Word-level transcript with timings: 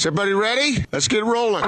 Is 0.00 0.06
everybody 0.06 0.32
ready? 0.32 0.82
Let's 0.92 1.08
get 1.08 1.24
rolling. 1.24 1.62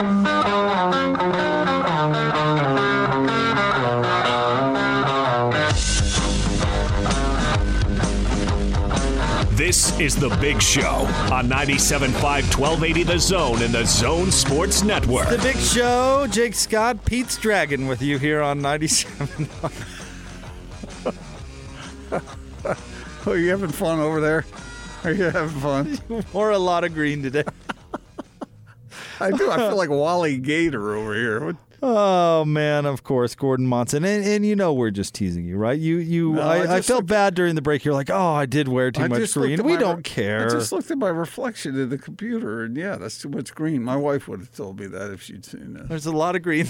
This 9.54 10.00
is 10.00 10.16
The 10.16 10.34
Big 10.40 10.62
Show 10.62 10.88
on 11.30 11.46
97.5 11.50 12.58
1280 12.58 13.02
The 13.02 13.18
Zone 13.18 13.60
and 13.60 13.74
The 13.74 13.84
Zone 13.84 14.30
Sports 14.30 14.82
Network. 14.82 15.28
The 15.28 15.36
Big 15.36 15.58
Show, 15.58 16.26
Jake 16.30 16.54
Scott, 16.54 17.04
Pete's 17.04 17.36
Dragon 17.36 17.86
with 17.86 18.00
you 18.00 18.16
here 18.16 18.40
on 18.40 18.62
97. 18.62 19.46
Oh, 23.26 23.32
you 23.34 23.50
having 23.50 23.68
fun 23.68 24.00
over 24.00 24.22
there? 24.22 24.46
Are 25.04 25.12
you 25.12 25.24
having 25.24 25.60
fun? 25.60 26.24
Wore 26.32 26.52
a 26.52 26.58
lot 26.58 26.84
of 26.84 26.94
green 26.94 27.22
today. 27.22 27.44
I 29.20 29.30
do. 29.30 29.50
I 29.50 29.56
feel 29.56 29.76
like 29.76 29.90
Wally 29.90 30.38
Gator 30.38 30.94
over 30.94 31.14
here. 31.14 31.56
Oh 31.84 32.44
man, 32.44 32.86
of 32.86 33.02
course, 33.02 33.34
Gordon 33.34 33.66
Monson, 33.66 34.04
and, 34.04 34.24
and 34.24 34.46
you 34.46 34.54
know 34.54 34.72
we're 34.72 34.92
just 34.92 35.14
teasing 35.14 35.44
you, 35.44 35.56
right? 35.56 35.76
You 35.76 35.96
you, 35.96 36.34
No, 36.34 36.40
I 36.42 36.58
I, 36.58 36.76
I, 36.76 36.80
felt 36.80 36.98
looked- 36.98 37.08
bad 37.08 37.34
during 37.34 37.56
the 37.56 37.60
break. 37.60 37.84
You're 37.84 37.92
like, 37.92 38.08
oh, 38.08 38.34
I 38.34 38.46
did 38.46 38.68
wear 38.68 38.92
too 38.92 39.02
I 39.02 39.08
much 39.08 39.32
green. 39.34 39.60
We 39.64 39.76
don't 39.76 39.96
re- 39.96 40.02
care. 40.04 40.46
I 40.46 40.50
just 40.50 40.70
looked 40.70 40.92
at 40.92 40.98
my 40.98 41.08
reflection 41.08 41.74
in 41.76 41.88
the 41.88 41.98
computer, 41.98 42.62
and 42.62 42.76
yeah, 42.76 42.94
that's 42.94 43.18
too 43.20 43.30
much 43.30 43.52
green. 43.52 43.82
My 43.82 43.96
wife 43.96 44.28
would 44.28 44.38
have 44.38 44.52
told 44.54 44.78
me 44.78 44.86
that 44.86 45.10
if 45.10 45.22
she'd 45.22 45.44
seen 45.44 45.72
that. 45.72 45.88
There's 45.88 46.06
a 46.06 46.12
lot 46.12 46.36
of 46.36 46.42
green 46.42 46.68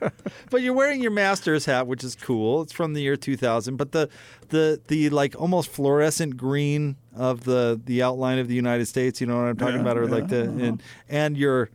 but 0.50 0.62
you're 0.62 0.72
wearing 0.74 1.02
your 1.02 1.10
Masters 1.10 1.66
hat, 1.66 1.86
which 1.86 2.02
is 2.02 2.14
cool. 2.14 2.62
It's 2.62 2.72
from 2.72 2.94
the 2.94 3.02
year 3.02 3.16
2000. 3.16 3.76
But 3.76 3.92
the 3.92 4.08
the 4.48 4.80
the 4.88 5.10
like 5.10 5.38
almost 5.38 5.68
fluorescent 5.70 6.36
green 6.38 6.96
of 7.16 7.44
the 7.44 7.80
the 7.84 8.02
outline 8.02 8.38
of 8.38 8.48
the 8.48 8.54
United 8.54 8.86
States. 8.86 9.20
You 9.20 9.26
know 9.26 9.36
what 9.36 9.46
I'm 9.48 9.56
talking 9.56 9.76
Yeah, 9.76 9.80
about, 9.82 9.98
or 9.98 10.06
like 10.06 10.30
yeah, 10.30 10.42
the 10.42 10.42
and 10.64 10.82
and 11.08 11.36
your 11.36 11.70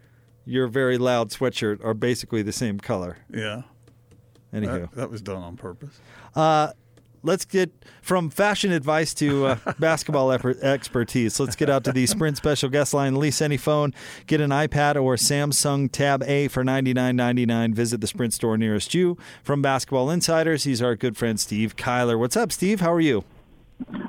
your 0.46 0.68
very 0.68 0.98
loud 0.98 1.30
sweatshirt 1.32 1.84
are 1.84 1.94
basically 1.94 2.42
the 2.42 2.52
same 2.54 2.80
color. 2.80 3.18
Yeah, 3.34 3.64
Anywho, 4.54 4.82
that, 4.82 4.92
that 4.96 5.10
was 5.12 5.22
done 5.22 5.42
on 5.42 5.58
purpose. 5.58 6.00
Uh, 6.36 6.72
let's 7.24 7.44
get 7.46 7.72
from 8.04 8.30
fashion 8.30 8.72
advice 8.72 9.14
to 9.16 9.48
uh, 9.48 9.58
basketball 9.80 10.32
ep- 10.32 10.46
expertise. 10.46 11.40
Let's 11.40 11.56
get 11.56 11.70
out 11.70 11.84
to 11.86 11.92
the 11.92 12.06
Sprint 12.06 12.38
special 12.38 12.70
guest 12.70 12.94
line. 12.94 13.16
Lease 13.16 13.42
any 13.42 13.58
phone, 13.58 13.94
get 14.28 14.40
an 14.40 14.52
iPad 14.52 15.02
or 15.02 15.16
Samsung 15.16 15.92
Tab 15.92 16.22
A 16.24 16.48
for 16.48 16.64
ninety 16.64 16.94
nine 16.94 17.16
ninety 17.16 17.46
nine. 17.48 17.74
Visit 17.74 18.00
the 18.02 18.08
Sprint 18.08 18.34
store 18.34 18.58
nearest 18.58 18.94
you. 18.94 19.18
From 19.44 19.62
Basketball 19.64 20.10
Insiders, 20.12 20.64
he's 20.66 20.82
our 20.82 20.96
good 20.96 21.18
friend 21.18 21.40
Steve 21.40 21.76
Kyler. 21.76 22.18
What's 22.20 22.38
up, 22.38 22.52
Steve? 22.52 22.80
How 22.82 22.94
are 22.94 23.02
you? 23.02 23.24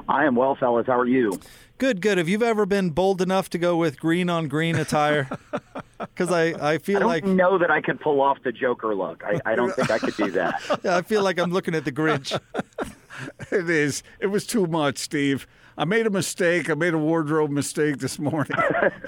I 0.09 0.25
am 0.25 0.35
well, 0.37 0.55
fellas. 0.55 0.87
How 0.87 0.99
are 0.99 1.07
you? 1.07 1.39
Good, 1.79 2.01
good. 2.01 2.17
Have 2.17 2.29
you 2.29 2.43
ever 2.43 2.65
been 2.65 2.91
bold 2.91 3.21
enough 3.21 3.51
to 3.51 3.59
go 3.59 3.77
with 3.77 4.01
green 4.01 4.31
on 4.31 4.49
green 4.49 4.77
attire? 4.77 5.29
Because 5.99 6.31
I, 6.31 6.73
I 6.75 6.77
feel 6.77 7.01
like 7.01 7.25
I 7.25 7.27
don't 7.27 7.31
like 7.31 7.37
know 7.39 7.59
that 7.59 7.71
I 7.71 7.81
could 7.81 7.99
pull 8.01 8.21
off 8.21 8.37
the 8.43 8.53
Joker 8.53 8.95
look. 8.95 9.25
I, 9.25 9.41
I 9.47 9.55
don't 9.55 9.75
think 9.75 9.91
I 9.91 9.99
could 9.99 10.15
do 10.15 10.31
that. 10.33 10.85
I 10.85 11.01
feel 11.01 11.23
like 11.23 11.39
I'm 11.39 11.51
looking 11.51 11.75
at 11.75 11.87
the 11.87 11.93
Grinch. 11.93 12.39
It 13.51 13.71
is. 13.71 14.03
It 14.21 14.27
was 14.27 14.47
too 14.47 14.67
much, 14.67 14.99
Steve. 14.99 15.47
I 15.79 15.87
made 15.87 16.07
a 16.07 16.11
mistake. 16.11 16.69
I 16.69 16.75
made 16.75 16.93
a 16.93 16.99
wardrobe 16.99 17.51
mistake 17.51 17.97
this 17.97 18.19
morning, 18.19 18.59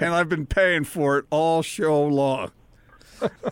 and 0.01 0.15
I've 0.15 0.29
been 0.29 0.47
paying 0.47 0.83
for 0.83 1.19
it 1.19 1.25
all 1.29 1.61
show 1.61 2.05
long. 2.07 2.49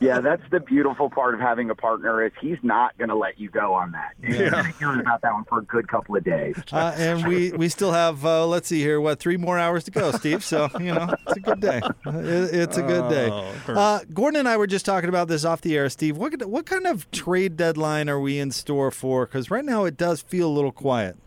Yeah, 0.01 0.19
that's 0.21 0.43
the 0.51 0.59
beautiful 0.59 1.09
part 1.09 1.33
of 1.33 1.39
having 1.39 1.69
a 1.69 1.75
partner 1.75 2.23
is 2.23 2.31
he's 2.39 2.57
not 2.63 2.97
going 2.97 3.09
to 3.09 3.15
let 3.15 3.39
you 3.39 3.49
go 3.49 3.73
on 3.73 3.91
that. 3.91 4.13
You're 4.21 4.49
going 4.49 4.65
to 4.65 4.77
hear 4.77 4.99
about 4.99 5.21
that 5.21 5.33
one 5.33 5.45
for 5.45 5.59
a 5.59 5.63
good 5.63 5.87
couple 5.87 6.15
of 6.15 6.23
days. 6.23 6.55
Uh, 6.71 6.93
and 6.97 7.25
we, 7.27 7.51
we 7.51 7.69
still 7.69 7.91
have 7.91 8.25
uh, 8.25 8.45
let's 8.45 8.67
see 8.67 8.79
here 8.81 9.01
what 9.01 9.19
three 9.19 9.37
more 9.37 9.57
hours 9.57 9.83
to 9.85 9.91
go, 9.91 10.11
Steve. 10.11 10.43
So 10.43 10.69
you 10.79 10.93
know 10.93 11.13
it's 11.27 11.37
a 11.37 11.39
good 11.39 11.59
day. 11.59 11.81
It, 12.05 12.55
it's 12.55 12.77
a 12.77 12.83
good 12.83 13.09
day. 13.09 13.29
Uh, 13.67 14.01
Gordon 14.13 14.39
and 14.39 14.49
I 14.49 14.57
were 14.57 14.67
just 14.67 14.85
talking 14.85 15.09
about 15.09 15.27
this 15.27 15.45
off 15.45 15.61
the 15.61 15.75
air, 15.75 15.89
Steve. 15.89 16.17
What 16.17 16.45
what 16.45 16.65
kind 16.65 16.87
of 16.87 17.09
trade 17.11 17.57
deadline 17.57 18.09
are 18.09 18.19
we 18.19 18.39
in 18.39 18.51
store 18.51 18.91
for? 18.91 19.25
Because 19.25 19.49
right 19.49 19.65
now 19.65 19.85
it 19.85 19.97
does 19.97 20.21
feel 20.21 20.47
a 20.47 20.53
little 20.53 20.71
quiet. 20.71 21.17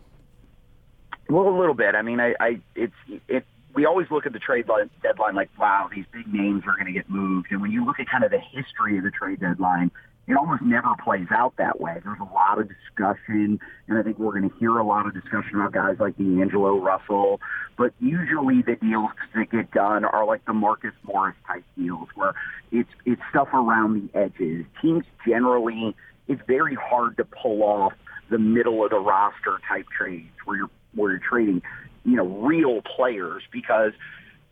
Well, 1.29 1.47
a 1.47 1.57
little 1.57 1.73
bit. 1.73 1.95
I 1.95 2.01
mean, 2.01 2.19
I, 2.19 2.35
I 2.39 2.59
it's 2.75 2.93
it. 3.27 3.45
We 3.73 3.85
always 3.85 4.07
look 4.11 4.25
at 4.25 4.33
the 4.33 4.39
trade 4.39 4.65
deadline 5.01 5.35
like, 5.35 5.49
wow, 5.57 5.89
these 5.93 6.05
big 6.11 6.31
names 6.31 6.63
are 6.67 6.73
going 6.73 6.87
to 6.87 6.91
get 6.91 7.09
moved. 7.09 7.47
And 7.51 7.61
when 7.61 7.71
you 7.71 7.85
look 7.85 7.99
at 7.99 8.07
kind 8.09 8.23
of 8.23 8.31
the 8.31 8.39
history 8.39 8.97
of 8.97 9.03
the 9.03 9.11
trade 9.11 9.39
deadline, 9.39 9.91
it 10.27 10.37
almost 10.37 10.61
never 10.61 10.89
plays 11.03 11.27
out 11.31 11.53
that 11.57 11.79
way. 11.81 11.99
There's 12.03 12.19
a 12.19 12.33
lot 12.33 12.59
of 12.59 12.69
discussion, 12.69 13.59
and 13.87 13.97
I 13.97 14.03
think 14.03 14.19
we're 14.19 14.37
going 14.37 14.49
to 14.49 14.55
hear 14.59 14.77
a 14.77 14.83
lot 14.83 15.07
of 15.07 15.13
discussion 15.13 15.55
about 15.55 15.73
guys 15.73 15.97
like 15.99 16.17
D'Angelo 16.17 16.77
Russell. 16.79 17.41
But 17.77 17.93
usually 17.99 18.61
the 18.61 18.75
deals 18.75 19.09
that 19.35 19.49
get 19.51 19.71
done 19.71 20.05
are 20.05 20.25
like 20.25 20.45
the 20.45 20.53
Marcus 20.53 20.93
Morris 21.03 21.35
type 21.47 21.63
deals, 21.77 22.07
where 22.15 22.33
it's 22.71 22.89
it's 23.05 23.21
stuff 23.29 23.49
around 23.53 24.09
the 24.13 24.19
edges. 24.19 24.65
Teams 24.81 25.03
generally, 25.27 25.95
it's 26.27 26.41
very 26.47 26.75
hard 26.75 27.17
to 27.17 27.25
pull 27.25 27.63
off 27.63 27.93
the 28.29 28.37
middle 28.37 28.83
of 28.83 28.91
the 28.91 28.99
roster 28.99 29.59
type 29.67 29.87
trades 29.97 30.29
where 30.45 30.57
you're 30.57 30.69
where 30.93 31.11
you're 31.11 31.21
trading, 31.27 31.61
you 32.03 32.15
know, 32.15 32.25
real 32.25 32.81
players 32.81 33.43
because 33.51 33.93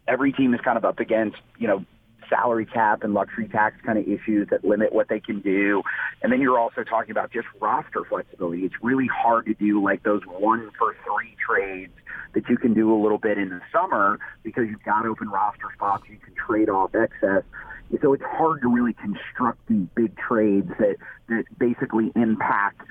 every 0.08 0.32
team 0.32 0.54
is 0.54 0.62
kind 0.62 0.78
of 0.78 0.86
up 0.86 1.00
against, 1.00 1.38
you 1.58 1.68
know, 1.68 1.86
salary 2.30 2.66
cap 2.66 3.04
and 3.04 3.14
luxury 3.14 3.48
tax 3.48 3.76
kind 3.84 3.98
of 3.98 4.08
issues 4.08 4.48
that 4.50 4.64
limit 4.64 4.94
what 4.94 5.10
they 5.10 5.20
can 5.20 5.40
do. 5.40 5.82
And 6.22 6.32
then 6.32 6.42
you're 6.42 6.60
also 6.60 6.84
talking 6.84 7.12
about 7.12 7.32
just 7.32 7.48
roster 7.60 8.04
flexibility. 8.08 8.66
It's 8.66 8.76
really 8.82 9.08
hard 9.08 9.46
to 9.48 9.54
do 9.56 9.84
like 9.84 10.04
those 10.04 10.22
one 10.26 10.70
for 10.78 10.96
three 11.04 11.36
trades 11.44 11.94
that 12.34 12.48
you 12.48 12.58
can 12.58 12.74
do 12.74 12.94
a 12.94 13.00
little 13.02 13.18
bit 13.18 13.38
in 13.38 13.50
the 13.50 13.62
summer 13.74 14.20
because 14.44 14.68
you've 14.70 14.84
got 14.84 15.06
open 15.06 15.30
roster 15.30 15.68
spots. 15.74 16.04
You 16.10 16.18
can 16.18 16.36
trade 16.36 16.70
off 16.70 16.94
excess. 16.94 17.44
So 18.02 18.14
it's 18.14 18.24
hard 18.24 18.62
to 18.62 18.68
really 18.68 18.94
construct 18.94 19.68
these 19.68 19.88
big 19.96 20.16
trades 20.16 20.70
that, 20.78 20.98
that 21.28 21.46
basically 21.58 22.12
impact 22.16 22.82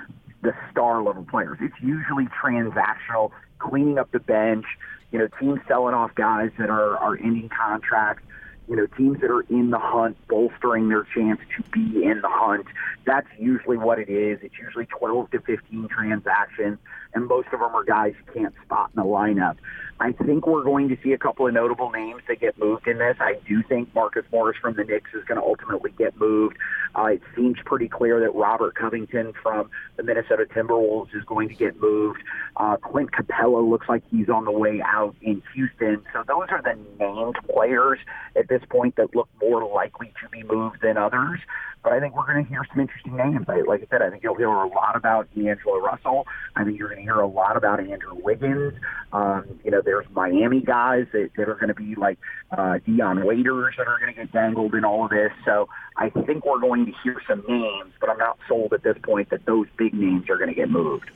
the 0.42 0.52
star 0.70 1.02
level 1.02 1.24
players. 1.24 1.58
It's 1.60 1.80
usually 1.80 2.26
transactional, 2.26 3.30
cleaning 3.58 3.98
up 3.98 4.10
the 4.12 4.20
bench, 4.20 4.66
you 5.10 5.18
know, 5.18 5.28
teams 5.40 5.60
selling 5.66 5.94
off 5.94 6.14
guys 6.14 6.50
that 6.58 6.70
are, 6.70 6.96
are 6.96 7.16
ending 7.16 7.48
contracts, 7.48 8.22
you 8.68 8.76
know, 8.76 8.86
teams 8.86 9.20
that 9.20 9.30
are 9.30 9.42
in 9.42 9.70
the 9.70 9.78
hunt, 9.78 10.16
bolstering 10.28 10.88
their 10.88 11.04
chance 11.14 11.40
to 11.56 11.62
be 11.70 12.04
in 12.04 12.20
the 12.20 12.28
hunt. 12.28 12.66
That's 13.06 13.28
usually 13.38 13.78
what 13.78 13.98
it 13.98 14.10
is. 14.10 14.40
It's 14.42 14.58
usually 14.58 14.86
12 14.86 15.30
to 15.30 15.40
15 15.40 15.88
transactions, 15.88 16.78
and 17.14 17.26
most 17.26 17.48
of 17.52 17.60
them 17.60 17.74
are 17.74 17.84
guys 17.84 18.14
you 18.16 18.32
can't 18.32 18.54
spot 18.64 18.90
in 18.94 19.02
the 19.02 19.08
lineup. 19.08 19.56
I 20.00 20.12
think 20.12 20.46
we're 20.46 20.62
going 20.62 20.88
to 20.90 20.96
see 21.02 21.12
a 21.12 21.18
couple 21.18 21.48
of 21.48 21.54
notable 21.54 21.90
names 21.90 22.22
that 22.28 22.38
get 22.38 22.56
moved 22.56 22.86
in 22.86 22.98
this. 22.98 23.16
I 23.18 23.34
do 23.48 23.64
think 23.64 23.92
Marcus 23.94 24.24
Morris 24.30 24.56
from 24.60 24.74
the 24.74 24.84
Knicks 24.84 25.10
is 25.12 25.24
going 25.24 25.40
to 25.40 25.44
ultimately 25.44 25.90
get 25.98 26.16
moved. 26.16 26.56
Uh, 26.96 27.06
it 27.06 27.22
seems 27.34 27.56
pretty 27.64 27.88
clear 27.88 28.20
that 28.20 28.32
Robert 28.34 28.76
Covington 28.76 29.32
from 29.42 29.70
the 29.96 30.04
Minnesota 30.04 30.46
Timberwolves 30.54 31.14
is 31.16 31.24
going 31.24 31.48
to 31.48 31.54
get 31.54 31.80
moved. 31.80 32.22
Uh, 32.56 32.76
Clint 32.76 33.10
Capela 33.10 33.68
looks 33.68 33.88
like 33.88 34.04
he's 34.08 34.28
on 34.28 34.44
the 34.44 34.52
way 34.52 34.80
out 34.84 35.16
in 35.20 35.42
Houston. 35.54 36.04
So 36.12 36.22
those 36.28 36.46
are 36.50 36.62
the 36.62 36.78
named 37.00 37.36
players 37.52 37.98
at 38.36 38.48
this 38.48 38.62
point 38.70 38.94
that 38.96 39.16
look 39.16 39.28
more 39.42 39.66
likely 39.68 40.12
to 40.22 40.28
be 40.28 40.44
moved 40.44 40.80
than 40.80 40.96
others. 40.96 41.40
But 41.88 41.96
I 41.96 42.00
think 42.00 42.14
we're 42.14 42.26
going 42.26 42.44
to 42.44 42.50
hear 42.50 42.66
some 42.70 42.80
interesting 42.80 43.16
names. 43.16 43.46
I, 43.48 43.62
like 43.62 43.80
I 43.80 43.86
said, 43.88 44.02
I 44.02 44.10
think 44.10 44.22
you'll 44.22 44.34
hear 44.34 44.48
a 44.48 44.68
lot 44.68 44.94
about 44.94 45.26
D'Angelo 45.34 45.78
Russell. 45.78 46.26
I 46.54 46.62
think 46.62 46.78
you're 46.78 46.88
going 46.88 46.98
to 46.98 47.02
hear 47.02 47.18
a 47.18 47.26
lot 47.26 47.56
about 47.56 47.80
Andrew 47.80 48.14
Wiggins. 48.14 48.74
Um, 49.10 49.58
you 49.64 49.70
know, 49.70 49.80
there's 49.82 50.04
Miami 50.12 50.60
guys 50.60 51.06
that, 51.12 51.30
that 51.38 51.48
are 51.48 51.54
going 51.54 51.68
to 51.68 51.74
be 51.74 51.94
like 51.94 52.18
uh, 52.50 52.80
Dion 52.84 53.24
Waiters 53.24 53.76
that 53.78 53.86
are 53.86 53.98
going 53.98 54.12
to 54.14 54.20
get 54.20 54.30
dangled 54.32 54.74
in 54.74 54.84
all 54.84 55.04
of 55.06 55.10
this. 55.10 55.32
So 55.46 55.70
I 55.96 56.10
think 56.10 56.44
we're 56.44 56.60
going 56.60 56.84
to 56.84 56.92
hear 57.02 57.22
some 57.26 57.42
names, 57.48 57.94
but 57.98 58.10
I'm 58.10 58.18
not 58.18 58.36
sold 58.46 58.74
at 58.74 58.82
this 58.82 58.98
point 59.02 59.30
that 59.30 59.46
those 59.46 59.66
big 59.78 59.94
names 59.94 60.28
are 60.28 60.36
going 60.36 60.50
to 60.50 60.54
get 60.54 60.68
moved. 60.68 61.10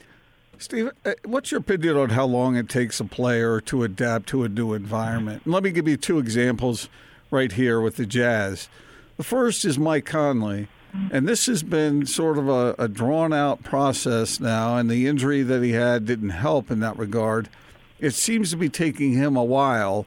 Steve, 0.56 0.90
uh, 1.04 1.12
what's 1.26 1.50
your 1.50 1.60
opinion 1.60 1.98
on 1.98 2.08
how 2.08 2.24
long 2.24 2.56
it 2.56 2.70
takes 2.70 2.98
a 2.98 3.04
player 3.04 3.60
to 3.60 3.82
adapt 3.82 4.26
to 4.28 4.42
a 4.42 4.48
new 4.48 4.72
environment? 4.72 5.46
Let 5.46 5.64
me 5.64 5.70
give 5.70 5.86
you 5.86 5.98
two 5.98 6.18
examples 6.18 6.88
right 7.30 7.52
here 7.52 7.78
with 7.78 7.96
the 7.96 8.06
Jazz. 8.06 8.70
The 9.22 9.28
first 9.28 9.64
is 9.64 9.78
Mike 9.78 10.04
Conley, 10.04 10.66
and 11.12 11.28
this 11.28 11.46
has 11.46 11.62
been 11.62 12.06
sort 12.06 12.38
of 12.38 12.48
a, 12.48 12.74
a 12.76 12.88
drawn 12.88 13.32
out 13.32 13.62
process 13.62 14.40
now, 14.40 14.76
and 14.76 14.90
the 14.90 15.06
injury 15.06 15.42
that 15.42 15.62
he 15.62 15.70
had 15.70 16.06
didn't 16.06 16.30
help 16.30 16.72
in 16.72 16.80
that 16.80 16.98
regard. 16.98 17.48
It 18.00 18.14
seems 18.14 18.50
to 18.50 18.56
be 18.56 18.68
taking 18.68 19.12
him 19.12 19.36
a 19.36 19.44
while. 19.44 20.06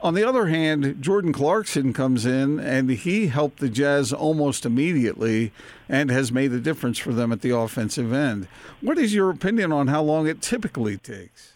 On 0.00 0.14
the 0.14 0.28
other 0.28 0.48
hand, 0.48 0.96
Jordan 1.00 1.32
Clarkson 1.32 1.92
comes 1.92 2.26
in 2.26 2.58
and 2.58 2.90
he 2.90 3.28
helped 3.28 3.60
the 3.60 3.68
Jazz 3.68 4.12
almost 4.12 4.66
immediately 4.66 5.52
and 5.88 6.10
has 6.10 6.32
made 6.32 6.50
a 6.50 6.58
difference 6.58 6.98
for 6.98 7.12
them 7.12 7.30
at 7.30 7.42
the 7.42 7.56
offensive 7.56 8.12
end. 8.12 8.48
What 8.80 8.98
is 8.98 9.14
your 9.14 9.30
opinion 9.30 9.70
on 9.70 9.86
how 9.86 10.02
long 10.02 10.26
it 10.26 10.42
typically 10.42 10.96
takes? 10.96 11.52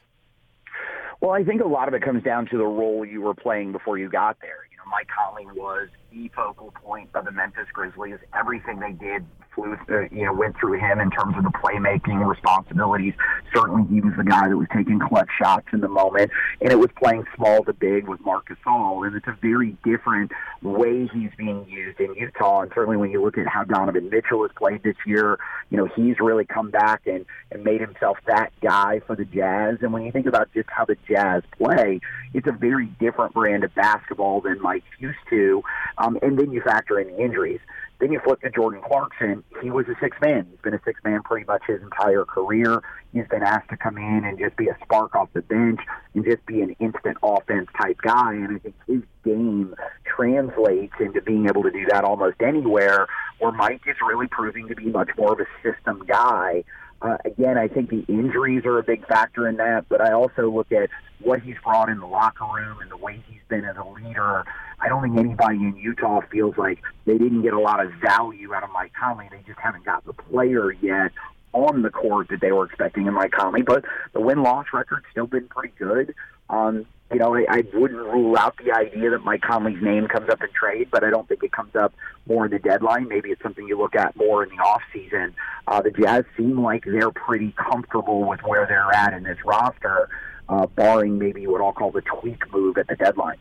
Well, 1.20 1.32
I 1.32 1.42
think 1.42 1.60
a 1.60 1.66
lot 1.66 1.88
of 1.88 1.94
it 1.94 2.02
comes 2.02 2.22
down 2.22 2.46
to 2.50 2.56
the 2.56 2.66
role 2.66 3.04
you 3.04 3.20
were 3.20 3.34
playing 3.34 3.72
before 3.72 3.98
you 3.98 4.08
got 4.08 4.40
there. 4.40 4.58
You 4.70 4.76
know, 4.76 4.84
Mike 4.92 5.08
Conley 5.08 5.46
was 5.60 5.88
the 6.12 6.30
focal 6.34 6.72
point 6.84 7.10
of 7.14 7.24
the 7.24 7.32
Memphis 7.32 7.66
Grizzlies. 7.72 8.18
Everything 8.38 8.80
they 8.80 8.92
did 8.92 9.24
flew, 9.54 9.76
uh, 9.90 10.02
you 10.10 10.24
know, 10.24 10.32
went 10.32 10.56
through 10.58 10.78
him 10.78 11.00
in 11.00 11.10
terms 11.10 11.36
of 11.36 11.44
the 11.44 11.50
playmaking 11.50 12.26
responsibilities. 12.26 13.14
Certainly, 13.54 13.88
he 13.88 14.00
was 14.00 14.14
the 14.16 14.24
guy 14.24 14.48
that 14.48 14.56
was 14.56 14.68
taking 14.74 14.98
clutch 14.98 15.28
shots 15.38 15.66
in 15.72 15.80
the 15.80 15.88
moment, 15.88 16.30
and 16.60 16.72
it 16.72 16.78
was 16.78 16.90
playing 16.96 17.24
small 17.36 17.64
to 17.64 17.72
big 17.72 18.08
with 18.08 18.20
Marc 18.20 18.48
Gasol, 18.48 19.06
and 19.06 19.16
it's 19.16 19.26
a 19.26 19.36
very 19.40 19.76
different 19.84 20.32
way 20.62 21.08
he's 21.12 21.30
being 21.36 21.66
used 21.68 22.00
in 22.00 22.14
Utah. 22.14 22.62
And 22.62 22.72
certainly, 22.74 22.96
when 22.96 23.10
you 23.10 23.22
look 23.22 23.38
at 23.38 23.46
how 23.46 23.64
Donovan 23.64 24.10
Mitchell 24.10 24.42
has 24.42 24.50
played 24.56 24.82
this 24.82 24.96
year, 25.06 25.38
you 25.70 25.76
know, 25.76 25.88
he's 25.96 26.20
really 26.20 26.44
come 26.44 26.70
back 26.70 27.06
and 27.06 27.24
and 27.52 27.64
made 27.64 27.80
himself 27.80 28.18
that 28.26 28.52
guy 28.62 29.00
for 29.06 29.16
the 29.16 29.24
Jazz. 29.24 29.78
And 29.82 29.92
when 29.92 30.02
you 30.04 30.12
think 30.12 30.26
about 30.26 30.52
just 30.54 30.68
how 30.70 30.84
the 30.84 30.96
Jazz 31.08 31.42
play, 31.56 32.00
it's 32.32 32.46
a 32.46 32.52
very 32.52 32.86
different 33.00 33.34
brand 33.34 33.64
of 33.64 33.74
basketball 33.74 34.40
than 34.40 34.60
Mike 34.62 34.84
used 34.98 35.18
to. 35.30 35.62
Um, 35.98 36.18
and 36.22 36.38
then 36.38 36.52
you 36.52 36.60
factor 36.60 37.00
in 37.00 37.08
the 37.08 37.20
injuries. 37.20 37.60
Then 38.00 38.12
you 38.12 38.20
flip 38.24 38.40
to 38.40 38.50
Jordan 38.50 38.80
Clarkson. 38.82 39.44
He 39.62 39.70
was 39.70 39.86
a 39.86 39.94
six 40.00 40.16
man. 40.22 40.46
He's 40.50 40.60
been 40.60 40.72
a 40.72 40.80
six 40.84 40.98
man 41.04 41.22
pretty 41.22 41.44
much 41.46 41.62
his 41.66 41.82
entire 41.82 42.24
career. 42.24 42.82
He's 43.12 43.28
been 43.28 43.42
asked 43.42 43.68
to 43.70 43.76
come 43.76 43.98
in 43.98 44.24
and 44.24 44.38
just 44.38 44.56
be 44.56 44.68
a 44.68 44.76
spark 44.82 45.14
off 45.14 45.28
the 45.34 45.42
bench 45.42 45.80
and 46.14 46.24
just 46.24 46.44
be 46.46 46.62
an 46.62 46.74
instant 46.80 47.18
offense 47.22 47.68
type 47.80 47.98
guy. 48.02 48.32
And 48.32 48.56
I 48.56 48.58
think 48.58 48.74
his 48.86 49.02
game 49.22 49.74
translates 50.04 50.94
into 50.98 51.20
being 51.20 51.46
able 51.46 51.62
to 51.62 51.70
do 51.70 51.84
that 51.90 52.04
almost 52.04 52.40
anywhere. 52.40 53.06
Where 53.38 53.52
Mike 53.52 53.82
is 53.86 53.96
really 54.06 54.28
proving 54.28 54.68
to 54.68 54.74
be 54.74 54.86
much 54.86 55.10
more 55.18 55.34
of 55.34 55.40
a 55.40 55.46
system 55.62 56.02
guy. 56.06 56.64
Uh, 57.02 57.16
again, 57.24 57.56
I 57.56 57.68
think 57.68 57.90
the 57.90 58.04
injuries 58.08 58.64
are 58.66 58.78
a 58.78 58.82
big 58.82 59.06
factor 59.06 59.48
in 59.48 59.56
that, 59.56 59.86
but 59.88 60.00
I 60.00 60.12
also 60.12 60.50
look 60.50 60.70
at 60.72 60.90
what 61.22 61.40
he's 61.40 61.56
brought 61.62 61.88
in 61.88 61.98
the 61.98 62.06
locker 62.06 62.44
room 62.44 62.78
and 62.80 62.90
the 62.90 62.96
way 62.96 63.22
he's 63.26 63.40
been 63.48 63.64
as 63.64 63.76
a 63.76 63.84
leader. 63.84 64.44
I 64.80 64.88
don't 64.88 65.02
think 65.02 65.18
anybody 65.18 65.56
in 65.56 65.76
Utah 65.76 66.20
feels 66.30 66.56
like 66.56 66.80
they 67.04 67.18
didn't 67.18 67.42
get 67.42 67.52
a 67.52 67.60
lot 67.60 67.84
of 67.84 67.92
value 68.00 68.54
out 68.54 68.62
of 68.62 68.70
Mike 68.70 68.92
Conley. 68.98 69.28
They 69.30 69.42
just 69.46 69.58
haven't 69.58 69.84
got 69.84 70.04
the 70.06 70.14
player 70.14 70.72
yet 70.72 71.12
on 71.52 71.82
the 71.82 71.90
court 71.90 72.28
that 72.28 72.40
they 72.40 72.52
were 72.52 72.64
expecting 72.64 73.06
in 73.06 73.14
Mike 73.14 73.32
Conley. 73.32 73.62
But 73.62 73.84
the 74.12 74.20
win 74.20 74.42
loss 74.42 74.66
record's 74.72 75.06
still 75.10 75.26
been 75.26 75.48
pretty 75.48 75.74
good. 75.78 76.14
Um, 76.48 76.86
you 77.12 77.18
know, 77.18 77.34
I, 77.34 77.44
I 77.48 77.64
wouldn't 77.74 78.00
rule 78.00 78.36
out 78.36 78.56
the 78.64 78.72
idea 78.72 79.10
that 79.10 79.24
Mike 79.24 79.42
Conley's 79.42 79.82
name 79.82 80.06
comes 80.06 80.28
up 80.30 80.40
in 80.42 80.48
trade, 80.52 80.88
but 80.90 81.02
I 81.02 81.10
don't 81.10 81.28
think 81.28 81.42
it 81.42 81.52
comes 81.52 81.74
up 81.74 81.92
more 82.26 82.44
in 82.44 82.52
the 82.52 82.58
deadline. 82.58 83.08
Maybe 83.08 83.30
it's 83.30 83.42
something 83.42 83.66
you 83.66 83.76
look 83.76 83.96
at 83.96 84.14
more 84.16 84.44
in 84.44 84.50
the 84.50 84.62
off 84.62 84.82
season. 84.92 85.34
Uh, 85.66 85.82
the 85.82 85.90
Jazz 85.90 86.24
seem 86.36 86.60
like 86.60 86.84
they're 86.84 87.10
pretty 87.10 87.52
comfortable 87.52 88.28
with 88.28 88.40
where 88.44 88.66
they're 88.66 88.92
at 88.94 89.12
in 89.12 89.24
this 89.24 89.38
roster, 89.44 90.08
uh, 90.48 90.66
barring 90.66 91.18
maybe 91.18 91.46
what 91.46 91.60
I'll 91.60 91.72
call 91.72 91.90
the 91.90 92.02
tweak 92.02 92.52
move 92.52 92.78
at 92.78 92.86
the 92.86 92.96
deadline. 92.96 93.38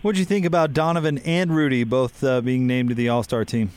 What 0.00 0.12
did 0.12 0.20
you 0.20 0.26
think 0.26 0.46
about 0.46 0.72
Donovan 0.72 1.18
and 1.18 1.54
Rudy 1.54 1.82
both 1.82 2.22
uh, 2.22 2.40
being 2.40 2.68
named 2.68 2.90
to 2.90 2.94
the 2.94 3.08
All 3.08 3.24
Star 3.24 3.44
team? 3.44 3.72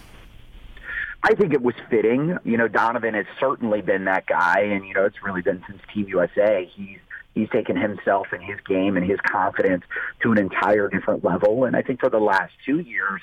I 1.23 1.33
think 1.33 1.51
it 1.51 1.63
was 1.63 1.73
fitting. 1.89 2.37
You 2.43 2.57
know, 2.57 2.67
Donovan 2.67 3.15
has 3.15 3.25
certainly 3.39 3.81
been 3.81 4.05
that 4.05 4.27
guy, 4.27 4.59
and 4.59 4.85
you 4.85 4.93
know, 4.93 5.03
it's 5.05 5.23
really 5.23 5.41
been 5.41 5.63
since 5.67 5.81
Team 5.91 6.07
USA. 6.09 6.69
He's 6.75 6.99
he's 7.33 7.49
taken 7.49 7.75
himself 7.75 8.27
and 8.33 8.43
his 8.43 8.59
game 8.67 8.97
and 8.97 9.09
his 9.09 9.19
confidence 9.21 9.83
to 10.21 10.31
an 10.31 10.37
entire 10.37 10.89
different 10.89 11.23
level. 11.23 11.63
And 11.63 11.75
I 11.75 11.81
think 11.81 11.99
for 11.99 12.09
the 12.09 12.19
last 12.19 12.53
two 12.65 12.79
years, 12.79 13.21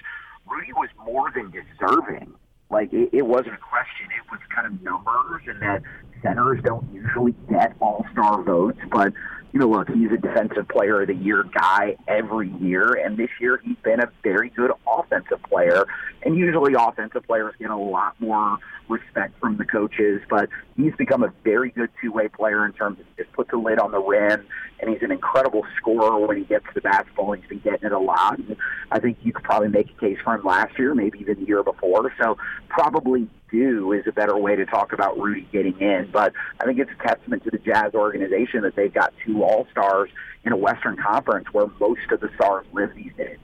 Rudy 0.50 0.72
was 0.72 0.88
more 1.04 1.30
than 1.32 1.52
deserving. 1.52 2.34
Like 2.68 2.92
it, 2.92 3.10
it 3.12 3.26
wasn't 3.26 3.54
a 3.54 3.58
question; 3.58 4.08
it 4.10 4.28
was 4.28 4.40
kind 4.52 4.66
of 4.66 4.82
numbers, 4.82 5.42
and 5.46 5.62
that 5.62 5.82
centers 6.20 6.60
don't 6.64 6.92
usually 6.92 7.36
get 7.48 7.76
All 7.78 8.04
Star 8.12 8.42
votes, 8.42 8.80
but 8.90 9.12
you 9.52 9.60
know, 9.60 9.68
look, 9.68 9.88
he's 9.88 10.10
a 10.12 10.18
defensive 10.18 10.68
player 10.68 11.02
of 11.02 11.08
the 11.08 11.14
year 11.14 11.42
guy 11.42 11.96
every 12.06 12.50
year, 12.60 12.94
and 12.94 13.16
this 13.16 13.30
year 13.40 13.60
he's 13.64 13.76
been 13.82 14.00
a 14.00 14.10
very 14.22 14.50
good 14.50 14.70
offensive 14.86 15.42
player. 15.42 15.86
And 16.22 16.36
usually 16.36 16.74
offensive 16.74 17.24
players 17.26 17.54
get 17.58 17.70
a 17.70 17.76
lot 17.76 18.20
more 18.20 18.58
respect 18.88 19.38
from 19.40 19.56
the 19.56 19.64
coaches, 19.64 20.20
but 20.28 20.48
he's 20.76 20.94
become 20.96 21.22
a 21.22 21.32
very 21.44 21.70
good 21.70 21.90
two-way 22.00 22.28
player 22.28 22.66
in 22.66 22.72
terms 22.72 22.98
of 23.00 23.06
just 23.16 23.32
put 23.32 23.48
the 23.48 23.56
lid 23.56 23.78
on 23.78 23.90
the 23.90 24.00
rim, 24.00 24.46
and 24.80 24.90
he's 24.90 25.02
an 25.02 25.12
incredible 25.12 25.64
scorer 25.76 26.26
when 26.26 26.36
he 26.36 26.44
gets 26.44 26.66
the 26.74 26.80
basketball. 26.80 27.32
He's 27.32 27.48
been 27.48 27.60
getting 27.60 27.86
it 27.86 27.92
a 27.92 27.98
lot. 27.98 28.38
And 28.38 28.56
I 28.90 28.98
think 28.98 29.18
you 29.22 29.32
could 29.32 29.44
probably 29.44 29.68
make 29.68 29.90
a 29.90 30.00
case 30.00 30.18
for 30.22 30.34
him 30.34 30.44
last 30.44 30.78
year, 30.78 30.94
maybe 30.94 31.20
even 31.20 31.40
the 31.40 31.46
year 31.46 31.62
before. 31.62 32.12
So 32.20 32.36
probably 32.68 33.28
do 33.50 33.92
is 33.92 34.06
a 34.06 34.12
better 34.12 34.36
way 34.36 34.56
to 34.56 34.66
talk 34.66 34.92
about 34.92 35.18
Rudy 35.18 35.46
getting 35.52 35.78
in. 35.80 36.10
But 36.12 36.32
I 36.60 36.64
think 36.64 36.78
it's 36.78 36.90
a 36.90 37.06
testament 37.06 37.44
to 37.44 37.50
the 37.50 37.58
Jazz 37.58 37.94
organization 37.94 38.62
that 38.62 38.76
they've 38.76 38.92
got 38.92 39.12
two 39.24 39.42
All 39.42 39.66
Stars 39.70 40.10
in 40.44 40.52
a 40.52 40.56
Western 40.56 40.96
Conference 40.96 41.46
where 41.52 41.66
most 41.80 42.10
of 42.10 42.20
the 42.20 42.30
stars 42.34 42.66
live 42.72 42.94
these 42.94 43.12
days. 43.16 43.38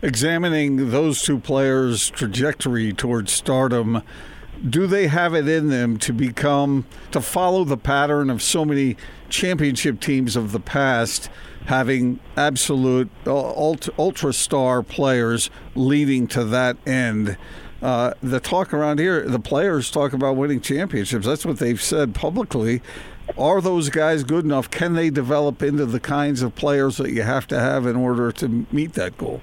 Examining 0.00 0.90
those 0.90 1.22
two 1.22 1.38
players' 1.38 2.10
trajectory 2.10 2.92
towards 2.92 3.32
stardom, 3.32 4.02
do 4.68 4.86
they 4.86 5.08
have 5.08 5.34
it 5.34 5.48
in 5.48 5.68
them 5.68 5.98
to 5.98 6.12
become, 6.12 6.86
to 7.10 7.20
follow 7.20 7.64
the 7.64 7.76
pattern 7.76 8.30
of 8.30 8.42
so 8.42 8.64
many 8.64 8.96
championship 9.28 10.00
teams 10.00 10.36
of 10.36 10.52
the 10.52 10.60
past? 10.60 11.30
having 11.68 12.18
absolute 12.34 13.10
uh, 13.26 13.76
ultra 13.98 14.32
star 14.32 14.82
players 14.82 15.50
leading 15.74 16.26
to 16.26 16.42
that 16.42 16.78
end 16.86 17.36
uh, 17.82 18.14
the 18.22 18.40
talk 18.40 18.74
around 18.74 18.98
here, 18.98 19.26
the 19.28 19.38
players 19.38 19.90
talk 19.90 20.12
about 20.12 20.36
winning 20.36 20.60
championships. 20.60 21.26
That's 21.26 21.46
what 21.46 21.58
they've 21.58 21.80
said 21.80 22.14
publicly. 22.14 22.82
Are 23.36 23.60
those 23.60 23.88
guys 23.90 24.24
good 24.24 24.44
enough? 24.44 24.70
Can 24.70 24.94
they 24.94 25.10
develop 25.10 25.62
into 25.62 25.86
the 25.86 26.00
kinds 26.00 26.42
of 26.42 26.54
players 26.54 26.96
that 26.96 27.10
you 27.10 27.22
have 27.22 27.46
to 27.48 27.58
have 27.58 27.86
in 27.86 27.94
order 27.94 28.32
to 28.32 28.66
meet 28.72 28.94
that 28.94 29.16
goal? 29.18 29.42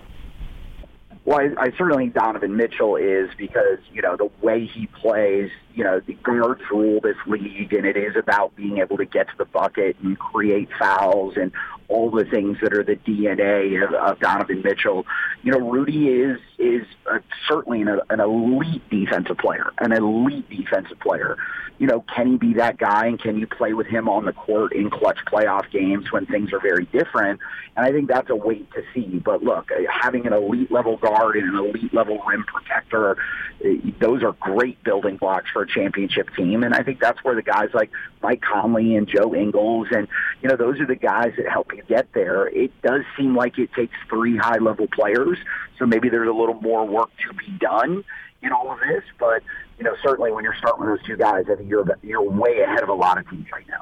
Well, 1.23 1.39
I, 1.39 1.65
I 1.65 1.71
certainly 1.77 2.05
think 2.05 2.15
Donovan 2.15 2.55
Mitchell 2.55 2.95
is 2.95 3.29
because, 3.37 3.79
you 3.93 4.01
know, 4.01 4.15
the 4.15 4.29
way 4.41 4.65
he 4.65 4.87
plays, 4.87 5.49
you 5.75 5.83
know, 5.83 5.99
the 5.99 6.13
guards 6.13 6.61
rule 6.71 7.01
this 7.01 7.17
league, 7.27 7.73
and 7.73 7.85
it 7.85 7.97
is 7.97 8.15
about 8.15 8.55
being 8.55 8.77
able 8.77 8.97
to 8.97 9.05
get 9.05 9.27
to 9.27 9.37
the 9.37 9.45
bucket 9.45 9.97
and 10.01 10.17
create 10.17 10.69
fouls 10.79 11.35
and 11.35 11.51
all 11.87 12.09
the 12.09 12.25
things 12.25 12.57
that 12.61 12.73
are 12.73 12.83
the 12.83 12.95
DNA 12.95 13.83
of, 13.85 13.93
of 13.93 14.19
Donovan 14.19 14.61
Mitchell. 14.63 15.05
You 15.43 15.51
know, 15.51 15.59
Rudy 15.59 16.07
is 16.07 16.39
is 16.57 16.85
uh, 17.11 17.19
certainly 17.47 17.81
an, 17.81 17.99
an 18.09 18.19
elite 18.19 18.89
defensive 18.89 19.37
player, 19.37 19.71
an 19.79 19.91
elite 19.91 20.49
defensive 20.49 20.99
player. 20.99 21.37
You 21.77 21.87
know, 21.87 22.05
can 22.15 22.31
he 22.31 22.37
be 22.37 22.53
that 22.53 22.77
guy, 22.77 23.07
and 23.07 23.19
can 23.19 23.37
you 23.37 23.47
play 23.47 23.73
with 23.73 23.87
him 23.87 24.07
on 24.07 24.23
the 24.23 24.31
court 24.31 24.71
in 24.71 24.89
clutch 24.89 25.19
playoff 25.27 25.69
games 25.71 26.09
when 26.09 26.25
things 26.25 26.53
are 26.53 26.59
very 26.59 26.85
different? 26.85 27.41
And 27.75 27.85
I 27.85 27.91
think 27.91 28.07
that's 28.07 28.29
a 28.29 28.35
wait 28.35 28.71
to 28.71 28.83
see. 28.93 29.19
But 29.23 29.43
look, 29.43 29.69
uh, 29.71 29.81
having 29.91 30.25
an 30.25 30.31
elite 30.31 30.71
level 30.71 30.95
guard 30.95 31.35
and 31.35 31.49
an 31.49 31.57
elite 31.57 31.93
level 31.93 32.19
rim 32.25 32.45
protector, 32.45 33.17
uh, 33.63 33.67
those 33.99 34.23
are 34.23 34.31
great 34.39 34.81
building 34.85 35.17
blocks 35.17 35.49
for 35.51 35.64
a 35.65 35.73
championship 35.73 36.29
team. 36.35 36.63
And 36.63 36.73
I 36.73 36.83
think 36.83 36.99
that's 36.99 37.23
where 37.23 37.35
the 37.35 37.41
guys 37.41 37.69
like 37.73 37.91
Mike 38.21 38.41
Conley 38.41 38.95
and 38.95 39.07
Joe 39.07 39.33
Ingles, 39.35 39.87
and 39.91 40.07
you 40.41 40.49
know, 40.49 40.55
those 40.55 40.79
are 40.79 40.85
the 40.85 40.95
guys 40.95 41.33
that 41.37 41.47
help 41.47 41.73
you 41.73 41.83
get 41.87 42.11
there. 42.13 42.47
It 42.47 42.71
does 42.81 43.01
seem 43.17 43.35
like 43.35 43.57
it 43.57 43.73
takes 43.73 43.95
three 44.09 44.37
high 44.37 44.57
level 44.57 44.87
players, 44.87 45.37
so 45.77 45.85
maybe 45.85 46.09
there's 46.09 46.29
a 46.29 46.33
little 46.33 46.59
more 46.61 46.85
work 46.85 47.09
to 47.27 47.33
be 47.33 47.51
done 47.59 48.03
in 48.41 48.51
all 48.51 48.71
of 48.71 48.79
this. 48.79 49.03
But 49.19 49.43
you 49.77 49.83
know, 49.83 49.95
certainly 50.03 50.31
when 50.31 50.43
you're 50.43 50.55
starting 50.55 50.85
with 50.85 50.99
those 50.99 51.07
two 51.07 51.17
guys, 51.17 51.45
I 51.51 51.55
think 51.55 51.69
you're 51.69 51.85
you're 52.03 52.21
way 52.21 52.61
ahead 52.61 52.83
of 52.83 52.89
a 52.89 52.93
lot 52.93 53.17
of 53.17 53.29
teams 53.29 53.47
right 53.51 53.67
now. 53.67 53.81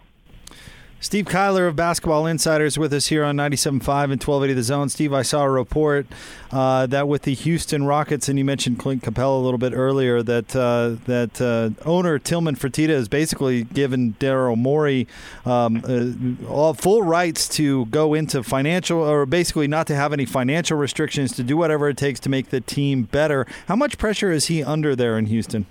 Steve 1.03 1.25
Kyler 1.25 1.67
of 1.67 1.75
Basketball 1.75 2.25
Insiders 2.25 2.77
with 2.79 2.93
us 2.93 3.07
here 3.07 3.25
on 3.25 3.35
97.5 3.35 3.73
and 3.73 4.23
1280 4.23 4.53
The 4.53 4.63
Zone. 4.63 4.87
Steve, 4.87 5.11
I 5.11 5.21
saw 5.21 5.43
a 5.43 5.49
report 5.49 6.07
uh, 6.49 6.85
that 6.85 7.09
with 7.09 7.23
the 7.23 7.33
Houston 7.33 7.83
Rockets, 7.83 8.29
and 8.29 8.39
you 8.39 8.45
mentioned 8.45 8.79
Clint 8.79 9.03
Capela 9.03 9.37
a 9.37 9.43
little 9.43 9.57
bit 9.57 9.73
earlier, 9.73 10.23
that 10.23 10.55
uh, 10.55 10.95
that 11.05 11.41
uh, 11.41 11.71
owner 11.85 12.19
Tillman 12.19 12.55
Fertitta 12.55 12.91
has 12.91 13.09
basically 13.09 13.65
given 13.65 14.13
Daryl 14.13 14.57
Morey 14.57 15.05
um, 15.45 15.83
uh, 15.85 16.47
all 16.49 16.73
full 16.73 17.03
rights 17.03 17.49
to 17.49 17.85
go 17.87 18.13
into 18.13 18.41
financial, 18.41 18.99
or 18.99 19.25
basically 19.25 19.67
not 19.67 19.87
to 19.87 19.95
have 19.95 20.13
any 20.13 20.25
financial 20.25 20.77
restrictions, 20.77 21.33
to 21.33 21.43
do 21.43 21.57
whatever 21.57 21.89
it 21.89 21.97
takes 21.97 22.21
to 22.21 22.29
make 22.29 22.49
the 22.49 22.61
team 22.61 23.03
better. 23.03 23.45
How 23.67 23.75
much 23.75 23.97
pressure 23.97 24.31
is 24.31 24.45
he 24.45 24.63
under 24.63 24.95
there 24.95 25.17
in 25.17 25.25
Houston? 25.25 25.65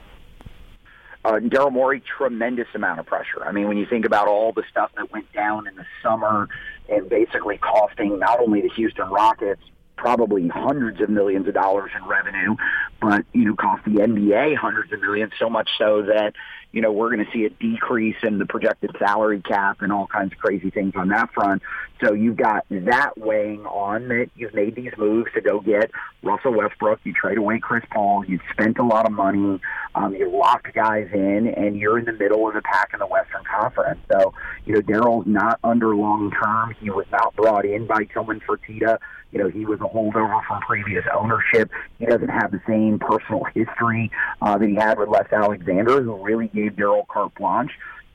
Uh, 1.25 1.35
Daryl 1.35 1.73
Morey, 1.73 2.03
tremendous 2.19 2.67
amount 2.75 2.99
of 2.99 3.07
pressure. 3.07 3.45
I 3.45 3.53
mean, 3.53 3.69
when 3.69 3.77
you 3.77 3.87
think 3.87 4.05
about 4.05 4.27
all 4.27 4.53
the 4.53 4.65
stuff 4.71 4.91
that 4.97 5.13
went 5.13 5.33
down 5.33 5.69
in 5.69 5.77
the 5.77 5.87
summer 6.03 6.49
and 6.89 7.09
basically 7.09 7.59
costing 7.59 8.19
not 8.19 8.41
only 8.41 8.61
the 8.61 8.71
Houston 8.71 9.09
Rockets 9.09 9.63
probably 9.97 10.49
hundreds 10.49 11.01
of 11.01 11.09
millions 11.09 11.47
of 11.47 11.55
dollars 11.55 11.93
in 11.97 12.05
revenue, 12.09 12.57
but 13.01 13.25
you 13.33 13.45
know, 13.45 13.55
cost 13.55 13.85
the 13.85 13.93
NBA 13.93 14.57
hundreds 14.57 14.93
of 14.93 15.01
millions. 15.01 15.33
So 15.39 15.49
much 15.49 15.71
so 15.79 16.03
that 16.03 16.35
you 16.73 16.81
know, 16.81 16.91
we're 16.91 17.15
going 17.15 17.25
to 17.25 17.31
see 17.33 17.45
a 17.45 17.51
decrease 17.51 18.17
in 18.23 18.39
the 18.39 18.47
projected 18.47 18.91
salary 18.99 19.41
cap 19.43 19.83
and 19.83 19.93
all 19.93 20.07
kinds 20.07 20.33
of 20.33 20.39
crazy 20.39 20.71
things 20.71 20.95
on 20.97 21.09
that 21.09 21.33
front. 21.33 21.63
So 22.03 22.15
you've 22.15 22.37
got 22.37 22.65
that 22.71 23.17
weighing 23.17 23.65
on 23.67 24.09
that 24.09 24.31
you've 24.35 24.55
made 24.55 24.75
these 24.75 24.93
moves 24.99 25.31
to 25.35 25.41
go 25.41 25.61
get 25.61 25.91
Russell 26.23 26.53
Westbrook. 26.53 27.01
You 27.05 27.13
trade 27.13 27.39
away 27.39 27.61
Chris 27.61 27.85
Paul. 27.93 28.25
You've 28.25 28.41
spent 28.51 28.79
a 28.79 28.85
lot 28.85 29.07
of 29.07 29.13
money. 29.13 29.61
Um, 29.95 30.15
you 30.15 30.29
locked 30.31 30.75
guys 30.75 31.09
in, 31.13 31.47
and 31.49 31.77
you're 31.77 31.99
in 31.99 32.07
the 32.07 32.13
middle 32.13 32.49
of 32.49 32.55
the 32.55 32.63
pack 32.63 32.91
in 32.93 32.99
the 32.99 33.07
Western 33.07 33.45
Conference. 33.45 34.01
So, 34.11 34.35
you 34.65 34.75
know, 34.75 34.81
Daryl's 34.81 35.27
not 35.27 35.61
under 35.63 35.95
long 35.95 36.33
term. 36.33 36.75
He 36.81 36.91
was 36.91 37.07
not 37.13 37.37
brought 37.37 37.65
in 37.67 37.87
by 37.87 38.05
Tillman 38.13 38.41
Fertitta. 38.41 38.99
You 39.33 39.39
know, 39.39 39.49
he 39.49 39.65
was 39.65 39.81
a 39.81 39.85
holdover 39.85 40.45
from 40.47 40.61
previous 40.61 41.05
ownership. 41.15 41.71
He 41.99 42.05
doesn't 42.05 42.29
have 42.29 42.51
the 42.51 42.61
same 42.67 42.99
personal 42.99 43.45
history 43.45 44.11
uh, 44.43 44.59
that 44.59 44.69
he 44.69 44.75
had 44.75 44.99
with 44.99 45.09
Les 45.09 45.27
Alexander, 45.33 46.03
who 46.03 46.23
really 46.23 46.49
gave 46.49 46.62
Daryl 46.71 47.07
carte 47.07 47.35
blanche. 47.35 47.73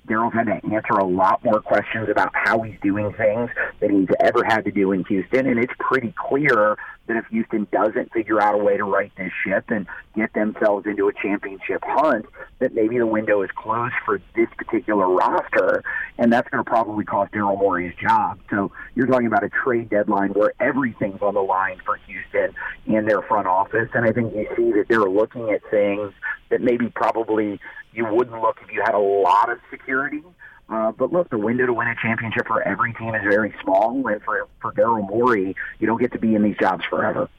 Daryl's 0.08 0.34
had 0.34 0.46
to 0.46 0.74
answer 0.74 0.94
a 0.94 1.06
lot 1.06 1.44
more 1.44 1.60
questions 1.60 2.08
about 2.10 2.32
how 2.34 2.62
he's 2.62 2.80
doing 2.82 3.12
things 3.14 3.50
than 3.82 4.00
he's 4.00 4.10
ever 4.22 4.44
had 4.46 4.62
to 4.62 4.72
do 4.72 4.94
in 4.94 5.04
Houston, 5.06 5.48
and 5.48 5.60
it's 5.60 5.74
pretty 5.80 6.14
clear 6.18 6.78
that 7.08 7.18
if 7.18 7.26
Houston 7.28 7.68
doesn't 7.72 8.12
figure 8.12 8.42
out 8.42 8.56
a 8.56 8.58
way 8.58 8.78
to 8.78 8.84
right 8.84 9.12
this 9.18 9.32
ship 9.46 9.66
and 9.70 9.88
get 10.16 10.34
themselves 10.34 10.86
into 10.86 11.08
a 11.08 11.14
championship 11.14 11.82
hunt, 11.84 12.26
that 12.60 12.74
maybe 12.74 12.98
the 12.98 13.08
window 13.08 13.42
is 13.42 13.50
closed 13.56 13.96
for 14.06 14.22
this 14.36 14.48
particular 14.58 15.08
roster, 15.08 15.84
and 16.18 16.32
that's 16.32 16.50
going 16.50 16.64
to 16.64 16.70
probably 16.70 17.06
cost 17.06 17.32
Daryl 17.32 17.58
Morey 17.58 17.88
his 17.88 17.96
job. 17.96 18.40
So 18.50 18.72
you're 18.96 19.08
talking 19.08 19.28
about 19.28 19.44
a 19.44 19.50
trade 19.50 19.90
deadline 19.90 20.32
where 20.32 20.54
everything's 20.60 21.22
on 21.22 21.34
the 21.34 21.42
line 21.42 21.80
for 21.86 21.98
Houston 22.08 22.54
and 22.88 23.08
their 23.08 23.22
front 23.22 23.48
office, 23.48 23.90
and 23.94 24.06
I 24.06 24.12
think 24.12 24.34
you 24.36 24.48
see 24.56 24.72
that 24.74 24.86
they're 24.88 25.00
looking 25.02 25.50
at 25.52 25.62
things 25.70 26.14
that 26.50 26.62
maybe 26.62 26.90
probably 26.90 27.60
you 27.94 28.06
wouldn't 28.06 28.42
look 28.42 28.58
if 28.64 28.72
you 28.72 28.82
had 28.86 28.96
a 28.96 29.00
lot 29.00 29.50
of 29.50 29.60
security. 29.70 30.24
Uh, 30.70 30.92
but 30.92 31.14
look, 31.14 31.30
the 31.30 31.38
window 31.38 31.66
to 31.66 31.74
win 31.74 31.88
a 31.88 31.96
championship 32.02 32.46
for 32.48 32.62
every 32.62 32.94
team 32.94 33.16
is 33.16 33.22
very 33.24 33.54
small, 33.64 34.06
and 34.08 34.22
for 34.24 34.48
for 34.62 34.74
Daryl 34.74 35.08
Morey, 35.08 35.56
you 35.80 35.88
don't 35.88 36.00
get 36.00 36.12
to 36.12 36.20
be 36.20 36.36
in 36.36 36.44
these 36.44 36.58
jobs 36.60 36.84
forever. 36.90 37.30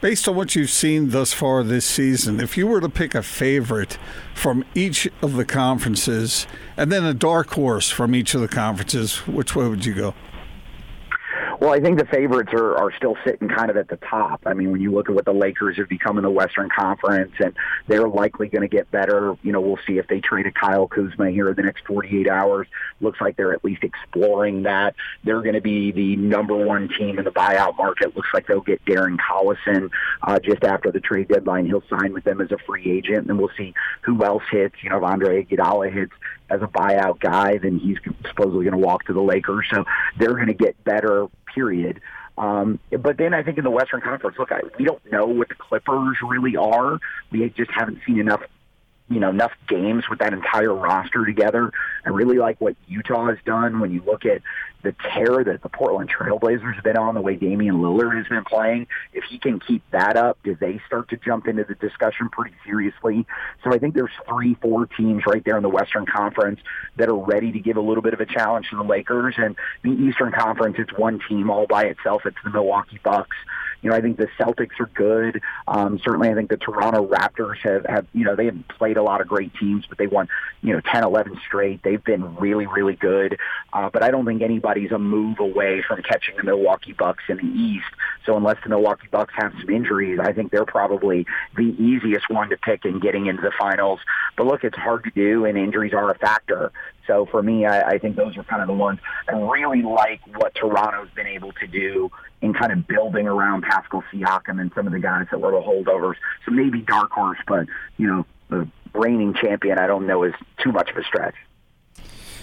Based 0.00 0.26
on 0.26 0.34
what 0.34 0.56
you've 0.56 0.70
seen 0.70 1.10
thus 1.10 1.34
far 1.34 1.62
this 1.62 1.84
season, 1.84 2.40
if 2.40 2.56
you 2.56 2.66
were 2.66 2.80
to 2.80 2.88
pick 2.88 3.14
a 3.14 3.22
favorite 3.22 3.98
from 4.34 4.64
each 4.74 5.06
of 5.22 5.34
the 5.34 5.44
conferences, 5.44 6.46
and 6.76 6.90
then 6.90 7.04
a 7.04 7.12
dark 7.12 7.50
horse 7.50 7.90
from 7.90 8.14
each 8.14 8.34
of 8.34 8.40
the 8.40 8.48
conferences, 8.48 9.26
which 9.26 9.54
way 9.54 9.68
would 9.68 9.84
you 9.84 9.94
go? 9.94 10.14
Well, 11.60 11.74
I 11.74 11.80
think 11.80 11.98
the 11.98 12.06
favorites 12.06 12.54
are, 12.54 12.74
are 12.74 12.90
still 12.96 13.18
sitting 13.22 13.46
kind 13.46 13.70
of 13.70 13.76
at 13.76 13.88
the 13.88 13.98
top. 13.98 14.40
I 14.46 14.54
mean, 14.54 14.72
when 14.72 14.80
you 14.80 14.92
look 14.92 15.10
at 15.10 15.14
what 15.14 15.26
the 15.26 15.34
Lakers 15.34 15.76
have 15.76 15.90
become 15.90 16.16
in 16.16 16.24
the 16.24 16.30
Western 16.30 16.70
Conference, 16.70 17.32
and 17.38 17.52
they're 17.86 18.08
likely 18.08 18.48
going 18.48 18.62
to 18.62 18.74
get 18.74 18.90
better. 18.90 19.36
You 19.42 19.52
know, 19.52 19.60
we'll 19.60 19.78
see 19.86 19.98
if 19.98 20.06
they 20.08 20.20
trade 20.20 20.46
a 20.46 20.52
Kyle 20.52 20.88
Kuzma 20.88 21.30
here 21.30 21.50
in 21.50 21.56
the 21.56 21.62
next 21.62 21.84
48 21.86 22.28
hours. 22.28 22.66
Looks 23.02 23.20
like 23.20 23.36
they're 23.36 23.52
at 23.52 23.62
least 23.62 23.84
exploring 23.84 24.62
that. 24.62 24.94
They're 25.22 25.42
going 25.42 25.54
to 25.54 25.60
be 25.60 25.92
the 25.92 26.16
number 26.16 26.56
one 26.56 26.88
team 26.88 27.18
in 27.18 27.26
the 27.26 27.30
buyout 27.30 27.76
market. 27.76 28.16
Looks 28.16 28.30
like 28.32 28.46
they'll 28.46 28.62
get 28.62 28.82
Darren 28.86 29.18
Collison 29.18 29.90
uh, 30.22 30.38
just 30.38 30.64
after 30.64 30.90
the 30.90 31.00
trade 31.00 31.28
deadline. 31.28 31.66
He'll 31.66 31.84
sign 31.90 32.14
with 32.14 32.24
them 32.24 32.40
as 32.40 32.50
a 32.52 32.58
free 32.66 32.90
agent, 32.90 33.18
and 33.18 33.28
then 33.28 33.36
we'll 33.36 33.50
see 33.58 33.74
who 34.00 34.24
else 34.24 34.44
hits. 34.50 34.76
You 34.82 34.88
know, 34.88 34.96
if 34.96 35.02
Andre 35.02 35.44
Iguodala 35.44 35.92
hits 35.92 36.12
as 36.50 36.62
a 36.62 36.66
buyout 36.66 37.20
guy, 37.20 37.58
then 37.58 37.78
he's 37.78 37.98
supposedly 38.26 38.64
going 38.64 38.78
to 38.80 38.86
walk 38.86 39.04
to 39.04 39.12
the 39.12 39.22
Lakers. 39.22 39.66
So 39.72 39.84
they're 40.18 40.34
going 40.34 40.48
to 40.48 40.54
get 40.54 40.82
better 40.84 41.26
period. 41.54 42.00
Um, 42.38 42.78
but 42.90 43.18
then 43.18 43.34
I 43.34 43.42
think 43.42 43.58
in 43.58 43.64
the 43.64 43.70
Western 43.70 44.00
Conference, 44.00 44.36
look, 44.38 44.50
I, 44.50 44.60
we 44.78 44.84
don't 44.84 45.12
know 45.12 45.26
what 45.26 45.48
the 45.48 45.54
Clippers 45.54 46.16
really 46.22 46.56
are. 46.56 46.98
We 47.30 47.48
just 47.50 47.70
haven't 47.70 47.98
seen 48.06 48.18
enough 48.18 48.42
you 49.10 49.18
know 49.18 49.28
enough 49.28 49.52
games 49.68 50.08
with 50.08 50.20
that 50.20 50.32
entire 50.32 50.72
roster 50.72 51.26
together. 51.26 51.72
I 52.06 52.10
really 52.10 52.38
like 52.38 52.60
what 52.60 52.76
Utah 52.86 53.26
has 53.26 53.38
done 53.44 53.80
when 53.80 53.90
you 53.90 54.02
look 54.06 54.24
at 54.24 54.40
the 54.82 54.94
tear 55.12 55.44
that 55.44 55.62
the 55.62 55.68
Portland 55.68 56.10
Trailblazers 56.10 56.74
have 56.74 56.84
been 56.84 56.96
on, 56.96 57.14
the 57.14 57.20
way 57.20 57.36
Damian 57.36 57.76
Lillard 57.76 58.16
has 58.16 58.26
been 58.28 58.44
playing. 58.44 58.86
If 59.12 59.24
he 59.24 59.38
can 59.38 59.60
keep 59.60 59.82
that 59.90 60.16
up, 60.16 60.38
do 60.42 60.56
they 60.58 60.80
start 60.86 61.10
to 61.10 61.16
jump 61.16 61.48
into 61.48 61.64
the 61.64 61.74
discussion 61.74 62.30
pretty 62.30 62.54
seriously? 62.64 63.26
So 63.62 63.74
I 63.74 63.78
think 63.78 63.94
there's 63.94 64.12
three, 64.26 64.54
four 64.54 64.86
teams 64.86 65.24
right 65.26 65.44
there 65.44 65.56
in 65.56 65.62
the 65.62 65.68
Western 65.68 66.06
Conference 66.06 66.60
that 66.96 67.08
are 67.08 67.18
ready 67.18 67.52
to 67.52 67.58
give 67.58 67.76
a 67.76 67.82
little 67.82 68.02
bit 68.02 68.14
of 68.14 68.20
a 68.20 68.26
challenge 68.26 68.70
to 68.70 68.76
the 68.76 68.84
Lakers. 68.84 69.34
And 69.36 69.56
the 69.82 69.90
Eastern 69.90 70.32
Conference, 70.32 70.76
it's 70.78 70.96
one 70.96 71.20
team 71.28 71.50
all 71.50 71.66
by 71.66 71.84
itself. 71.84 72.22
It's 72.24 72.38
the 72.42 72.50
Milwaukee 72.50 73.00
Bucks. 73.02 73.36
You 73.82 73.90
know, 73.90 73.96
I 73.96 74.00
think 74.00 74.16
the 74.16 74.28
Celtics 74.38 74.78
are 74.78 74.90
good. 74.94 75.40
Um, 75.66 75.98
certainly, 76.04 76.28
I 76.28 76.34
think 76.34 76.50
the 76.50 76.56
Toronto 76.56 77.06
Raptors 77.06 77.58
have, 77.58 77.86
have, 77.86 78.06
you 78.12 78.24
know, 78.24 78.36
they 78.36 78.46
haven't 78.46 78.68
played 78.68 78.96
a 78.96 79.02
lot 79.02 79.20
of 79.20 79.28
great 79.28 79.52
teams, 79.54 79.86
but 79.86 79.98
they 79.98 80.06
won, 80.06 80.28
you 80.62 80.72
know, 80.72 80.80
10, 80.80 81.04
11 81.04 81.40
straight. 81.46 81.82
They've 81.82 82.02
been 82.02 82.36
really, 82.36 82.66
really 82.66 82.94
good. 82.94 83.38
Uh, 83.72 83.88
but 83.90 84.02
I 84.02 84.10
don't 84.10 84.26
think 84.26 84.42
anybody's 84.42 84.92
a 84.92 84.98
move 84.98 85.38
away 85.38 85.82
from 85.86 86.02
catching 86.02 86.36
the 86.36 86.42
Milwaukee 86.42 86.92
Bucks 86.92 87.24
in 87.28 87.38
the 87.38 87.60
East. 87.60 87.90
So 88.26 88.36
unless 88.36 88.58
the 88.62 88.68
Milwaukee 88.68 89.08
Bucks 89.10 89.32
have 89.36 89.52
some 89.60 89.70
injuries, 89.70 90.18
I 90.20 90.32
think 90.32 90.50
they're 90.50 90.64
probably 90.64 91.26
the 91.56 91.74
easiest 91.78 92.28
one 92.28 92.50
to 92.50 92.56
pick 92.56 92.84
in 92.84 93.00
getting 93.00 93.26
into 93.26 93.42
the 93.42 93.52
finals. 93.58 94.00
But 94.36 94.46
look, 94.46 94.64
it's 94.64 94.76
hard 94.76 95.04
to 95.04 95.10
do, 95.10 95.44
and 95.46 95.56
injuries 95.56 95.94
are 95.94 96.10
a 96.10 96.18
factor. 96.18 96.72
So 97.10 97.26
for 97.26 97.42
me, 97.42 97.66
I, 97.66 97.82
I 97.82 97.98
think 97.98 98.14
those 98.14 98.36
are 98.36 98.44
kind 98.44 98.62
of 98.62 98.68
the 98.68 98.74
ones. 98.74 99.00
I 99.28 99.32
really 99.32 99.82
like 99.82 100.20
what 100.36 100.54
Toronto's 100.54 101.08
been 101.16 101.26
able 101.26 101.50
to 101.54 101.66
do 101.66 102.08
in 102.40 102.54
kind 102.54 102.70
of 102.70 102.86
building 102.86 103.26
around 103.26 103.62
Pascal 103.62 104.04
Siakam 104.12 104.60
and 104.60 104.70
some 104.76 104.86
of 104.86 104.92
the 104.92 105.00
guys 105.00 105.26
that 105.32 105.40
were 105.40 105.50
the 105.50 105.60
holdovers. 105.60 106.14
So 106.46 106.52
maybe 106.52 106.82
dark 106.82 107.10
horse, 107.10 107.38
but 107.48 107.66
you 107.96 108.06
know, 108.06 108.26
the 108.48 108.68
reigning 108.94 109.34
champion, 109.34 109.78
I 109.78 109.88
don't 109.88 110.06
know 110.06 110.22
is 110.22 110.34
too 110.62 110.70
much 110.70 110.88
of 110.90 110.96
a 110.98 111.02
stretch. 111.02 111.34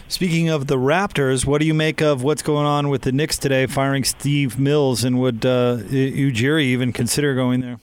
Speaking 0.10 0.50
of 0.50 0.68
the 0.68 0.76
Raptors, 0.76 1.46
what 1.46 1.62
do 1.62 1.68
you 1.68 1.74
make 1.74 2.02
of 2.02 2.22
what's 2.22 2.42
going 2.42 2.66
on 2.66 2.90
with 2.90 3.04
the 3.04 3.14
Knicks 3.14 3.38
today, 3.38 3.68
firing 3.68 4.04
Steve 4.04 4.60
Mills, 4.60 5.06
and 5.06 5.18
would 5.22 5.46
uh, 5.46 5.78
Ujiri 5.78 6.64
even 6.64 6.92
consider 6.92 7.36
going 7.36 7.62
there? 7.62 7.80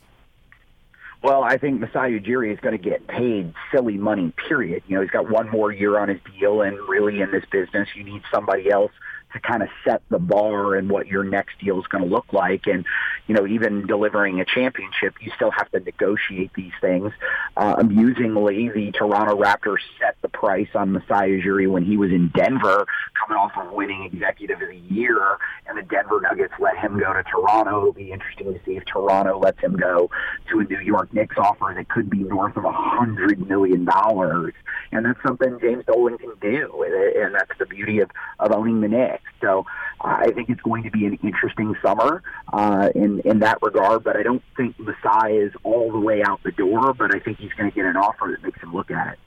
Well, 1.25 1.43
I 1.43 1.57
think 1.57 1.81
Masai 1.81 2.21
Ujiri 2.21 2.53
is 2.53 2.61
going 2.61 2.77
to 2.77 2.91
get 2.91 3.07
paid 3.07 3.55
silly 3.73 3.97
money, 3.97 4.35
period. 4.47 4.83
You 4.87 4.97
know, 4.97 5.01
he's 5.01 5.11
got 5.11 5.31
one 5.31 5.49
more 5.49 5.73
year 5.73 5.99
on 5.99 6.11
his 6.11 6.21
deal, 6.39 6.61
and 6.61 6.77
really 6.87 7.23
in 7.23 7.31
this 7.31 7.47
business, 7.51 7.89
you 7.97 8.05
need 8.05 8.21
somebody 8.31 8.71
else 8.71 8.93
to 9.35 9.41
kind 9.41 9.63
of 9.63 9.69
set 9.85 10.03
the 10.09 10.19
bar 10.19 10.75
and 10.75 10.89
what 10.89 11.07
your 11.07 11.25
next 11.25 11.59
deal 11.59 11.79
is 11.79 11.87
going 11.89 12.03
to 12.03 12.11
look 12.11 12.33
like. 12.33 12.67
And, 12.67 12.87
you 13.27 13.35
know, 13.35 13.47
even 13.47 13.87
delivering 13.87 14.41
a 14.41 14.45
championship, 14.45 15.15
you 15.21 15.31
still 15.37 15.51
have 15.51 15.71
to 15.73 15.81
negotiate 15.81 16.53
these 16.55 16.73
things. 16.81 17.13
Uh, 17.57 17.75
amusingly, 17.79 18.71
the 18.71 18.93
Toronto 18.93 19.37
Raptors 19.37 19.83
set 20.01 20.17
the 20.23 20.29
price 20.29 20.69
on 20.75 20.93
Masai 20.93 21.41
Ujiri 21.41 21.69
when 21.69 21.85
he 21.85 21.97
was 21.97 22.11
in 22.11 22.29
Denver, 22.35 22.87
coming 23.21 23.37
off 23.37 23.53
of 23.57 23.73
winning 23.73 24.05
Executive 24.05 24.63
of 24.63 24.69
the 24.69 24.95
Year, 24.95 25.21
and 25.67 25.77
the 25.77 25.83
Denver 25.83 26.21
Nuggets 26.21 26.55
let 26.61 26.77
him 26.79 26.99
go 26.99 27.13
to 27.13 27.23
Toronto. 27.25 27.81
It'll 27.81 27.93
be 27.93 28.13
interesting 28.13 28.53
to 28.55 28.61
see 28.65 28.77
if 28.77 28.85
Toronto 28.85 29.39
lets 29.39 29.61
him 29.61 29.77
go 29.77 30.11
to 30.51 30.61
a 30.61 30.65
New 30.65 30.81
York 30.81 31.13
Knicks 31.13 31.37
offer 31.39 31.73
that 31.75 31.89
could 31.89 32.09
be 32.09 32.19
north 32.19 32.57
of 32.57 32.65
a 32.65 32.73
hundred 32.73 33.49
million 33.49 33.85
dollars, 33.85 34.55
and 34.93 35.05
that's 35.05 35.19
something 35.27 35.59
James 35.61 35.85
Dolan 35.87 36.19
can 36.19 36.35
do, 36.41 36.85
and 37.17 37.35
that's 37.35 37.59
the 37.59 37.67
beauty 37.67 38.01
of 38.01 38.11
of 38.39 38.53
owning 38.53 38.81
the 38.81 38.89
Knicks. 38.89 39.24
So 39.41 39.67
uh, 40.01 40.17
I 40.21 40.33
think 40.33 40.51
it's 40.51 40.61
going 40.63 40.83
to 40.85 40.91
be 40.91 41.07
an 41.07 41.19
interesting 41.23 41.75
summer 41.83 42.23
uh, 42.53 42.91
in 42.95 43.21
in 43.21 43.41
that 43.41 43.59
regard. 43.63 44.05
But 44.05 44.17
I 44.17 44.23
don't 44.23 44.43
think 44.57 44.79
Masai 44.79 45.37
is 45.37 45.53
all 45.63 45.93
the 45.93 46.01
way 46.01 46.23
out 46.23 46.43
the 46.43 46.53
door. 46.53 46.95
But 46.95 47.15
I 47.15 47.19
think 47.19 47.39
he's 47.39 47.53
going 47.53 47.71
to 47.71 47.75
get 47.75 47.85
an 47.87 47.97
offer 47.97 48.29
that 48.31 48.43
makes 48.43 48.61
him 48.61 48.73
look 48.75 48.91
at 48.91 49.15
it. 49.15 49.19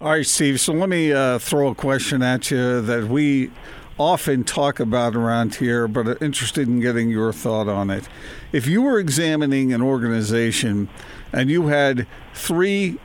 All 0.00 0.10
right, 0.10 0.26
Steve. 0.26 0.60
So 0.60 0.72
let 0.72 0.88
me 0.88 1.12
uh, 1.12 1.38
throw 1.38 1.68
a 1.68 1.74
question 1.74 2.22
at 2.22 2.50
you 2.52 2.80
that 2.82 3.08
we 3.08 3.50
often 3.98 4.44
talk 4.44 4.78
about 4.78 5.16
around 5.16 5.56
here, 5.56 5.88
but 5.88 6.22
interested 6.22 6.68
in 6.68 6.80
getting 6.80 7.10
your 7.10 7.32
thought 7.32 7.68
on 7.68 7.90
it. 7.90 8.08
If 8.52 8.66
you 8.66 8.82
were 8.82 8.98
examining 8.98 9.72
an 9.72 9.82
organization 9.82 10.88
and 11.32 11.50
you 11.50 11.66
had 11.66 12.06
three 12.32 12.98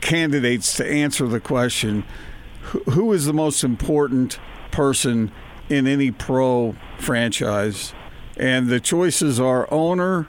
candidates 0.00 0.76
to 0.76 0.86
answer 0.86 1.28
the 1.28 1.40
question, 1.40 2.04
who 2.90 3.12
is 3.12 3.26
the 3.26 3.32
most 3.32 3.62
important 3.62 4.38
person 4.74 5.30
in 5.68 5.86
any 5.86 6.10
pro 6.10 6.74
franchise, 6.98 7.94
and 8.36 8.68
the 8.68 8.80
choices 8.80 9.38
are 9.38 9.72
owner, 9.72 10.26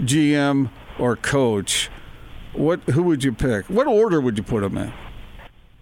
GM, 0.00 0.70
or 0.98 1.16
coach. 1.16 1.90
What 2.52 2.80
who 2.82 3.02
would 3.02 3.24
you 3.24 3.32
pick? 3.32 3.66
What 3.66 3.86
order 3.86 4.20
would 4.20 4.38
you 4.38 4.44
put 4.44 4.60
them 4.60 4.78
in? 4.78 4.92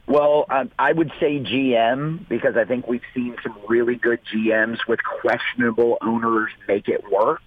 Well, 0.06 0.46
um, 0.50 0.70
I 0.78 0.92
would 0.92 1.12
say 1.20 1.40
GM 1.40 2.28
because 2.28 2.56
I 2.56 2.64
think 2.64 2.86
we've 2.86 3.02
seen 3.14 3.36
some 3.42 3.56
really 3.68 3.96
good 3.96 4.20
GMs 4.32 4.78
with 4.88 5.00
questionable 5.02 5.98
owners 6.00 6.50
make 6.66 6.88
it 6.88 7.04
work. 7.10 7.42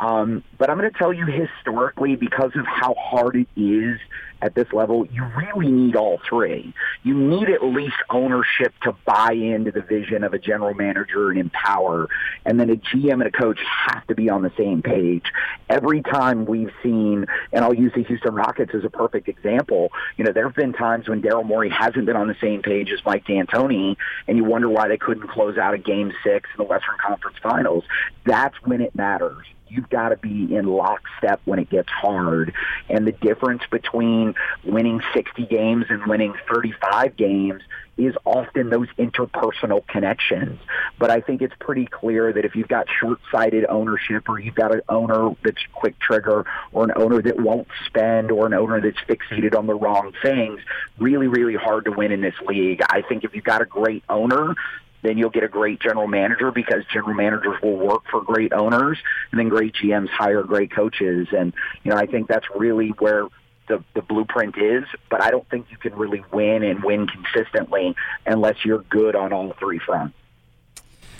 Um, 0.00 0.42
but 0.58 0.68
I'm 0.68 0.78
going 0.78 0.90
to 0.90 0.98
tell 0.98 1.12
you 1.12 1.26
historically, 1.26 2.16
because 2.16 2.50
of 2.56 2.66
how 2.66 2.94
hard 2.94 3.36
it 3.36 3.48
is 3.56 4.00
at 4.42 4.56
this 4.56 4.66
level, 4.72 5.06
you 5.06 5.24
really 5.36 5.70
need 5.70 5.94
all 5.94 6.20
three. 6.28 6.74
You 7.04 7.14
need 7.14 7.48
at 7.48 7.62
least 7.62 7.96
ownership 8.10 8.74
to 8.82 8.92
buy 9.06 9.32
into 9.32 9.70
the 9.70 9.80
vision 9.80 10.24
of 10.24 10.34
a 10.34 10.38
general 10.38 10.74
manager 10.74 11.30
and 11.30 11.38
empower. 11.38 12.08
And 12.44 12.58
then 12.58 12.68
a 12.68 12.76
GM 12.76 13.12
and 13.12 13.22
a 13.22 13.30
coach 13.30 13.60
have 13.86 14.04
to 14.08 14.16
be 14.16 14.28
on 14.28 14.42
the 14.42 14.50
same 14.58 14.82
page. 14.82 15.24
Every 15.70 16.02
time 16.02 16.44
we've 16.44 16.72
seen, 16.82 17.26
and 17.52 17.64
I'll 17.64 17.72
use 17.72 17.92
the 17.94 18.02
Houston 18.02 18.34
Rockets 18.34 18.74
as 18.74 18.84
a 18.84 18.90
perfect 18.90 19.28
example, 19.28 19.92
you 20.16 20.24
know, 20.24 20.32
there 20.32 20.44
have 20.44 20.56
been 20.56 20.72
times 20.72 21.08
when 21.08 21.22
Daryl 21.22 21.46
Morey 21.46 21.70
hasn't 21.70 22.04
been 22.06 22.16
on 22.16 22.26
the 22.26 22.36
same 22.40 22.62
page 22.62 22.90
as 22.90 22.98
Mike 23.06 23.24
D'Antoni, 23.24 23.96
and 24.26 24.36
you 24.36 24.42
wonder 24.42 24.68
why 24.68 24.88
they 24.88 24.98
couldn't 24.98 25.28
close 25.28 25.56
out 25.56 25.72
a 25.72 25.78
game 25.78 26.12
six 26.24 26.50
in 26.52 26.58
the 26.58 26.68
Western 26.68 26.96
Conference 26.98 27.36
Finals. 27.40 27.84
That's 28.24 28.56
when 28.64 28.80
it 28.80 28.94
matters 28.96 29.46
you've 29.72 29.88
got 29.88 30.10
to 30.10 30.16
be 30.16 30.54
in 30.54 30.66
lockstep 30.66 31.40
when 31.44 31.58
it 31.58 31.70
gets 31.70 31.88
hard. 31.88 32.52
And 32.88 33.06
the 33.06 33.12
difference 33.12 33.62
between 33.70 34.34
winning 34.64 35.00
60 35.14 35.46
games 35.46 35.86
and 35.88 36.06
winning 36.06 36.34
35 36.52 37.16
games 37.16 37.62
is 37.98 38.14
often 38.24 38.70
those 38.70 38.88
interpersonal 38.98 39.86
connections. 39.86 40.58
But 40.98 41.10
I 41.10 41.20
think 41.20 41.42
it's 41.42 41.54
pretty 41.60 41.86
clear 41.86 42.32
that 42.32 42.44
if 42.44 42.56
you've 42.56 42.68
got 42.68 42.86
short-sighted 43.00 43.66
ownership 43.68 44.28
or 44.28 44.38
you've 44.38 44.54
got 44.54 44.74
an 44.74 44.80
owner 44.88 45.34
that's 45.44 45.60
quick 45.74 45.98
trigger 45.98 46.46
or 46.72 46.84
an 46.84 46.92
owner 46.96 47.20
that 47.20 47.38
won't 47.38 47.68
spend 47.86 48.30
or 48.30 48.46
an 48.46 48.54
owner 48.54 48.80
that's 48.80 48.98
fixated 49.08 49.56
on 49.56 49.66
the 49.66 49.74
wrong 49.74 50.12
things, 50.22 50.60
really, 50.98 51.28
really 51.28 51.54
hard 51.54 51.84
to 51.84 51.92
win 51.92 52.12
in 52.12 52.22
this 52.22 52.34
league. 52.46 52.80
I 52.88 53.02
think 53.02 53.24
if 53.24 53.34
you've 53.34 53.44
got 53.44 53.60
a 53.60 53.66
great 53.66 54.02
owner, 54.08 54.54
then 55.02 55.18
you'll 55.18 55.30
get 55.30 55.44
a 55.44 55.48
great 55.48 55.80
general 55.80 56.06
manager 56.06 56.50
because 56.50 56.84
general 56.92 57.14
managers 57.14 57.60
will 57.62 57.76
work 57.76 58.02
for 58.10 58.22
great 58.22 58.52
owners 58.52 58.98
and 59.30 59.38
then 59.38 59.48
great 59.48 59.74
GMs 59.74 60.08
hire 60.08 60.42
great 60.42 60.72
coaches. 60.72 61.28
And, 61.36 61.52
you 61.82 61.90
know, 61.90 61.96
I 61.96 62.06
think 62.06 62.28
that's 62.28 62.46
really 62.56 62.90
where 62.98 63.26
the, 63.68 63.84
the 63.94 64.02
blueprint 64.02 64.56
is, 64.58 64.84
but 65.10 65.22
I 65.22 65.30
don't 65.30 65.48
think 65.48 65.66
you 65.70 65.76
can 65.76 65.94
really 65.94 66.24
win 66.32 66.62
and 66.62 66.82
win 66.82 67.06
consistently 67.06 67.94
unless 68.26 68.64
you're 68.64 68.82
good 68.82 69.16
on 69.16 69.32
all 69.32 69.54
three 69.58 69.78
fronts. 69.78 70.14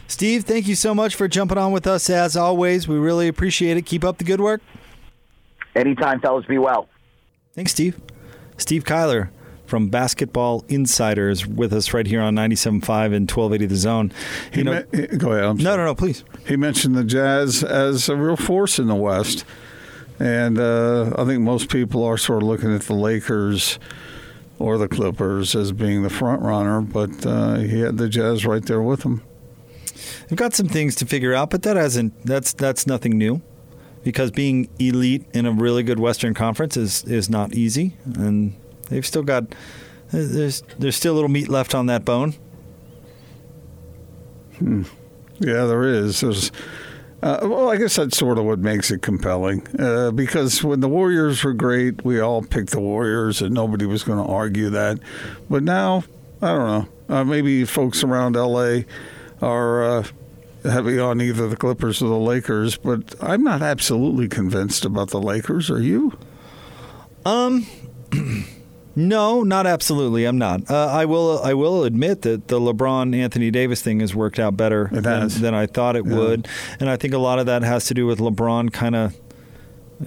Steve, 0.07 0.45
thank 0.45 0.69
you 0.69 0.75
so 0.75 0.95
much 0.95 1.15
for 1.15 1.27
jumping 1.27 1.57
on 1.59 1.73
with 1.73 1.87
us 1.87 2.11
as 2.11 2.37
always. 2.37 2.87
We 2.87 2.97
really 2.97 3.29
appreciate 3.29 3.77
it. 3.77 3.83
Keep 3.83 4.05
up 4.05 4.19
the 4.19 4.25
good 4.25 4.41
work. 4.41 4.61
Anytime, 5.75 6.21
fellas, 6.21 6.45
be 6.45 6.59
well. 6.59 6.89
Thanks, 7.55 7.73
Steve. 7.73 7.99
Steve 8.59 8.85
Kyler 8.85 9.31
from 9.67 9.89
Basketball 9.89 10.65
Insiders 10.69 11.47
with 11.47 11.73
us 11.73 11.95
right 11.95 12.07
here 12.07 12.21
on 12.21 12.35
97.5 12.35 12.73
and 13.15 13.31
1280 13.31 13.67
The 13.67 13.77
Zone. 13.77 14.13
You 14.53 14.59
He 14.59 14.63
know, 14.65 14.85
me- 14.93 15.07
go 15.19 15.33
ahead. 15.33 15.45
I'm 15.45 15.57
no, 15.57 15.63
sorry. 15.65 15.77
no, 15.79 15.85
no, 15.87 15.95
please. 15.95 16.25
He 16.47 16.57
mentioned 16.57 16.95
the 16.95 17.05
Jazz 17.05 17.63
as 17.65 18.09
a 18.09 18.17
real 18.17 18.37
force 18.37 18.79
in 18.79 18.87
the 18.89 18.95
West. 18.95 19.45
And 20.19 20.59
uh, 20.59 21.15
I 21.19 21.25
think 21.25 21.41
most 21.43 21.69
people 21.71 22.05
are 22.05 22.17
sort 22.19 22.43
of 22.43 22.49
looking 22.49 22.75
at 22.75 22.83
the 22.83 22.95
Lakers 22.95 23.79
or 24.59 24.79
the 24.79 24.87
Clippers 24.89 25.57
as 25.57 25.73
being 25.73 26.03
the 26.03 26.11
front 26.11 26.43
runner, 26.43 26.81
but 26.81 27.25
uh, 27.27 27.57
he 27.57 27.81
had 27.81 27.99
the 27.99 28.09
Jazz 28.09 28.45
right 28.47 28.65
there 28.65 28.83
with 28.83 29.03
him. 29.05 29.23
We've 30.31 30.37
got 30.39 30.55
some 30.55 30.69
things 30.69 30.95
to 30.97 31.07
figure 31.07 31.35
out, 31.35 31.51
but 31.51 31.63
that 31.63 31.77
hasn't. 31.77 32.25
That's 32.25 32.53
that's 32.53 32.87
nothing 32.87 33.19
new, 33.19 33.43
because 34.05 34.31
being 34.31 34.69
elite 34.79 35.25
in 35.35 35.47
a 35.47 35.51
really 35.53 35.83
good 35.83 35.99
Western 35.99 36.35
Conference 36.35 36.77
is 36.77 37.03
is 37.05 37.29
not 37.29 37.55
easy, 37.55 37.97
and 38.15 38.55
they've 38.93 39.07
still 39.07 39.23
got. 39.23 39.55
There's 40.11 40.63
there's 40.79 40.97
still 40.97 41.15
a 41.15 41.17
little 41.17 41.31
meat 41.31 41.49
left 41.49 41.75
on 41.75 41.87
that 41.87 42.05
bone. 42.05 42.35
Yeah, 44.61 45.65
there 45.65 45.85
is. 45.85 46.21
There's, 46.21 46.53
uh, 47.23 47.41
well, 47.43 47.69
I 47.69 47.77
guess 47.77 47.97
that's 47.97 48.17
sort 48.17 48.39
of 48.39 48.45
what 48.45 48.61
makes 48.61 48.91
it 48.91 49.03
compelling. 49.03 49.67
Uh, 49.79 50.13
because 50.13 50.63
when 50.63 50.81
the 50.81 50.89
Warriors 50.89 51.43
were 51.43 51.53
great, 51.53 52.05
we 52.05 52.21
all 52.21 52.43
picked 52.43 52.71
the 52.71 52.81
Warriors, 52.81 53.43
and 53.43 53.53
nobody 53.53 53.87
was 53.87 54.05
going 54.05 54.25
to 54.25 54.31
argue 54.31 54.71
that. 54.71 55.01
But 55.51 55.65
now, 55.65 56.05
I 56.41 56.49
don't 56.49 56.69
know. 56.69 56.89
Uh, 57.17 57.25
maybe 57.25 57.65
folks 57.65 58.05
around 58.05 58.37
L.A. 58.37 58.87
are 59.41 59.83
uh, 59.83 60.05
heavy 60.63 60.99
on 60.99 61.21
either 61.21 61.49
the 61.49 61.57
Clippers 61.57 62.01
or 62.01 62.09
the 62.09 62.15
Lakers, 62.17 62.77
but 62.77 63.15
I'm 63.21 63.43
not 63.43 63.63
absolutely 63.63 64.29
convinced 64.29 64.85
about 64.85 65.11
the 65.11 65.21
Lakers. 65.21 65.71
Are 65.71 65.81
you? 65.81 66.17
No, 68.95 69.43
not 69.43 69.67
absolutely. 69.67 70.25
I'm 70.25 70.39
not. 70.39 70.71
Uh, 70.71 70.87
I 70.87 71.05
will. 71.07 71.41
I 71.43 71.55
will 71.55 71.85
admit 71.85 72.23
that 72.23 72.49
the 72.49 72.61
LeBron 72.61 73.17
Anthony 73.17 73.51
Davis 73.51 73.81
thing 73.83 74.01
has 74.01 74.15
worked 74.15 74.39
out 74.39 74.57
better 74.57 74.89
than, 74.93 75.29
than 75.29 75.55
I 75.55 75.67
thought 75.67 75.97
it 75.97 76.05
Yeah. 76.07 76.17
would, 76.19 76.49
and 76.79 76.91
I 76.91 76.97
think 76.97 77.15
a 77.15 77.19
lot 77.19 77.39
of 77.39 77.47
that 77.47 77.63
has 77.63 77.87
to 77.87 77.95
do 77.95 78.07
with 78.07 78.19
LeBron 78.19 78.71
kind 78.73 78.95
of 78.95 79.15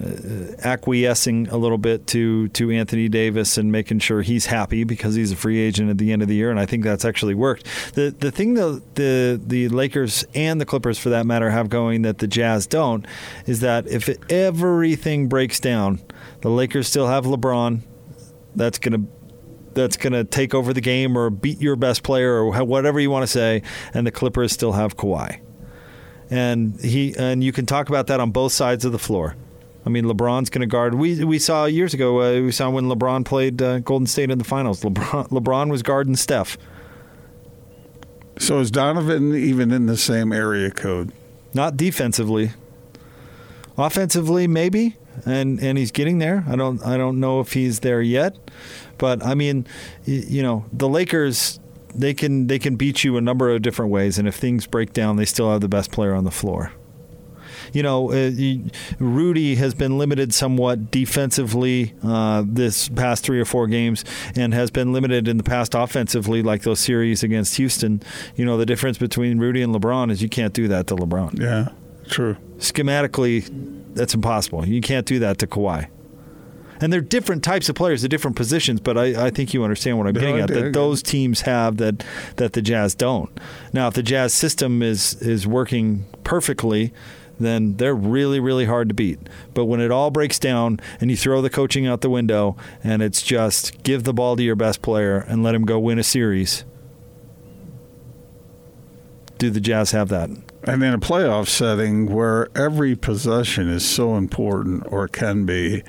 uh, 0.00 0.52
acquiescing 0.62 1.48
a 1.48 1.56
little 1.56 1.78
bit 1.78 2.06
to 2.08 2.48
to 2.48 2.70
Anthony 2.70 3.08
Davis 3.08 3.56
and 3.58 3.72
making 3.72 3.98
sure 3.98 4.22
he's 4.22 4.46
happy 4.46 4.84
because 4.84 5.14
he's 5.14 5.32
a 5.32 5.36
free 5.36 5.58
agent 5.58 5.90
at 5.90 5.98
the 5.98 6.12
end 6.12 6.22
of 6.22 6.28
the 6.28 6.34
year, 6.34 6.50
and 6.50 6.60
I 6.60 6.66
think 6.66 6.84
that's 6.84 7.04
actually 7.04 7.34
worked. 7.34 7.64
the 7.94 8.14
The 8.16 8.30
thing 8.30 8.54
that 8.54 8.82
the 8.94 9.40
the 9.44 9.68
Lakers 9.68 10.24
and 10.34 10.60
the 10.60 10.66
Clippers, 10.66 10.98
for 10.98 11.08
that 11.08 11.26
matter, 11.26 11.50
have 11.50 11.68
going 11.70 12.02
that 12.02 12.18
the 12.18 12.26
Jazz 12.28 12.66
don't 12.66 13.04
is 13.46 13.60
that 13.60 13.88
if 13.88 14.08
everything 14.30 15.28
breaks 15.28 15.58
down, 15.58 16.00
the 16.42 16.50
Lakers 16.50 16.86
still 16.88 17.08
have 17.08 17.24
LeBron 17.24 17.80
that's 18.56 18.78
going 18.78 19.00
to 19.00 19.08
that's 19.74 19.96
going 19.98 20.14
to 20.14 20.24
take 20.24 20.54
over 20.54 20.72
the 20.72 20.80
game 20.80 21.16
or 21.16 21.28
beat 21.28 21.60
your 21.60 21.76
best 21.76 22.02
player 22.02 22.32
or 22.32 22.64
whatever 22.64 22.98
you 22.98 23.10
want 23.10 23.22
to 23.22 23.26
say, 23.26 23.62
and 23.92 24.06
the 24.06 24.10
Clippers 24.10 24.50
still 24.50 24.72
have 24.72 24.96
Kawhi. 24.96 25.40
And 26.30 26.80
he 26.80 27.14
and 27.16 27.44
you 27.44 27.52
can 27.52 27.66
talk 27.66 27.88
about 27.88 28.08
that 28.08 28.18
on 28.18 28.30
both 28.32 28.52
sides 28.52 28.84
of 28.84 28.92
the 28.92 28.98
floor. 28.98 29.36
I 29.84 29.88
mean, 29.88 30.06
LeBron's 30.06 30.50
going 30.50 30.62
to 30.62 30.66
guard. 30.66 30.94
We 30.94 31.22
we 31.22 31.38
saw 31.38 31.66
years 31.66 31.94
ago. 31.94 32.20
Uh, 32.20 32.40
we 32.42 32.50
saw 32.50 32.70
when 32.70 32.86
LeBron 32.86 33.24
played 33.24 33.62
uh, 33.62 33.78
Golden 33.78 34.06
State 34.06 34.30
in 34.30 34.38
the 34.38 34.44
finals. 34.44 34.80
LeBron 34.80 35.28
LeBron 35.28 35.70
was 35.70 35.84
guarding 35.84 36.16
Steph. 36.16 36.58
So 38.38 38.58
is 38.58 38.70
Donovan 38.70 39.34
even 39.34 39.70
in 39.70 39.86
the 39.86 39.96
same 39.96 40.32
area 40.32 40.70
code? 40.70 41.12
Not 41.54 41.76
defensively. 41.76 42.50
Offensively, 43.78 44.46
maybe, 44.46 44.96
and 45.24 45.60
and 45.62 45.76
he's 45.76 45.90
getting 45.90 46.18
there. 46.18 46.44
I 46.48 46.56
don't 46.56 46.84
I 46.84 46.96
don't 46.96 47.20
know 47.20 47.40
if 47.40 47.52
he's 47.52 47.80
there 47.80 48.00
yet, 48.00 48.36
but 48.98 49.24
I 49.24 49.34
mean, 49.34 49.66
you 50.04 50.42
know, 50.42 50.64
the 50.72 50.88
Lakers 50.88 51.60
they 51.94 52.14
can 52.14 52.46
they 52.46 52.58
can 52.58 52.76
beat 52.76 53.04
you 53.04 53.16
a 53.16 53.20
number 53.20 53.50
of 53.50 53.62
different 53.62 53.90
ways, 53.90 54.18
and 54.18 54.28
if 54.28 54.36
things 54.36 54.66
break 54.66 54.92
down, 54.92 55.16
they 55.16 55.24
still 55.24 55.50
have 55.50 55.60
the 55.60 55.68
best 55.68 55.90
player 55.90 56.14
on 56.14 56.24
the 56.24 56.30
floor. 56.30 56.72
You 57.72 57.82
know, 57.82 58.12
uh, 58.12 58.30
Rudy 58.98 59.56
has 59.56 59.74
been 59.74 59.98
limited 59.98 60.32
somewhat 60.32 60.90
defensively 60.90 61.94
uh, 62.02 62.44
this 62.46 62.88
past 62.88 63.24
three 63.24 63.40
or 63.40 63.44
four 63.44 63.66
games, 63.66 64.04
and 64.34 64.54
has 64.54 64.70
been 64.70 64.92
limited 64.92 65.28
in 65.28 65.36
the 65.36 65.42
past 65.42 65.74
offensively, 65.74 66.42
like 66.42 66.62
those 66.62 66.80
series 66.80 67.22
against 67.22 67.56
Houston. 67.56 68.02
You 68.36 68.44
know, 68.44 68.56
the 68.56 68.66
difference 68.66 68.98
between 68.98 69.38
Rudy 69.38 69.62
and 69.62 69.74
LeBron 69.74 70.10
is 70.10 70.22
you 70.22 70.28
can't 70.28 70.52
do 70.52 70.68
that 70.68 70.86
to 70.88 70.96
LeBron 70.96 71.40
Yeah, 71.40 71.70
true. 72.08 72.36
Schematically, 72.58 73.48
that's 73.94 74.14
impossible. 74.14 74.66
You 74.66 74.80
can't 74.80 75.06
do 75.06 75.18
that 75.20 75.38
to 75.38 75.46
Kawhi. 75.46 75.88
And 76.80 76.92
they're 76.92 77.00
different 77.00 77.42
types 77.42 77.68
of 77.70 77.74
players, 77.74 78.02
they're 78.02 78.08
different 78.08 78.36
positions, 78.36 78.80
but 78.80 78.98
I, 78.98 79.26
I 79.26 79.30
think 79.30 79.54
you 79.54 79.64
understand 79.64 79.96
what 79.96 80.06
I'm 80.06 80.12
No, 80.12 80.20
getting 80.20 80.40
at. 80.40 80.48
That 80.48 80.72
those 80.74 81.02
teams 81.02 81.42
have 81.42 81.78
that 81.78 82.04
that 82.36 82.52
the 82.52 82.60
Jazz 82.60 82.94
don't. 82.94 83.30
Now, 83.72 83.88
if 83.88 83.94
the 83.94 84.02
Jazz 84.02 84.34
system 84.34 84.82
is 84.82 85.14
is 85.22 85.46
working 85.46 86.04
perfectly, 86.22 86.92
then 87.40 87.76
they're 87.78 87.94
really 87.94 88.40
really 88.40 88.66
hard 88.66 88.88
to 88.88 88.94
beat. 88.94 89.18
But 89.54 89.64
when 89.64 89.80
it 89.80 89.90
all 89.90 90.10
breaks 90.10 90.38
down 90.38 90.78
and 91.00 91.10
you 91.10 91.16
throw 91.16 91.40
the 91.40 91.48
coaching 91.48 91.86
out 91.86 92.02
the 92.02 92.10
window 92.10 92.56
and 92.84 93.00
it's 93.02 93.22
just 93.22 93.82
give 93.82 94.04
the 94.04 94.12
ball 94.12 94.36
to 94.36 94.42
your 94.42 94.56
best 94.56 94.82
player 94.82 95.18
and 95.18 95.42
let 95.42 95.54
him 95.54 95.64
go 95.64 95.78
win 95.78 95.98
a 95.98 96.02
series, 96.02 96.66
do 99.38 99.48
the 99.48 99.60
Jazz 99.60 99.92
have 99.92 100.08
that? 100.10 100.28
And 100.66 100.82
in 100.82 100.92
a 100.92 100.98
playoff 100.98 101.46
setting 101.46 102.06
where 102.06 102.48
every 102.56 102.96
possession 102.96 103.68
is 103.68 103.88
so 103.88 104.16
important 104.16 104.82
or 104.88 105.06
can 105.06 105.46
be, 105.46 105.84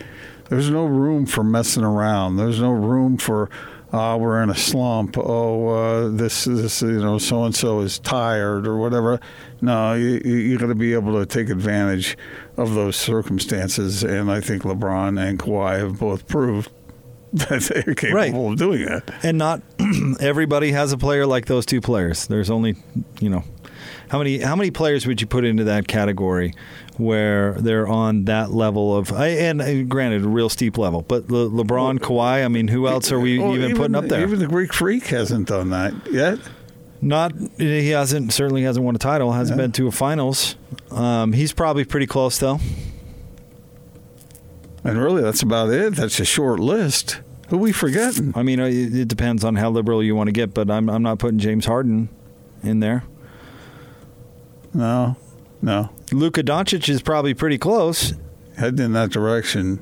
there's 0.50 0.70
no 0.70 0.86
room 0.86 1.26
for 1.26 1.44
messing 1.44 1.84
around. 1.84 2.38
There's 2.38 2.62
no 2.62 2.72
room 2.72 3.18
for, 3.18 3.50
uh, 3.92 4.18
we're 4.20 4.42
in 4.44 4.52
a 4.52 4.56
slump. 4.56 5.18
Oh, 5.18 5.70
uh, 5.70 6.10
this 6.10 6.46
is, 6.46 6.84
you 6.84 7.02
know, 7.02 7.18
so 7.18 7.44
and 7.44 7.56
so 7.56 7.80
is 7.80 7.98
tired 7.98 8.68
or 8.68 8.78
whatever. 8.78 9.20
No, 9.62 9.96
you, 9.96 10.22
you, 10.24 10.60
got 10.60 10.68
to 10.68 10.76
be 10.76 10.94
able 10.94 11.20
to 11.20 11.26
take 11.26 11.50
advantage 11.50 12.16
of 12.56 12.76
those 12.76 12.96
circumstances. 12.96 14.04
And 14.04 14.32
I 14.32 14.42
think 14.42 14.62
LeBron 14.62 15.20
and 15.20 15.40
Kawhi 15.40 15.80
have 15.80 16.00
both 16.00 16.28
proved 16.28 16.70
that 17.34 17.64
they're 17.64 17.96
capable 17.96 18.52
of 18.52 18.58
doing 18.58 18.86
that. 18.86 19.12
and 19.24 19.40
not 19.40 19.62
everybody 20.20 20.72
has 20.72 20.92
a 20.92 20.98
player 20.98 21.26
like 21.26 21.48
those 21.48 21.66
two 21.66 21.82
players. 21.82 22.28
There's 22.28 22.50
only, 22.50 22.76
you 23.20 23.30
know, 23.30 23.44
how 24.10 24.18
many 24.18 24.40
how 24.40 24.56
many 24.56 24.72
players 24.72 25.06
would 25.08 25.22
you 25.22 25.28
put 25.28 25.46
into 25.46 25.64
that 25.66 25.88
category 25.88 26.54
where 26.98 27.54
they're 27.54 27.88
on 27.88 28.26
that 28.26 28.52
level 28.52 28.96
of 28.96 29.12
and 29.12 29.62
uh, 29.62 29.84
granted 29.84 30.24
a 30.24 30.28
real 30.28 30.50
steep 30.50 30.78
level, 30.78 31.02
but 31.04 31.30
Le, 31.30 31.50
LeBron, 31.50 32.00
Kawhi. 32.00 32.44
I 32.44 32.48
mean, 32.48 32.68
who 32.68 32.88
else 32.88 33.12
are 33.12 33.20
we 33.20 33.38
Well, 33.40 33.56
even, 33.56 33.76
putting 33.76 33.96
up 33.96 34.06
there? 34.06 34.22
Even 34.22 34.40
the 34.40 34.48
Greek 34.48 34.74
Freak 34.74 35.06
hasn't 35.08 35.48
done 35.48 35.70
that 35.70 35.94
yet. 36.12 36.40
Not 37.02 37.34
he 37.58 37.90
hasn't 37.90 38.34
certainly 38.34 38.64
hasn't 38.64 38.84
won 38.84 38.96
a 38.96 39.00
title. 39.00 39.32
Hasn't 39.34 39.58
Yeah. 39.60 39.66
been 39.66 39.72
to 39.74 39.88
a 39.88 39.92
finals. 39.92 40.56
Um, 40.90 41.34
he's 41.34 41.54
probably 41.54 41.86
pretty 41.86 42.08
close 42.08 42.40
though. 42.40 42.60
And 44.84 44.98
really, 44.98 45.22
that's 45.22 45.42
about 45.42 45.70
it. 45.70 45.96
That's 45.96 46.20
a 46.20 46.26
short 46.26 46.60
list. 46.60 47.20
Who 47.50 47.58
we 47.58 47.72
forgetting? 47.72 48.34
I 48.36 48.44
mean, 48.44 48.60
uh, 48.60 48.66
it, 48.66 48.96
it 48.96 49.08
depends 49.08 49.44
on 49.44 49.56
how 49.56 49.70
liberal 49.70 50.04
you 50.04 50.16
want 50.16 50.28
to 50.28 50.32
get, 50.32 50.54
but 50.54 50.70
I'm 50.70 50.90
I'm 50.90 51.04
not 51.04 51.20
putting 51.20 51.40
James 51.40 51.66
Harden 51.66 52.10
in 52.64 52.80
there. 52.80 53.04
No, 54.78 55.16
no. 55.60 55.90
Luka 56.12 56.44
Doncic 56.44 56.88
is 56.88 57.02
probably 57.02 57.34
pretty 57.34 57.58
close. 57.58 58.14
Heading 58.58 58.86
in 58.86 58.94
that 58.94 59.10
direction, 59.10 59.80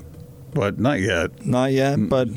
but 0.54 0.80
not 0.80 1.02
yet. 1.02 1.46
Not 1.46 1.74
yet, 1.74 1.98
but 2.10 2.30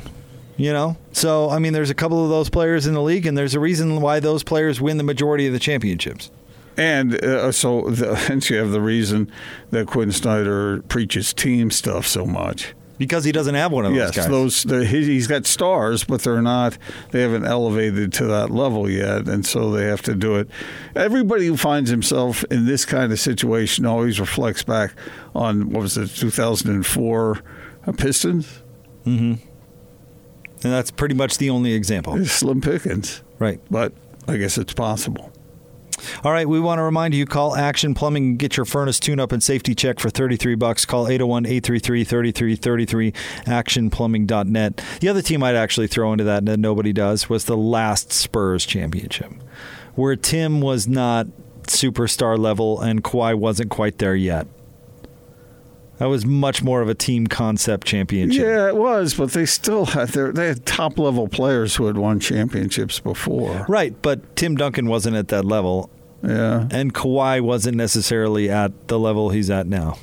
you 0.56 0.72
know. 0.72 0.96
So 1.12 1.50
I 1.50 1.60
mean, 1.60 1.72
there's 1.72 1.90
a 1.90 1.94
couple 1.94 2.22
of 2.22 2.30
those 2.30 2.50
players 2.50 2.86
in 2.86 2.94
the 2.94 3.02
league, 3.02 3.26
and 3.26 3.38
there's 3.38 3.54
a 3.54 3.60
reason 3.60 4.00
why 4.00 4.18
those 4.18 4.42
players 4.42 4.80
win 4.80 4.96
the 4.96 5.04
majority 5.04 5.46
of 5.46 5.52
the 5.52 5.60
championships. 5.60 6.32
And 6.76 7.22
uh, 7.24 7.52
so, 7.52 7.90
the, 7.90 8.14
hence 8.28 8.50
you 8.50 8.56
have 8.56 8.70
the 8.70 8.80
reason 8.80 9.30
that 9.70 9.86
Quin 9.86 10.10
Snyder 10.10 10.82
preaches 10.82 11.32
team 11.32 11.70
stuff 11.70 12.06
so 12.08 12.26
much. 12.26 12.74
Because 12.98 13.24
he 13.24 13.30
doesn't 13.32 13.54
have 13.54 13.70
one 13.70 13.84
of 13.86 13.92
those 13.92 14.14
Yes, 14.14 14.16
guys. 14.16 14.28
those 14.28 14.62
he- 14.88 15.04
he's 15.04 15.26
got 15.28 15.46
stars, 15.46 16.02
but 16.04 16.22
they're 16.22 16.42
not. 16.42 16.76
They 17.12 17.22
haven't 17.22 17.44
elevated 17.46 18.12
to 18.14 18.24
that 18.26 18.50
level 18.50 18.90
yet, 18.90 19.28
and 19.28 19.46
so 19.46 19.70
they 19.70 19.84
have 19.86 20.02
to 20.02 20.14
do 20.16 20.34
it. 20.36 20.48
Everybody 20.96 21.46
who 21.46 21.56
finds 21.56 21.90
himself 21.90 22.42
in 22.50 22.66
this 22.66 22.84
kind 22.84 23.12
of 23.12 23.20
situation 23.20 23.86
always 23.86 24.18
reflects 24.18 24.64
back 24.64 24.94
on 25.34 25.70
what 25.70 25.82
was 25.82 25.96
it, 25.96 26.08
2004 26.08 27.38
uh, 27.86 27.92
Pistons, 27.92 28.62
mm-hmm. 29.06 29.34
and 29.34 30.72
that's 30.72 30.90
pretty 30.90 31.14
much 31.14 31.38
the 31.38 31.50
only 31.50 31.72
example. 31.74 32.24
slim 32.26 32.60
pickings, 32.60 33.22
Right. 33.38 33.60
but 33.70 33.92
I 34.26 34.36
guess 34.38 34.58
it's 34.58 34.72
possible. 34.74 35.32
All 36.24 36.32
right, 36.32 36.48
we 36.48 36.60
want 36.60 36.78
to 36.78 36.82
remind 36.82 37.14
you 37.14 37.26
call 37.26 37.56
Action 37.56 37.94
Plumbing 37.94 38.24
and 38.24 38.38
get 38.38 38.56
your 38.56 38.66
furnace 38.66 39.00
tune 39.00 39.20
up 39.20 39.32
and 39.32 39.42
safety 39.42 39.74
check 39.74 40.00
for 40.00 40.10
33 40.10 40.54
bucks. 40.54 40.84
Call 40.84 41.06
801-833-3333 41.06 43.14
actionplumbing.net. 43.44 44.82
The 45.00 45.08
other 45.08 45.22
team 45.22 45.42
I'd 45.42 45.56
actually 45.56 45.86
throw 45.86 46.12
into 46.12 46.24
that 46.24 46.44
that 46.46 46.58
nobody 46.58 46.92
does 46.92 47.28
was 47.28 47.44
the 47.44 47.56
last 47.56 48.12
Spurs 48.12 48.66
championship 48.66 49.32
where 49.94 50.14
Tim 50.14 50.60
was 50.60 50.86
not 50.86 51.26
superstar 51.64 52.38
level 52.38 52.80
and 52.80 53.02
Kawhi 53.02 53.34
wasn't 53.34 53.70
quite 53.70 53.98
there 53.98 54.14
yet. 54.14 54.46
That 55.98 56.06
was 56.06 56.24
much 56.24 56.62
more 56.62 56.80
of 56.80 56.88
a 56.88 56.94
team 56.94 57.26
concept 57.26 57.86
championship. 57.86 58.40
Yeah, 58.42 58.68
it 58.68 58.76
was, 58.76 59.14
but 59.14 59.32
they 59.32 59.46
still 59.46 59.86
had 59.86 60.08
their 60.10 60.32
they 60.32 60.46
had 60.48 60.64
top 60.64 60.98
level 60.98 61.28
players 61.28 61.74
who 61.76 61.86
had 61.86 61.96
won 61.98 62.20
championships 62.20 63.00
before. 63.00 63.66
Right, 63.68 63.94
but 64.00 64.36
Tim 64.36 64.56
Duncan 64.56 64.86
wasn't 64.88 65.16
at 65.16 65.28
that 65.28 65.44
level 65.44 65.90
Yeah, 66.22 66.68
and 66.70 66.94
Kawhi 66.94 67.40
wasn't 67.40 67.76
necessarily 67.76 68.48
at 68.50 68.88
the 68.88 68.98
level 68.98 69.30
he's 69.30 69.50
at 69.50 69.66
now. 69.66 69.98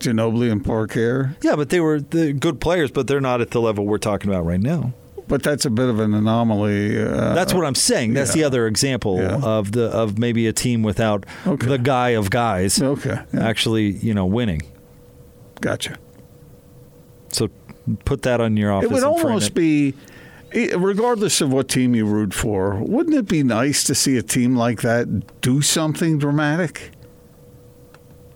Ginobili 0.00 0.50
and 0.52 0.64
Parker. 0.64 1.36
Yeah, 1.42 1.56
but 1.56 1.70
they 1.70 1.80
were 1.80 2.00
the 2.00 2.32
good 2.32 2.60
players, 2.60 2.90
but 2.90 3.06
they're 3.06 3.20
not 3.20 3.40
at 3.40 3.50
the 3.52 3.60
level 3.60 3.86
we're 3.86 3.98
talking 3.98 4.28
about 4.30 4.44
right 4.44 4.60
now. 4.60 4.92
But 5.28 5.42
that's 5.42 5.64
a 5.64 5.70
bit 5.70 5.88
of 5.88 5.98
an 5.98 6.14
anomaly. 6.14 7.02
Uh, 7.02 7.34
That's 7.34 7.52
what 7.52 7.64
I'm 7.64 7.74
saying. 7.74 8.14
That's 8.14 8.32
the 8.32 8.44
other 8.44 8.68
example 8.68 9.16
Yeah. 9.20 9.40
of 9.42 9.72
the 9.72 9.86
of 9.86 10.18
maybe 10.18 10.46
a 10.46 10.52
team 10.52 10.84
without 10.84 11.26
Okay. 11.46 11.66
the 11.66 11.78
guy 11.78 12.10
of 12.10 12.30
guys 12.30 12.80
okay. 12.80 13.18
Yeah, 13.34 13.44
actually, 13.48 13.90
you 13.90 14.14
know, 14.14 14.24
winning. 14.26 14.62
Gotcha. 15.60 15.98
So 17.28 17.50
put 18.04 18.22
that 18.22 18.40
on 18.40 18.56
your 18.56 18.72
office. 18.72 18.90
It 18.90 18.94
would 18.94 19.04
almost 19.04 19.48
it. 19.48 19.54
be, 19.54 19.94
regardless 20.76 21.40
of 21.40 21.52
what 21.52 21.68
team 21.68 21.94
you 21.94 22.06
root 22.06 22.34
for, 22.34 22.76
wouldn't 22.76 23.16
it 23.16 23.28
be 23.28 23.42
nice 23.42 23.84
to 23.84 23.94
see 23.94 24.16
a 24.16 24.22
team 24.22 24.56
like 24.56 24.82
that 24.82 25.40
do 25.40 25.62
something 25.62 26.18
dramatic? 26.18 26.92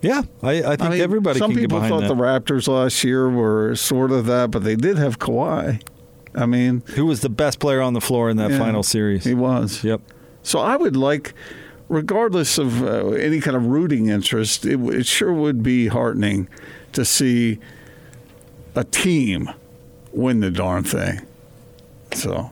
Yeah, 0.03 0.23
I, 0.43 0.63
I 0.63 0.77
think 0.77 0.95
everybody 0.95 1.39
Some 1.39 1.53
can 1.53 1.61
people 1.61 1.81
thought 1.81 2.01
that. 2.01 2.09
the 2.09 2.15
Raptors 2.15 2.67
last 2.69 3.05
year 3.05 3.29
were 3.29 3.77
sort 3.77 4.13
of 4.13 4.25
that, 4.27 4.51
but 4.51 4.65
they 4.65 4.75
did 4.77 4.97
have 4.97 5.19
Kawhi. 5.19 5.83
I 6.35 6.47
mean, 6.47 6.83
Who 6.95 7.07
was 7.07 7.21
the 7.21 7.29
best 7.29 7.59
player 7.59 7.83
on 7.83 7.93
the 7.93 8.01
floor 8.01 8.31
in 8.31 8.37
that 8.39 8.53
yeah, 8.53 8.59
final 8.59 8.83
series? 8.83 9.25
He 9.25 9.35
was. 9.35 9.85
Yep. 9.85 10.01
So 10.43 10.59
I 10.59 10.77
would 10.77 10.97
like, 10.97 11.35
regardless 11.89 12.57
of 12.57 12.83
uh, 12.83 13.09
any 13.09 13.41
kind 13.41 13.57
of 13.57 13.67
rooting 13.67 14.07
interest, 14.09 14.65
it, 14.65 14.81
it 14.81 15.07
sure 15.07 15.35
would 15.35 15.63
be 15.63 15.89
heartening 15.89 16.49
to 16.93 17.05
see 17.05 17.59
a 18.75 18.85
team 18.85 19.51
win 20.13 20.41
the 20.41 20.51
darn 20.51 20.85
thing. 20.85 21.21
So. 22.15 22.51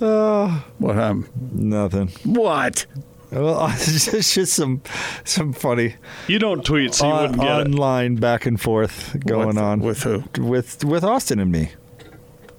Uh, 0.00 0.60
what 0.78 0.94
happened? 0.94 1.28
Nothing. 1.52 2.08
What? 2.24 2.86
Well, 3.30 3.66
it's 3.72 4.34
just 4.34 4.52
some 4.54 4.80
some 5.24 5.52
funny 5.52 5.96
You 6.28 6.38
don't 6.38 6.64
tweet, 6.64 6.94
so 6.94 7.06
you 7.06 7.12
on, 7.12 7.20
wouldn't 7.22 7.40
get 7.40 7.60
it. 7.60 7.66
online 7.74 8.14
back 8.16 8.46
and 8.46 8.60
forth 8.60 9.16
going 9.26 9.46
What- 9.48 9.58
on 9.58 9.80
with 9.80 10.02
who? 10.04 10.22
with 10.38 10.84
with 10.84 11.04
Austin 11.04 11.40
and 11.40 11.50
me. 11.52 11.70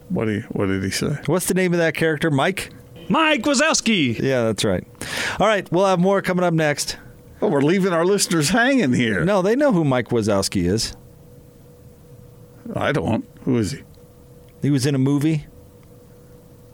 What 0.10 0.26
did 0.26 0.42
he, 0.42 0.48
What 0.50 0.66
did 0.68 0.84
he 0.84 0.90
say? 0.90 1.18
What's 1.28 1.46
the 1.46 1.54
name 1.54 1.72
of 1.74 1.80
that 1.80 1.94
character? 1.94 2.30
Mike. 2.32 2.72
Mike 3.10 3.44
Wazowski. 3.44 4.20
Yeah, 4.20 4.44
that's 4.44 4.64
right. 4.66 4.86
All 5.40 5.48
right, 5.48 5.72
we'll 5.72 5.86
have 5.86 6.00
more 6.00 6.22
coming 6.22 6.44
up 6.44 6.54
next. 6.54 6.98
Oh, 7.42 7.48
we're 7.48 7.62
leaving 7.62 7.94
our 7.94 8.06
listeners 8.06 8.50
hanging 8.50 8.94
here. 8.94 9.24
No, 9.24 9.42
they 9.42 9.56
know 9.56 9.72
who 9.72 9.84
Mike 9.86 10.10
Wazowski 10.10 10.66
is. 10.66 10.96
I 12.76 12.92
don't. 12.92 13.26
Who 13.44 13.58
is 13.58 13.72
he? 13.72 13.84
He 14.62 14.70
was 14.72 14.86
in 14.86 14.94
a 14.94 15.00
movie. 15.00 15.48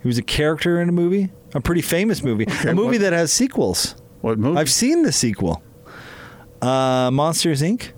He 0.02 0.08
was 0.08 0.18
a 0.18 0.24
character 0.24 0.82
in 0.82 0.90
a 0.90 0.92
movie, 0.92 1.32
a 1.54 1.62
pretty 1.62 1.82
famous 1.82 2.22
movie, 2.24 2.46
a 2.68 2.74
movie 2.74 2.98
what- 2.98 3.02
that 3.02 3.14
has 3.14 3.32
sequels. 3.34 3.96
What 4.22 4.38
movie? 4.40 4.58
I've 4.60 4.72
seen 4.72 5.04
the 5.04 5.12
sequel, 5.12 5.62
uh, 6.62 7.10
Monsters 7.12 7.62
Inc. 7.62 7.92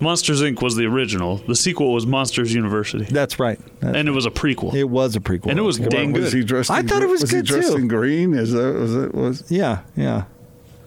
Monsters 0.00 0.42
Inc. 0.42 0.62
was 0.62 0.76
the 0.76 0.86
original. 0.86 1.38
The 1.38 1.56
sequel 1.56 1.92
was 1.92 2.06
Monsters 2.06 2.54
University, 2.54 3.04
That's 3.04 3.38
right. 3.40 3.58
That's- 3.80 3.98
and 3.98 4.08
it 4.08 4.12
was 4.12 4.26
a 4.26 4.30
prequel. 4.30 4.72
it 4.74 4.84
was 4.84 5.16
a 5.16 5.20
prequel, 5.20 5.50
And 5.50 5.58
it 5.58 5.62
was 5.62 5.78
Yeah. 5.78 5.88
dang 5.88 6.12
was 6.12 6.24
good. 6.32 6.32
he 6.38 6.44
dressed? 6.44 6.70
I 6.70 6.80
in 6.80 6.88
thought 6.88 7.02
it 7.02 7.06
gr- 7.06 7.10
was 7.12 7.20
was 7.22 7.30
good, 7.32 7.46
he 7.48 7.52
dressed 7.54 7.72
too. 7.72 7.78
in 7.78 7.88
green? 7.88 8.34
Is 8.34 8.52
that 8.52 8.74
was 8.74 8.94
it? 8.94 9.14
Was 9.14 9.44
Yeah, 9.48 9.80
yeah. 9.96 10.24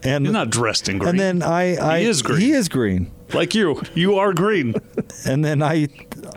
And 0.04 0.26
He's 0.26 0.32
not 0.32 0.50
dressed 0.50 0.88
in 0.88 0.98
green. 0.98 1.10
and 1.10 1.20
then 1.20 1.42
I, 1.42 1.76
I 1.76 2.00
He 2.00 2.06
is 2.06 2.22
green. 2.22 2.40
He 2.40 2.50
is 2.52 2.68
green. 2.68 3.10
like 3.34 3.54
you, 3.54 3.80
you 3.94 4.16
are 4.16 4.32
green, 4.32 4.74
And 5.26 5.44
then 5.44 5.62
I, 5.62 5.88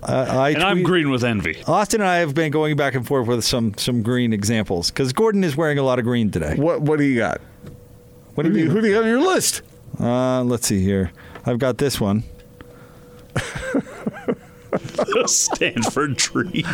I, 0.03 0.13
I 0.13 0.49
and 0.51 0.61
I'm 0.63 0.75
tweet- 0.77 0.85
green 0.85 1.09
with 1.09 1.23
envy. 1.23 1.63
Austin 1.65 2.01
and 2.01 2.09
I 2.09 2.17
have 2.17 2.35
been 2.35 2.51
going 2.51 2.75
back 2.75 2.93
and 2.93 3.07
forth 3.07 3.27
with 3.27 3.43
some 3.45 3.73
some 3.77 4.01
green 4.03 4.33
examples 4.33 4.91
because 4.91 5.13
Gordon 5.13 5.43
is 5.43 5.55
wearing 5.57 5.77
a 5.79 5.83
lot 5.83 5.97
of 5.97 6.05
green 6.05 6.29
today. 6.29 6.55
what? 6.57 6.81
What 6.81 6.99
do 6.99 7.05
you 7.05 7.17
got? 7.17 7.41
What 8.35 8.43
do 8.43 8.49
Who 8.49 8.53
do 8.53 8.59
you 8.59 8.65
you, 8.65 8.69
mean? 8.69 8.75
who 8.75 8.81
do 8.81 8.87
you 8.89 8.93
got 8.95 9.03
on 9.03 9.09
your 9.09 9.21
list? 9.21 9.61
Uh, 9.99 10.43
let's 10.43 10.67
see 10.67 10.81
here. 10.83 11.11
I've 11.45 11.57
got 11.57 11.77
this 11.77 11.99
one. 12.01 12.23
Stanford 15.25 16.17
tree. 16.17 16.61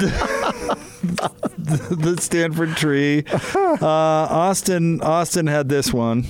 the 1.58 2.17
Stanford 2.19 2.76
tree. 2.76 3.24
Uh, 3.54 3.78
Austin 3.82 5.02
Austin 5.02 5.47
had 5.47 5.69
this 5.69 5.93
one 5.93 6.26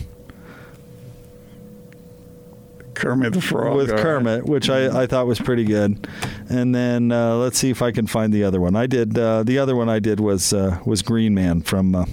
Kermit 3.02 3.34
the 3.34 3.42
Frog 3.42 3.76
with 3.78 3.90
all 3.90 3.96
right. 3.96 4.04
Kermit, 4.04 4.46
which 4.46 4.70
I, 4.70 5.04
I 5.04 5.08
thought 5.08 5.26
was 5.26 5.40
pretty 5.40 5.64
good. 5.64 6.08
And 6.50 6.74
then 6.76 7.12
uh, 7.12 7.36
let's 7.36 7.58
see 7.58 7.72
if 7.72 7.82
I 7.82 7.92
can 7.92 8.06
find 8.06 8.32
the 8.32 8.44
other 8.44 8.62
one. 8.62 8.76
I 8.76 8.86
did 8.86 9.18
uh, 9.18 9.44
the 9.44 9.58
other 9.58 9.76
one 9.76 9.90
I 9.90 10.00
did 10.00 10.20
was 10.20 10.54
uh, 10.54 10.80
was 10.86 11.02
Green 11.02 11.34
Man 11.34 11.62
from 11.62 11.96
uh, 11.96 12.06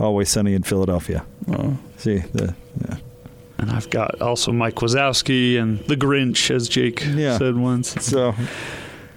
Always 0.00 0.28
Sunny 0.28 0.54
in 0.54 0.64
Philadelphia. 0.64 1.24
Oh. 1.48 1.78
See 1.98 2.18
the 2.18 2.54
yeah. 2.80 2.96
And 3.58 3.70
I've 3.70 3.90
got 3.90 4.20
also 4.22 4.52
Mike 4.52 4.76
Wazowski 4.76 5.58
and 5.60 5.80
the 5.80 5.96
Grinch, 5.96 6.50
as 6.54 6.68
Jake 6.68 7.04
Yeah. 7.04 7.38
said 7.38 7.56
once. 7.56 7.90
so. 8.04 8.34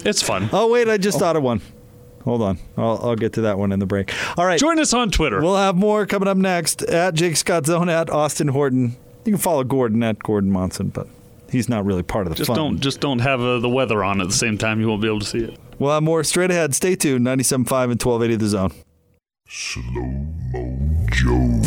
It's 0.03 0.21
fun. 0.23 0.49
Oh 0.51 0.71
wait, 0.71 0.89
I 0.89 0.97
just 0.97 1.19
thought 1.19 1.35
of 1.35 1.43
one. 1.43 1.61
Hold 2.23 2.41
on, 2.41 2.57
I'll, 2.77 2.99
I'll 3.03 3.15
get 3.15 3.33
to 3.33 3.41
that 3.41 3.57
one 3.57 3.71
in 3.71 3.79
the 3.79 3.85
break. 3.85 4.13
All 4.37 4.45
right, 4.45 4.59
Join 4.59 4.79
us 4.79 4.93
on 4.93 5.09
Twitter. 5.11 5.41
We'll 5.41 5.55
have 5.57 5.75
more 5.75 6.05
coming 6.05 6.27
up 6.27 6.37
next 6.37 6.81
at 6.83 7.13
Jake 7.15 7.35
Scott 7.35 7.65
Zone 7.65 7.89
at 7.89 8.09
Austin 8.09 8.47
Horton. 8.49 8.95
You 9.25 9.33
can 9.33 9.37
follow 9.37 9.63
Gordon 9.63 10.01
at 10.03 10.17
Gordon 10.19 10.51
Monson, 10.51 10.89
but 10.89 11.07
he's 11.51 11.69
not 11.69 11.85
really 11.85 12.01
part 12.03 12.25
of 12.27 12.31
the 12.31 12.37
just 12.37 12.47
fun. 12.47 12.55
don't 12.55 12.79
just 12.79 12.99
don't 12.99 13.19
have 13.19 13.41
uh, 13.41 13.59
the 13.59 13.69
weather 13.69 14.03
on 14.03 14.21
at 14.21 14.27
the 14.27 14.33
same 14.33 14.57
time. 14.57 14.79
You 14.81 14.87
won't 14.87 15.01
be 15.03 15.07
able 15.07 15.19
to 15.19 15.25
see 15.25 15.39
it. 15.39 15.59
We'll 15.79 15.91
have 15.93 16.03
more 16.03 16.23
straight 16.23 16.49
ahead. 16.51 16.73
Stay 16.75 16.95
tuned. 16.95 17.25
97.5 17.25 17.59
and 17.91 18.01
1280 18.01 18.35
The 18.37 18.47
Zone. 18.47 18.71
Slow 19.47 19.83
Mo 20.53 21.07
Joe. 21.11 21.61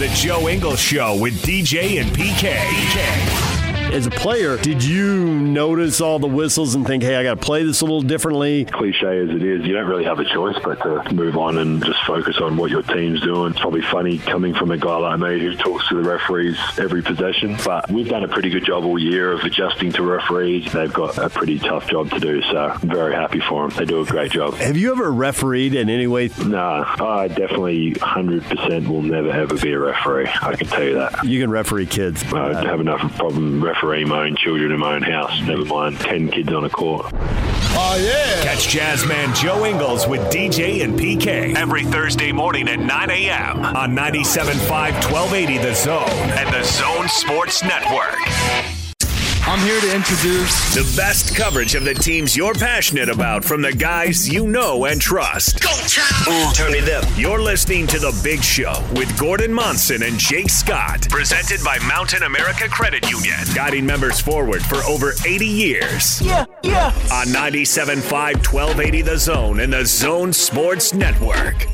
The 0.00 0.08
Joe 0.14 0.48
Ingles 0.48 0.80
Show 0.80 1.18
with 1.18 1.34
DJ 1.42 2.00
and 2.00 2.10
PK. 2.16 3.49
As 3.92 4.06
a 4.06 4.10
player, 4.10 4.56
did 4.56 4.84
you 4.84 5.24
notice 5.40 6.00
all 6.00 6.20
the 6.20 6.28
whistles 6.28 6.76
and 6.76 6.86
think, 6.86 7.02
hey, 7.02 7.16
I 7.16 7.24
got 7.24 7.40
to 7.40 7.44
play 7.44 7.64
this 7.64 7.80
a 7.80 7.84
little 7.84 8.02
differently? 8.02 8.64
cliche 8.64 9.18
as 9.18 9.30
it 9.30 9.42
is, 9.42 9.66
you 9.66 9.72
don't 9.74 9.88
really 9.88 10.04
have 10.04 10.20
a 10.20 10.24
choice 10.24 10.56
but 10.62 10.76
to 10.76 11.12
move 11.12 11.36
on 11.36 11.58
and 11.58 11.84
just 11.84 11.98
focus 12.06 12.36
on 12.40 12.56
what 12.56 12.70
your 12.70 12.82
team's 12.82 13.20
doing. 13.20 13.50
It's 13.50 13.60
probably 13.60 13.82
funny 13.82 14.18
coming 14.18 14.54
from 14.54 14.70
a 14.70 14.78
guy 14.78 14.96
like 14.96 15.18
me 15.18 15.40
who 15.40 15.56
talks 15.56 15.88
to 15.88 16.00
the 16.00 16.08
referees 16.08 16.56
every 16.78 17.02
possession, 17.02 17.56
but 17.64 17.90
we've 17.90 18.08
done 18.08 18.22
a 18.22 18.28
pretty 18.28 18.48
good 18.48 18.64
job 18.64 18.84
all 18.84 18.96
year 18.96 19.32
of 19.32 19.40
adjusting 19.40 19.90
to 19.94 20.04
referees. 20.04 20.70
They've 20.72 20.92
got 20.92 21.18
a 21.18 21.28
pretty 21.28 21.58
tough 21.58 21.88
job 21.90 22.10
to 22.10 22.20
do, 22.20 22.42
so 22.42 22.68
I'm 22.80 22.88
very 22.88 23.16
happy 23.16 23.40
for 23.40 23.68
them. 23.68 23.76
They 23.76 23.86
do 23.86 24.02
a 24.02 24.06
great 24.06 24.30
job. 24.30 24.54
Have 24.54 24.76
you 24.76 24.92
ever 24.92 25.10
refereed 25.10 25.74
in 25.74 25.90
any 25.90 26.06
way? 26.06 26.30
Nah, 26.38 26.94
I 27.00 27.26
definitely 27.26 27.94
100% 27.94 28.86
will 28.86 29.02
never 29.02 29.30
ever 29.30 29.56
be 29.58 29.72
a 29.72 29.78
referee. 29.80 30.28
I 30.42 30.54
can 30.54 30.68
tell 30.68 30.84
you 30.84 30.94
that. 30.94 31.24
You 31.24 31.40
can 31.40 31.50
referee 31.50 31.86
kids. 31.86 32.22
I 32.32 32.64
have 32.64 32.80
enough 32.80 33.02
of 33.02 33.10
a 33.10 33.14
problem 33.14 33.64
refereeing 33.64 33.79
my 33.82 34.26
own 34.26 34.36
children 34.36 34.72
in 34.72 34.78
my 34.78 34.94
own 34.94 35.02
house, 35.02 35.40
never 35.42 35.64
mind 35.64 35.98
10 36.00 36.30
kids 36.30 36.52
on 36.52 36.64
a 36.64 36.70
court. 36.70 37.06
Oh, 37.12 37.96
yeah. 38.00 38.42
Catch 38.42 38.68
Jazzman 38.68 39.34
Joe 39.34 39.64
Ingles 39.64 40.06
with 40.06 40.20
DJ 40.32 40.82
and 40.84 40.98
PK 40.98 41.56
every 41.56 41.84
Thursday 41.84 42.32
morning 42.32 42.68
at 42.68 42.78
9 42.78 43.10
a.m. 43.10 43.64
on 43.64 43.96
97.5 43.96 44.68
1280 44.68 45.58
The 45.58 45.74
Zone 45.74 46.02
and 46.08 46.52
The 46.52 46.64
Zone 46.64 47.08
Sports 47.08 47.62
Network. 47.64 48.79
I'm 49.42 49.58
here 49.66 49.80
to 49.80 49.94
introduce 49.96 50.74
The 50.74 50.94
best 50.96 51.34
coverage 51.34 51.74
of 51.74 51.84
the 51.84 51.94
teams 51.94 52.36
you're 52.36 52.54
passionate 52.54 53.08
about 53.08 53.44
from 53.44 53.62
the 53.62 53.72
guys 53.72 54.28
you 54.28 54.46
know 54.46 54.84
and 54.84 55.00
trust. 55.00 55.60
Go, 55.60 55.70
Turn 56.54 56.74
it 56.74 56.88
up. 56.88 57.04
You're 57.16 57.40
listening 57.40 57.86
to 57.88 57.98
The 57.98 58.18
Big 58.22 58.42
Show 58.44 58.72
with 58.94 59.18
Gordon 59.18 59.52
Monson 59.52 60.02
and 60.02 60.18
Jake 60.18 60.50
Scott. 60.50 61.08
Presented 61.10 61.64
by 61.64 61.78
Mountain 61.80 62.22
America 62.22 62.68
Credit 62.68 63.08
Union. 63.10 63.34
Guiding 63.54 63.84
members 63.86 64.20
forward 64.20 64.62
for 64.62 64.76
over 64.84 65.12
80 65.26 65.46
years. 65.46 66.20
Yeah, 66.22 66.44
yeah. 66.62 66.86
On 67.12 67.26
97.5 67.26 68.02
1280 68.52 69.02
The 69.02 69.16
Zone 69.18 69.60
and 69.60 69.72
The 69.72 69.84
Zone 69.86 70.32
Sports 70.32 70.92
Network. 70.94 71.66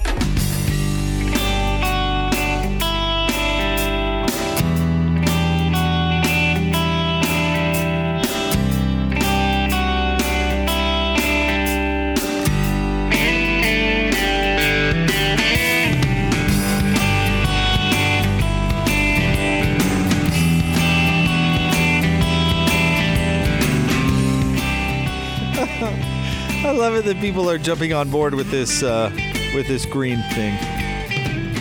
That 27.06 27.20
people 27.20 27.48
are 27.48 27.56
jumping 27.56 27.92
on 27.92 28.10
board 28.10 28.34
with 28.34 28.50
this 28.50 28.82
uh, 28.82 29.10
with 29.54 29.68
this 29.68 29.86
green 29.86 30.18
thing. 30.34 30.58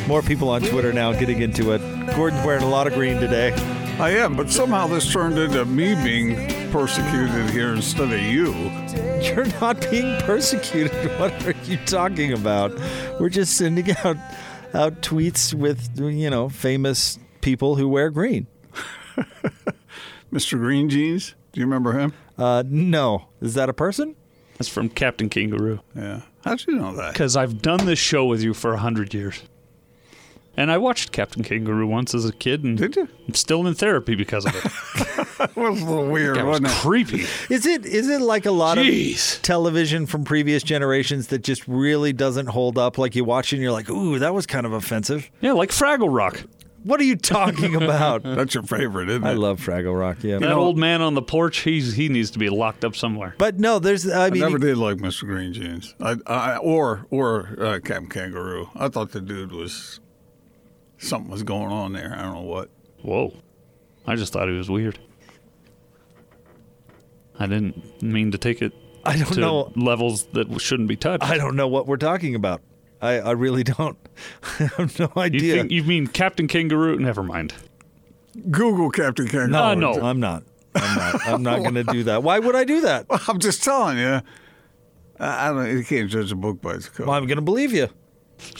More 0.07 0.23
people 0.23 0.49
on 0.49 0.61
Twitter 0.61 0.91
now 0.91 1.13
getting 1.13 1.41
into 1.41 1.71
it. 1.71 1.81
Gordon's 2.15 2.43
wearing 2.43 2.63
a 2.63 2.69
lot 2.69 2.87
of 2.87 2.93
green 2.93 3.19
today. 3.19 3.53
I 3.99 4.09
am, 4.09 4.35
but 4.35 4.49
somehow 4.49 4.87
this 4.87 5.11
turned 5.11 5.37
into 5.37 5.63
me 5.65 5.93
being 6.03 6.71
persecuted 6.71 7.49
here 7.51 7.73
instead 7.73 8.11
of 8.11 8.19
you. 8.19 8.53
You're 9.21 9.45
not 9.61 9.79
being 9.91 10.19
persecuted. 10.21 10.91
What 11.19 11.31
are 11.45 11.55
you 11.65 11.77
talking 11.85 12.33
about? 12.33 12.71
We're 13.19 13.29
just 13.29 13.55
sending 13.55 13.91
out 14.03 14.17
out 14.73 15.01
tweets 15.01 15.53
with 15.53 15.99
you 15.99 16.29
know 16.31 16.49
famous 16.49 17.19
people 17.41 17.75
who 17.75 17.87
wear 17.87 18.09
green. 18.09 18.47
Mr. 20.33 20.57
Green 20.57 20.89
Jeans, 20.89 21.35
do 21.53 21.59
you 21.59 21.67
remember 21.67 21.93
him? 21.93 22.13
Uh, 22.35 22.63
no, 22.65 23.27
is 23.41 23.53
that 23.53 23.69
a 23.69 23.73
person? 23.73 24.15
That's 24.57 24.69
from 24.69 24.89
Captain 24.89 25.29
Kangaroo. 25.29 25.79
Yeah. 25.95 26.21
How'd 26.43 26.65
you 26.67 26.75
know 26.75 26.93
that? 26.95 27.13
Because 27.13 27.35
I've 27.35 27.61
done 27.61 27.85
this 27.85 27.99
show 27.99 28.25
with 28.25 28.41
you 28.41 28.53
for 28.53 28.73
a 28.73 28.77
hundred 28.77 29.13
years. 29.13 29.43
And 30.57 30.71
I 30.71 30.77
watched 30.77 31.11
Captain 31.11 31.43
Kangaroo 31.43 31.85
once 31.85 32.15
as 32.15 32.23
a 32.23 32.31
kid, 32.31 32.63
and 32.63 32.77
Did 32.77 32.95
you? 32.95 33.09
I'm 33.27 33.33
still 33.33 33.67
in 33.67 33.73
therapy 33.73 34.15
because 34.15 34.45
of 34.45 34.55
it. 34.55 34.63
That 35.35 35.53
was 35.57 35.81
a 35.81 35.85
little 35.85 36.07
weird, 36.09 36.37
That 36.37 36.45
was 36.45 36.61
wasn't 36.61 36.67
it? 36.69 36.81
creepy. 36.81 37.25
Is 37.53 37.65
it 37.65 37.85
is 37.85 38.07
it 38.07 38.21
like 38.21 38.45
a 38.45 38.51
lot 38.51 38.77
Jeez. 38.77 39.35
of 39.35 39.41
television 39.41 40.05
from 40.05 40.23
previous 40.23 40.63
generations 40.63 41.27
that 41.27 41.39
just 41.43 41.67
really 41.67 42.13
doesn't 42.13 42.47
hold 42.47 42.77
up? 42.77 42.97
Like 42.97 43.15
you 43.17 43.25
watch 43.25 43.51
it 43.51 43.57
and 43.57 43.63
you're 43.63 43.73
like, 43.73 43.89
ooh, 43.89 44.17
that 44.19 44.33
was 44.33 44.45
kind 44.47 44.65
of 44.65 44.71
offensive. 44.71 45.29
Yeah, 45.41 45.51
like 45.51 45.71
Fraggle 45.71 46.07
Rock. 46.09 46.41
What 46.85 46.99
are 47.01 47.03
you 47.03 47.15
talking 47.15 47.75
about? 47.81 48.21
That's 48.23 48.53
your 48.53 48.63
favorite, 48.63 49.09
isn't 49.09 49.23
it? 49.23 49.27
I 49.27 49.33
love 49.33 49.59
Fraggle 49.59 49.99
Rock. 49.99 50.17
Yeah, 50.21 50.37
That 50.37 50.51
old 50.53 50.77
man 50.77 51.01
on 51.01 51.15
the 51.15 51.21
porch, 51.23 51.57
he's 51.59 51.93
he 51.95 52.09
needs 52.09 52.29
to 52.31 52.39
be 52.39 52.47
locked 52.49 52.85
up 52.85 52.95
somewhere. 52.95 53.33
but 53.39 53.59
no, 53.59 53.79
there's. 53.79 54.07
I 54.07 54.09
mean, 54.09 54.17
I 54.19 54.29
mean, 54.29 54.41
never 54.41 54.57
did 54.59 54.77
like 54.77 54.97
Mr. 54.97 55.21
Green 55.23 55.51
Jeans. 55.51 55.95
I, 55.99 56.15
I 56.27 56.57
or 56.57 57.07
or 57.09 57.55
uh, 57.59 57.79
Captain 57.83 58.07
Kangaroo. 58.07 58.69
I 58.75 58.87
thought 58.89 59.11
the 59.11 59.21
dude 59.21 59.51
was 59.51 59.99
something 60.99 61.31
was 61.31 61.43
going 61.43 61.71
on 61.71 61.93
there. 61.93 62.13
I 62.17 62.21
don't 62.21 62.35
know 62.35 62.41
what. 62.41 62.69
Whoa. 63.01 63.33
I 64.07 64.15
just 64.15 64.31
thought 64.31 64.47
he 64.47 64.53
was 64.55 64.69
weird. 64.69 64.99
I 67.39 67.47
didn't 67.47 68.01
mean 68.01 68.31
to 68.31 68.37
take 68.37 68.61
it 68.61 68.73
I 69.03 69.17
don't 69.17 69.33
to 69.33 69.39
know. 69.39 69.73
levels 69.75 70.25
that 70.33 70.61
shouldn't 70.61 70.87
be 70.87 70.95
touched. 70.95 71.23
I 71.23 71.37
don't 71.37 71.55
know 71.55 71.67
what 71.67 71.87
we're 71.87 71.97
talking 71.97 72.35
about. 72.35 72.61
I, 73.01 73.19
I 73.19 73.31
really 73.31 73.63
don't. 73.63 73.97
I 74.59 74.63
have 74.77 74.99
no 74.99 75.11
you 75.15 75.21
idea. 75.21 75.55
think 75.55 75.71
you 75.71 75.83
mean 75.83 76.07
Captain 76.07 76.47
Kangaroo? 76.47 76.97
Never 76.97 77.23
mind. 77.23 77.53
Google 78.51 78.89
Captain 78.89 79.27
Kangaroo. 79.27 79.47
no, 79.49 79.63
Uh, 79.63 79.75
no. 79.75 80.01
I'm 80.01 80.19
not. 80.19 80.43
I'm 80.75 80.95
not. 80.97 81.27
I'm 81.27 81.43
not 81.43 81.59
going 81.61 81.75
to 81.75 81.83
do 81.85 82.03
that. 82.03 82.21
Why 82.23 82.39
would 82.39 82.55
I 82.55 82.63
do 82.65 82.81
that? 82.81 83.05
I'm 83.27 83.39
just 83.39 83.63
telling 83.63 83.97
you. 83.97 84.21
I 85.19 85.49
I 85.49 85.53
don't. 85.53 85.69
You 85.77 85.83
can't 85.83 86.09
judge 86.09 86.31
a 86.31 86.35
book 86.35 86.61
by 86.61 86.73
its 86.73 86.89
cover. 86.89 87.07
Well, 87.07 87.15
I'm 87.17 87.25
going 87.27 87.37
to 87.37 87.41
believe 87.41 87.71
you. 87.71 87.87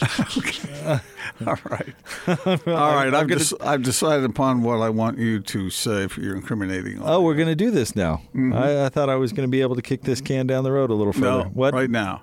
All 1.46 1.58
right. 1.70 1.94
All 2.26 2.56
right. 2.66 3.12
I've, 3.12 3.28
gonna- 3.28 3.36
just, 3.36 3.52
I've 3.60 3.82
decided 3.82 4.24
upon 4.24 4.62
what 4.62 4.80
I 4.80 4.88
want 4.88 5.18
you 5.18 5.40
to 5.40 5.68
say 5.70 6.06
for 6.08 6.20
your 6.22 6.34
incriminating. 6.34 7.00
Oh, 7.02 7.20
we're 7.20 7.34
going 7.34 7.48
to 7.48 7.54
do 7.56 7.70
this 7.70 7.94
now. 7.94 8.22
I, 8.54 8.86
I 8.86 8.88
thought 8.88 9.10
I 9.10 9.16
was 9.16 9.32
going 9.32 9.46
to 9.46 9.50
be 9.50 9.60
able 9.60 9.74
to 9.76 9.82
kick 9.82 10.02
this 10.02 10.20
can 10.22 10.46
down 10.46 10.64
the 10.64 10.72
road 10.72 10.90
a 10.90 10.94
little 10.94 11.12
further. 11.12 11.44
no, 11.44 11.50
what? 11.52 11.74
right 11.74 11.90
now. 11.90 12.22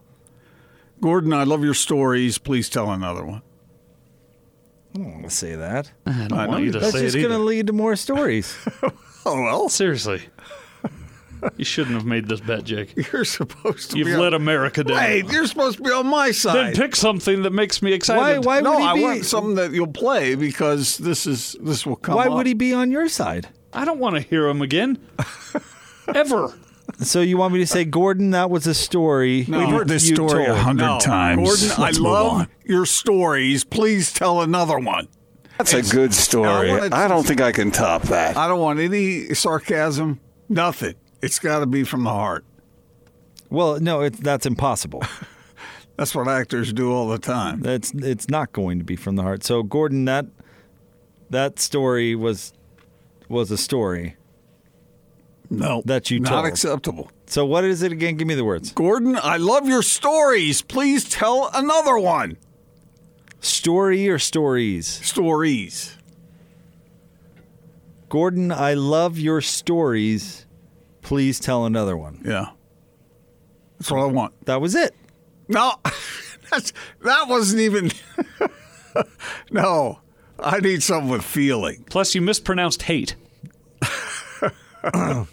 Gordon, 1.04 1.34
I 1.34 1.44
love 1.44 1.66
your 1.66 1.74
stories. 1.74 2.38
Please 2.38 2.70
tell 2.70 2.90
another 2.90 3.26
one. 3.26 3.42
I 4.96 5.00
don't 5.00 5.12
want 5.12 5.24
to 5.26 5.30
say 5.36 5.54
that. 5.54 5.92
I 6.06 6.28
don't 6.30 6.32
I 6.40 6.48
want 6.48 6.62
you 6.62 6.68
you 6.68 6.72
to 6.72 6.80
That's 6.80 6.94
say 6.94 7.02
just 7.02 7.18
it 7.18 7.20
going 7.20 7.34
to 7.34 7.40
lead 7.44 7.68
to 7.68 7.74
more 7.74 7.98
stories. 7.98 8.56
Oh 9.26 9.42
well, 9.42 9.70
Seriously. 9.70 10.22
you 11.56 11.64
shouldn't 11.64 11.96
have 11.96 12.04
made 12.06 12.28
this 12.28 12.42
bet, 12.42 12.66
Jake. 12.66 12.94
you're 13.14 13.24
supposed 13.24 13.92
to. 13.92 13.98
You've 13.98 14.08
be 14.08 14.16
let 14.18 14.34
on, 14.34 14.42
America 14.42 14.84
down. 14.84 14.98
Wait, 14.98 15.32
you're 15.32 15.48
supposed 15.48 15.78
to 15.78 15.84
be 15.84 15.92
on 15.92 16.08
my 16.08 16.32
side. 16.32 16.56
then 16.56 16.76
pick 16.76 16.94
something 16.94 17.44
that 17.44 17.52
makes 17.52 17.82
me 17.82 17.92
why? 17.92 17.96
excited. 17.96 18.46
Why 18.46 18.60
no, 18.60 18.72
would 18.74 18.82
he 18.82 18.86
I 18.86 18.94
be? 18.96 19.02
want 19.02 19.24
something 19.26 19.56
that 19.56 19.72
you'll 19.72 19.88
play 19.88 20.36
because 20.36 20.98
this 20.98 21.26
is 21.26 21.56
this 21.62 21.86
will 21.86 21.96
come. 21.96 22.16
why 22.16 22.28
up. 22.28 22.34
would 22.34 22.46
he 22.48 22.54
be 22.54 22.74
on 22.74 22.92
your 22.92 23.08
side? 23.08 23.48
I 23.72 23.86
don't 23.86 24.00
want 24.00 24.16
to 24.16 24.22
hear 24.22 24.46
him 24.48 24.62
again. 24.62 25.00
Ever. 26.14 26.54
So 27.04 27.22
you 27.22 27.38
want 27.38 27.54
me 27.54 27.60
to 27.60 27.68
say, 27.68 27.82
uh, 27.82 27.86
Gordon, 27.86 28.32
that 28.32 28.50
was 28.50 28.68
a 28.68 28.74
story. 28.74 29.46
No. 29.48 29.60
We've 29.60 29.70
heard 29.70 29.88
this 29.88 30.08
you 30.10 30.16
story 30.16 30.46
a 30.46 30.56
hundred 30.56 30.86
No, 30.86 31.00
times. 31.00 31.38
Gordon, 31.48 31.72
I 31.78 31.82
Let's 31.88 32.00
move 32.00 32.12
love 32.12 32.34
on. 32.34 32.48
your 32.66 32.86
stories. 32.86 33.64
Please 33.64 34.12
tell 34.14 34.42
another 34.42 34.80
one. 34.80 35.08
That's 35.58 35.74
a 35.74 35.82
good 35.84 36.14
story. 36.14 36.72
I 36.72 36.80
wanna- 36.80 36.96
I 36.96 37.08
don't 37.08 37.26
think 37.26 37.40
I 37.42 37.52
can 37.52 37.72
top 37.72 38.04
that. 38.04 38.36
I 38.38 38.48
don't 38.48 38.60
want 38.60 38.80
any 38.80 39.34
sarcasm. 39.34 40.20
Nothing. 40.50 40.96
It's 41.22 41.40
got 41.40 41.60
to 41.60 41.66
be 41.66 41.84
from 41.84 42.04
the 42.04 42.10
heart. 42.10 42.44
Well, 43.50 43.80
no, 43.80 44.02
it's 44.02 44.20
that's 44.20 44.46
impossible. 44.46 45.04
That's 45.96 46.16
what 46.16 46.28
actors 46.28 46.74
do 46.74 46.92
all 46.92 47.08
the 47.08 47.20
time. 47.20 47.62
That's 47.62 47.92
it's 47.94 48.28
not 48.28 48.52
going 48.52 48.80
to 48.80 48.84
be 48.84 48.96
from 48.96 49.16
the 49.16 49.22
heart. 49.22 49.44
So, 49.44 49.62
Gordon, 49.62 50.06
that 50.06 50.26
that 51.30 51.60
story 51.60 52.16
was 52.16 52.52
was 53.30 53.52
a 53.52 53.58
story. 53.58 54.16
No, 55.60 55.82
That 55.86 56.10
you 56.10 56.20
not 56.20 56.30
told. 56.32 56.46
acceptable. 56.48 57.12
So, 57.28 57.46
what 57.46 57.64
is 57.64 57.82
it 57.84 57.92
again? 57.92 58.16
Give 58.18 58.28
me 58.28 58.36
the 58.36 58.44
words. 58.44 58.72
Gordon, 58.72 59.18
I 59.22 59.38
love 59.38 59.68
your 59.68 59.82
stories. 59.84 60.62
Please 60.62 61.08
tell 61.08 61.50
another 61.54 61.98
one. 61.98 62.38
Story 63.40 64.08
or 64.10 64.18
stories? 64.20 64.88
Stories. 64.88 65.96
Gordon, 68.10 68.52
I 68.52 68.74
love 68.74 69.18
your 69.18 69.42
stories. 69.42 70.46
Please 71.02 71.40
tell 71.40 71.66
another 71.66 71.98
one. 71.98 72.22
Yeah, 72.26 72.50
that's 73.78 73.92
what 73.92 74.00
I 74.02 74.06
want. 74.06 74.34
That 74.46 74.62
was 74.62 74.76
it. 74.76 74.96
No, 75.48 75.74
that's 76.52 76.74
that 77.04 77.28
wasn't 77.28 77.62
even. 77.62 77.92
no, 79.52 80.00
I 80.40 80.60
need 80.60 80.82
something 80.84 81.10
with 81.10 81.24
feeling. 81.24 81.84
Plus, 81.90 82.16
you 82.16 82.22
mispronounced 82.22 82.84
hate. 82.84 83.16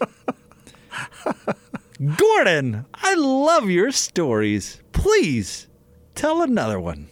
Gordon, 2.17 2.85
I 2.93 3.13
love 3.15 3.69
your 3.69 3.91
stories. 3.91 4.81
Please 4.91 5.67
tell 6.15 6.41
another 6.41 6.79
one. 6.79 7.09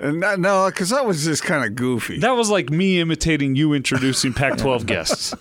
And 0.00 0.22
that, 0.22 0.38
no, 0.38 0.66
because 0.66 0.90
that 0.90 1.06
was 1.06 1.24
just 1.24 1.42
kind 1.44 1.64
of 1.64 1.74
goofy. 1.74 2.18
That 2.18 2.32
was 2.32 2.50
like 2.50 2.70
me 2.70 3.00
imitating 3.00 3.56
you 3.56 3.72
introducing 3.72 4.32
Pac 4.34 4.58
12 4.58 4.86
guests. 4.86 5.34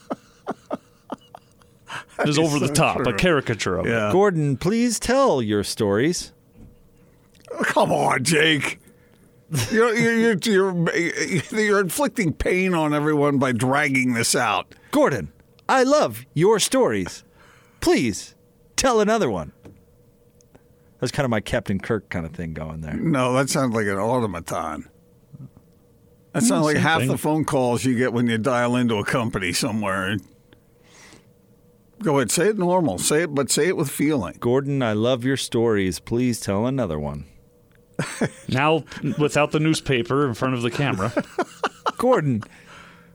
It 2.19 2.26
was 2.26 2.39
over 2.39 2.58
the 2.60 2.69
top, 2.69 3.06
a 3.06 3.13
caricature 3.13 3.78
of 3.78 3.86
it. 3.86 3.89
yeah. 3.89 4.12
Gordon, 4.12 4.58
please 4.58 5.00
tell 5.00 5.41
your 5.41 5.63
stories. 5.63 6.32
Oh, 7.52 7.63
come 7.63 7.91
on, 7.91 8.23
Jake. 8.23 8.80
You're, 9.71 9.95
you're, 9.95 10.36
you're, 10.36 10.93
you're, 10.95 11.60
you're 11.62 11.80
inflicting 11.80 12.34
pain 12.34 12.73
on 12.73 12.93
everyone 12.93 13.38
by 13.38 13.52
dragging 13.52 14.13
this 14.13 14.36
out. 14.36 14.73
Gordon, 14.91 15.32
I 15.70 15.84
love 15.84 16.26
your 16.34 16.60
stories. 16.60 17.24
Please 17.82 18.36
tell 18.76 19.00
another 19.00 19.30
one. 19.30 19.52
That's 21.00 21.12
kind 21.12 21.26
of 21.26 21.30
my 21.30 21.42
Captain 21.42 21.80
Kirk 21.80 22.10
kind 22.10 22.26
of 22.26 22.32
thing 22.32 22.54
going 22.54 22.82
there. 22.82 22.96
No, 22.96 23.34
that 23.34 23.50
sounds 23.50 23.76
like 23.76 23.86
an 23.86 23.98
automaton. 23.98 24.90
That 26.34 26.42
hmm, 26.42 26.46
sounds 26.46 26.66
like 26.66 26.78
half 26.78 27.02
thing. 27.02 27.10
the 27.10 27.18
phone 27.18 27.46
calls 27.46 27.86
you 27.86 27.96
get 27.96 28.14
when 28.14 28.28
you 28.28 28.38
dial 28.38 28.76
into 28.76 28.96
a 28.96 29.06
company 29.06 29.54
somewhere. 29.54 30.18
Go 32.02 32.18
ahead, 32.18 32.32
say 32.32 32.50
it 32.50 32.58
normal. 32.58 32.98
Say 32.98 33.24
it, 33.24 33.34
but 33.36 33.50
say 33.52 33.68
it 33.68 33.78
with 33.78 33.90
feeling. 33.90 34.38
Gordon, 34.40 34.82
I 34.82 34.94
love 34.94 35.24
your 35.24 35.38
stories. 35.38 36.00
Please 36.00 36.40
tell 36.40 36.66
another 36.66 37.00
one. 37.00 37.26
Now, 38.50 38.86
without 39.18 39.52
the 39.52 39.60
newspaper 39.60 40.26
in 40.26 40.34
front 40.34 40.54
of 40.54 40.62
the 40.62 40.72
camera. 40.72 41.12
Gordon, 41.98 42.42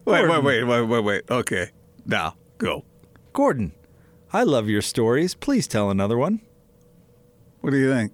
Wait, 0.04 0.28
wait, 0.28 0.42
wait, 0.42 0.64
wait, 0.64 0.82
wait, 0.82 1.04
wait. 1.04 1.30
Okay, 1.30 1.70
now 2.04 2.34
go. 2.62 2.84
Gordon, 3.32 3.72
I 4.32 4.42
love 4.42 4.68
your 4.68 4.82
stories. 4.82 5.34
Please 5.34 5.66
tell 5.66 5.90
another 5.90 6.16
one. 6.18 6.40
What 7.60 7.70
do 7.70 7.76
you 7.78 7.90
think? 7.92 8.12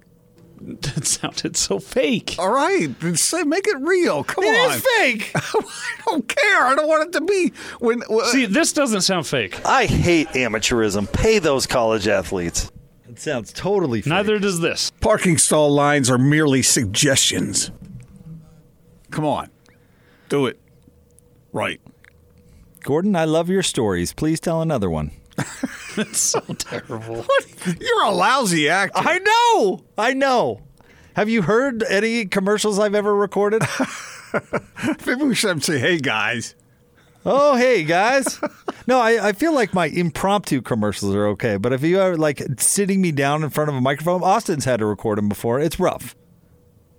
That 0.60 1.06
sounded 1.06 1.56
so 1.56 1.78
fake. 1.78 2.34
All 2.36 2.50
right, 2.50 2.88
say 3.14 3.44
make 3.44 3.68
it 3.68 3.78
real. 3.78 4.24
Come 4.24 4.42
It 4.42 4.48
on. 4.48 4.74
is 4.74 4.84
fake. 4.98 5.30
I 5.36 6.00
don't 6.04 6.26
care. 6.28 6.62
I 6.64 6.74
don't 6.74 6.88
want 6.88 7.08
it 7.08 7.12
to 7.18 7.24
be 7.24 7.52
when. 7.78 8.00
when 8.08 8.26
See, 8.26 8.46
this 8.46 8.72
doesn't 8.72 9.02
sound 9.02 9.26
fake. 9.28 9.64
I 9.64 9.86
hate 9.86 10.26
amateurism. 10.30 11.10
Pay 11.12 11.38
those 11.38 11.64
college 11.66 12.08
athletes. 12.08 12.72
It 13.08 13.20
sounds 13.20 13.52
totally 13.52 14.02
fake. 14.02 14.10
Neither 14.10 14.38
does 14.40 14.58
this. 14.60 14.90
parking 15.00 15.38
stall 15.38 15.70
lines 15.72 16.10
are 16.10 16.18
merely 16.18 16.62
suggestions. 16.62 17.70
Come 19.12 19.24
on, 19.24 19.50
do 20.28 20.46
it 20.46 20.58
right. 21.52 21.80
Gordon, 22.82 23.16
I 23.16 23.24
love 23.24 23.48
your 23.48 23.62
stories. 23.62 24.12
Please 24.12 24.40
tell 24.40 24.62
another 24.62 24.90
one. 24.90 25.12
It's 25.96 26.20
so 26.20 26.40
terrible. 26.40 27.26
You're 27.80 28.02
a 28.04 28.10
lousy 28.12 28.68
actor. 28.68 29.02
I 29.04 29.18
know. 29.18 29.84
I 29.98 30.14
know. 30.14 30.60
Have 31.14 31.28
you 31.28 31.42
heard 31.42 31.82
any 31.82 32.24
commercials 32.24 32.78
I've 32.78 32.94
ever 32.94 33.12
recorded? 33.12 33.62
Maybe 35.06 35.24
we 35.24 35.34
should 35.34 35.48
have 35.48 35.64
say, 35.64 35.80
"Hey 35.80 35.98
guys." 35.98 36.54
oh, 37.26 37.56
hey 37.56 37.82
guys. 37.84 38.40
No, 38.86 39.00
I, 39.00 39.28
I 39.28 39.32
feel 39.32 39.52
like 39.52 39.74
my 39.74 39.84
impromptu 39.86 40.62
commercials 40.62 41.14
are 41.14 41.26
okay, 41.26 41.58
but 41.58 41.74
if 41.74 41.82
you 41.82 42.00
are 42.00 42.16
like 42.16 42.40
sitting 42.58 43.02
me 43.02 43.12
down 43.12 43.42
in 43.44 43.50
front 43.50 43.68
of 43.68 43.76
a 43.76 43.82
microphone, 43.82 44.22
Austin's 44.22 44.64
had 44.64 44.78
to 44.78 44.86
record 44.86 45.18
them 45.18 45.28
before. 45.28 45.60
It's 45.60 45.78
rough. 45.78 46.16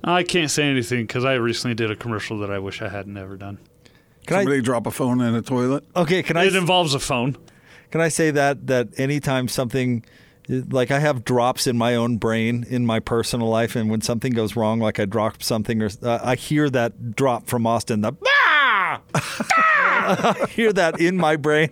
I 0.04 0.22
can't 0.22 0.52
say 0.52 0.70
anything 0.70 1.08
because 1.08 1.26
I 1.26 1.34
recently 1.34 1.74
did 1.74 1.90
a 1.90 1.96
commercial 1.96 2.38
that 2.42 2.52
I 2.52 2.60
wish 2.60 2.84
I 2.84 2.90
had 2.90 3.08
never 3.08 3.38
done. 3.38 3.58
Can 4.30 4.38
I? 4.38 4.42
Somebody 4.42 4.62
drop 4.62 4.86
a 4.86 4.92
phone 4.92 5.22
in 5.22 5.34
a 5.34 5.42
toilet. 5.42 5.84
Okay, 5.96 6.22
can 6.22 6.38
I? 6.38 6.46
It 6.46 6.56
involves 6.56 6.94
a 6.94 7.00
phone. 7.00 7.36
Can 7.90 8.00
I 8.00 8.10
say 8.10 8.30
that 8.32 8.68
that 8.68 9.00
anytime 9.00 9.48
something 9.48 10.06
like 10.48 10.92
I 10.92 11.00
have 11.00 11.24
drops 11.24 11.66
in 11.66 11.78
my 11.78 11.96
own 11.96 12.18
brain 12.18 12.64
in 12.70 12.86
my 12.86 13.00
personal 13.00 13.48
life, 13.48 13.76
and 13.76 13.90
when 13.90 14.02
something 14.02 14.32
goes 14.32 14.56
wrong, 14.56 14.80
like 14.80 15.00
I 15.00 15.06
drop 15.06 15.42
something, 15.42 15.82
or 15.82 15.90
uh, 16.04 16.20
I 16.24 16.36
hear 16.36 16.70
that 16.70 17.16
drop 17.16 17.48
from 17.48 17.66
Austin, 17.66 18.02
the 18.02 18.14
"Ah!" 18.28 19.02
I 19.16 20.46
hear 20.52 20.72
that 20.74 21.00
in 21.02 21.18
my 21.18 21.36
brain. 21.36 21.72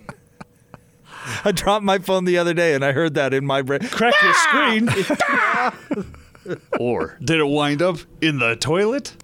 I 1.46 1.52
dropped 1.52 1.84
my 1.84 2.00
phone 2.00 2.26
the 2.26 2.40
other 2.40 2.56
day, 2.56 2.74
and 2.74 2.84
I 2.84 2.92
heard 2.92 3.14
that 3.14 3.36
in 3.36 3.46
my 3.46 3.62
brain. 3.62 3.82
Crack 3.82 4.16
your 4.24 4.34
screen. 4.34 4.90
or 6.80 7.18
did 7.24 7.40
it 7.40 7.46
wind 7.48 7.82
up 7.82 7.98
in 8.22 8.40
the 8.40 8.56
toilet? 8.56 9.16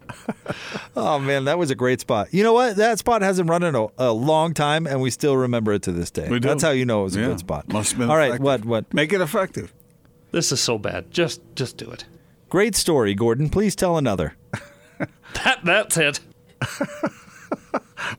Oh 0.96 1.20
man, 1.20 1.46
that 1.46 1.58
was 1.58 1.72
a 1.72 1.76
great 1.76 2.00
spot. 2.00 2.28
You 2.34 2.44
know 2.44 2.54
what? 2.54 2.76
That 2.78 3.00
spot 3.00 3.22
hasn't 3.22 3.50
run 3.50 3.64
in 3.64 3.76
a, 3.76 3.88
a 3.98 4.12
long 4.14 4.54
time, 4.54 4.86
and 4.88 5.02
we 5.02 5.10
still 5.10 5.36
remember 5.38 5.74
it 5.74 5.82
to 5.84 5.92
this 5.92 6.12
day. 6.12 6.30
We 6.30 6.40
do. 6.40 6.48
That's 6.48 6.64
how 6.64 6.72
you 6.72 6.86
know 6.86 7.02
it 7.02 7.06
was 7.06 7.16
a 7.16 7.22
Yeah. 7.22 7.28
good 7.28 7.40
spot. 7.40 7.68
Must 7.72 7.92
have 7.92 8.00
been 8.00 8.10
All 8.10 8.18
right, 8.18 8.28
effective. 8.30 8.44
what 8.46 8.66
what? 8.66 8.94
Make 8.94 9.12
it 9.14 9.22
effective. 9.22 9.74
This 10.32 10.52
is 10.52 10.60
so 10.60 10.78
bad. 10.78 11.12
Just 11.12 11.42
just 11.56 11.78
do 11.78 11.90
it. 11.92 12.06
Great 12.50 12.76
story, 12.76 13.14
Gordon. 13.16 13.50
Please 13.50 13.76
tell 13.76 13.98
another. 13.98 14.36
That 15.44 15.66
that's 15.66 15.98
it. 15.98 16.20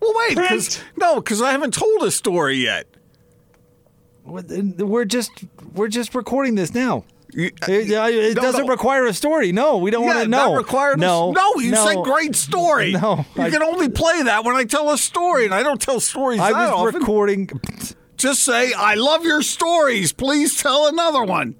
Well, 0.01 0.13
wait, 0.17 0.37
because 0.37 0.81
no, 0.97 1.17
because 1.17 1.41
I 1.43 1.53
haven't 1.53 1.75
told 1.75 2.03
a 2.03 2.11
story 2.11 2.57
yet. 2.57 2.87
We're 4.25 5.05
just 5.05 5.31
we're 5.75 5.89
just 5.89 6.15
recording 6.15 6.55
this 6.55 6.75
now. 6.75 7.05
You- 7.37 7.51
It, 7.69 7.93
uh, 7.93 8.07
it 8.09 8.37
No, 8.37 8.43
doesn't 8.43 8.67
no. 8.67 8.73
require 8.73 9.07
a 9.07 9.13
story. 9.13 9.51
No, 9.51 9.79
we 9.79 9.91
don't 9.91 10.05
Yeah, 10.05 10.15
want 10.15 10.23
to 10.23 10.29
know. 10.29 10.51
that 10.53 10.57
required 10.57 10.99
a- 10.99 11.01
no, 11.01 11.33
no. 11.33 11.55
You 11.57 11.73
no. 11.73 11.85
said 11.87 11.97
great 12.05 12.37
story. 12.37 12.93
No, 13.01 13.25
you 13.37 13.43
I- 13.43 13.51
can 13.51 13.63
only 13.63 13.89
play 13.89 14.23
that 14.23 14.45
when 14.45 14.55
I 14.55 14.65
tell 14.65 14.91
a 14.91 14.97
story, 14.99 15.45
and 15.45 15.53
I 15.55 15.63
don't 15.65 15.81
tell 15.81 15.99
stories 16.01 16.39
I 16.41 16.53
that 16.53 16.71
was 16.73 16.89
often. 16.89 17.01
recording. 17.01 17.51
Just 18.17 18.45
say, 18.45 18.73
"I 18.73 18.95
love 18.95 19.25
your 19.25 19.43
stories. 19.43 20.13
Please 20.13 20.57
tell 20.63 20.87
another 20.87 21.25
one." 21.25 21.57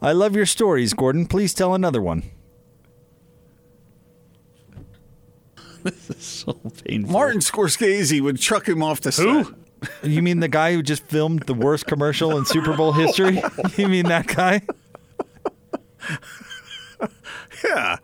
I 0.00 0.12
love 0.12 0.34
your 0.36 0.46
stories, 0.46 0.94
Gordon. 0.94 1.26
Please 1.26 1.52
tell 1.54 1.74
another 1.74 2.00
one. 2.00 2.22
This 5.82 6.10
is 6.10 6.24
so 6.24 6.52
painful. 6.84 7.12
Martin 7.12 7.40
Scorsese 7.40 8.20
would 8.20 8.38
chuck 8.38 8.66
him 8.68 8.82
off 8.82 9.00
the 9.00 9.10
Who? 9.12 9.44
set. 9.44 9.54
You 10.02 10.22
mean 10.22 10.40
the 10.40 10.48
guy 10.48 10.72
who 10.72 10.82
just 10.82 11.04
filmed 11.04 11.42
the 11.44 11.54
worst 11.54 11.86
commercial 11.86 12.36
in 12.38 12.44
Super 12.46 12.76
Bowl 12.76 12.92
history? 12.92 13.42
You 13.76 13.88
mean 13.88 14.06
that 14.06 14.26
guy? 14.26 14.62
Yeah, 17.64 17.96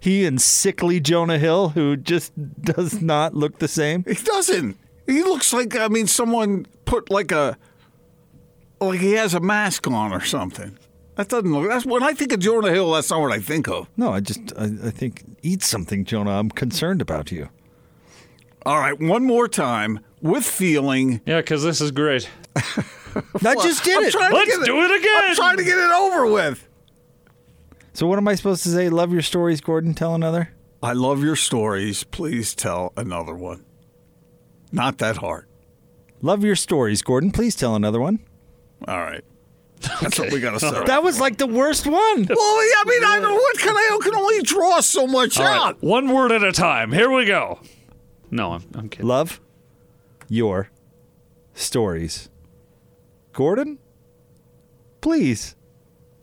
He 0.00 0.24
and 0.24 0.40
sickly 0.40 1.00
Jonah 1.00 1.38
Hill, 1.38 1.70
who 1.70 1.96
just 1.96 2.32
does 2.62 3.02
not 3.02 3.34
look 3.34 3.58
the 3.58 3.68
same. 3.68 4.04
he 4.04 4.14
doesn't. 4.14 4.76
He 5.06 5.22
looks 5.22 5.52
like 5.52 5.76
I 5.76 5.88
mean, 5.88 6.06
someone 6.06 6.66
put 6.84 7.10
like 7.10 7.32
a 7.32 7.56
like 8.80 9.00
he 9.00 9.12
has 9.12 9.34
a 9.34 9.40
mask 9.40 9.86
on 9.88 10.12
or 10.12 10.20
something. 10.20 10.78
That 11.16 11.28
doesn't 11.28 11.52
look. 11.52 11.68
That's 11.68 11.84
when 11.84 12.02
I 12.02 12.14
think 12.14 12.32
of 12.32 12.40
Jonah 12.40 12.70
Hill. 12.72 12.90
That's 12.92 13.10
not 13.10 13.20
what 13.20 13.32
I 13.32 13.38
think 13.40 13.68
of. 13.68 13.88
No, 13.96 14.12
I 14.12 14.20
just 14.20 14.40
I, 14.56 14.64
I 14.64 14.90
think 14.90 15.24
eat 15.42 15.62
something, 15.62 16.04
Jonah. 16.04 16.38
I'm 16.38 16.50
concerned 16.50 17.02
about 17.02 17.30
you. 17.30 17.48
All 18.64 18.78
right, 18.78 18.98
one 18.98 19.24
more 19.24 19.48
time 19.48 20.00
with 20.22 20.44
feeling. 20.44 21.20
Yeah, 21.26 21.40
because 21.40 21.62
this 21.62 21.80
is 21.80 21.90
great. 21.90 22.30
I 22.56 23.54
just 23.56 23.84
did 23.84 23.98
I'm 23.98 24.04
it. 24.04 24.12
trying 24.12 24.30
to 24.30 24.36
Let's 24.36 24.56
get 24.56 24.64
do 24.64 24.80
it 24.82 24.98
again. 24.98 25.22
I'm 25.24 25.34
trying 25.34 25.56
to 25.58 25.64
get 25.64 25.76
it 25.76 25.92
over 25.92 26.26
with. 26.26 26.66
So 27.92 28.06
what 28.06 28.18
am 28.18 28.26
I 28.26 28.34
supposed 28.36 28.62
to 28.62 28.70
say? 28.70 28.88
Love 28.88 29.12
your 29.12 29.20
stories, 29.20 29.60
Gordon. 29.60 29.92
Tell 29.92 30.14
another. 30.14 30.54
I 30.82 30.94
love 30.94 31.22
your 31.22 31.36
stories. 31.36 32.04
Please 32.04 32.54
tell 32.54 32.92
another 32.96 33.34
one. 33.34 33.64
Not 34.72 34.98
that 34.98 35.18
hard. 35.18 35.46
Love 36.22 36.42
your 36.42 36.56
stories, 36.56 37.02
Gordon. 37.02 37.30
Please 37.30 37.54
tell 37.54 37.74
another 37.74 38.00
one. 38.00 38.20
All 38.88 38.98
right. 38.98 39.24
That's 40.00 40.18
what 40.18 40.32
we 40.32 40.40
got 40.40 40.52
to 40.52 40.60
settle. 40.60 40.84
That 40.84 41.02
was 41.02 41.20
like 41.20 41.36
the 41.36 41.46
worst 41.46 41.86
one. 41.86 41.94
well, 41.96 42.68
yeah, 42.68 42.74
I 42.78 42.84
mean, 42.86 43.04
I 43.04 43.18
don't, 43.20 43.34
what 43.34 43.58
can 43.58 43.76
I, 43.76 43.98
I 44.00 44.04
can 44.04 44.14
only 44.14 44.40
draw 44.42 44.80
so 44.80 45.06
much 45.06 45.38
All 45.38 45.46
out. 45.46 45.74
right, 45.74 45.82
one 45.82 46.08
word 46.12 46.32
at 46.32 46.42
a 46.42 46.52
time. 46.52 46.92
Here 46.92 47.10
we 47.10 47.26
go. 47.26 47.60
No, 48.30 48.52
I'm, 48.52 48.64
I'm 48.74 48.88
kidding. 48.88 49.06
Love 49.06 49.40
your 50.32 50.70
stories. 51.52 52.30
Gordon, 53.34 53.78
please 55.02 55.54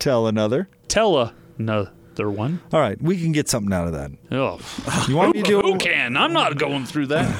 tell 0.00 0.26
another. 0.26 0.68
Tell 0.88 1.32
another 1.56 2.28
one. 2.28 2.60
All 2.72 2.80
right, 2.80 3.00
we 3.00 3.20
can 3.20 3.30
get 3.30 3.48
something 3.48 3.72
out 3.72 3.86
of 3.86 3.92
that. 3.92 4.10
Oh, 4.32 4.58
You 5.08 5.16
want 5.16 5.36
me 5.36 5.42
to 5.42 5.48
do 5.48 5.60
who 5.60 5.78
can? 5.78 6.16
I'm 6.16 6.32
not 6.32 6.58
going 6.58 6.86
through 6.86 7.06
that. 7.06 7.32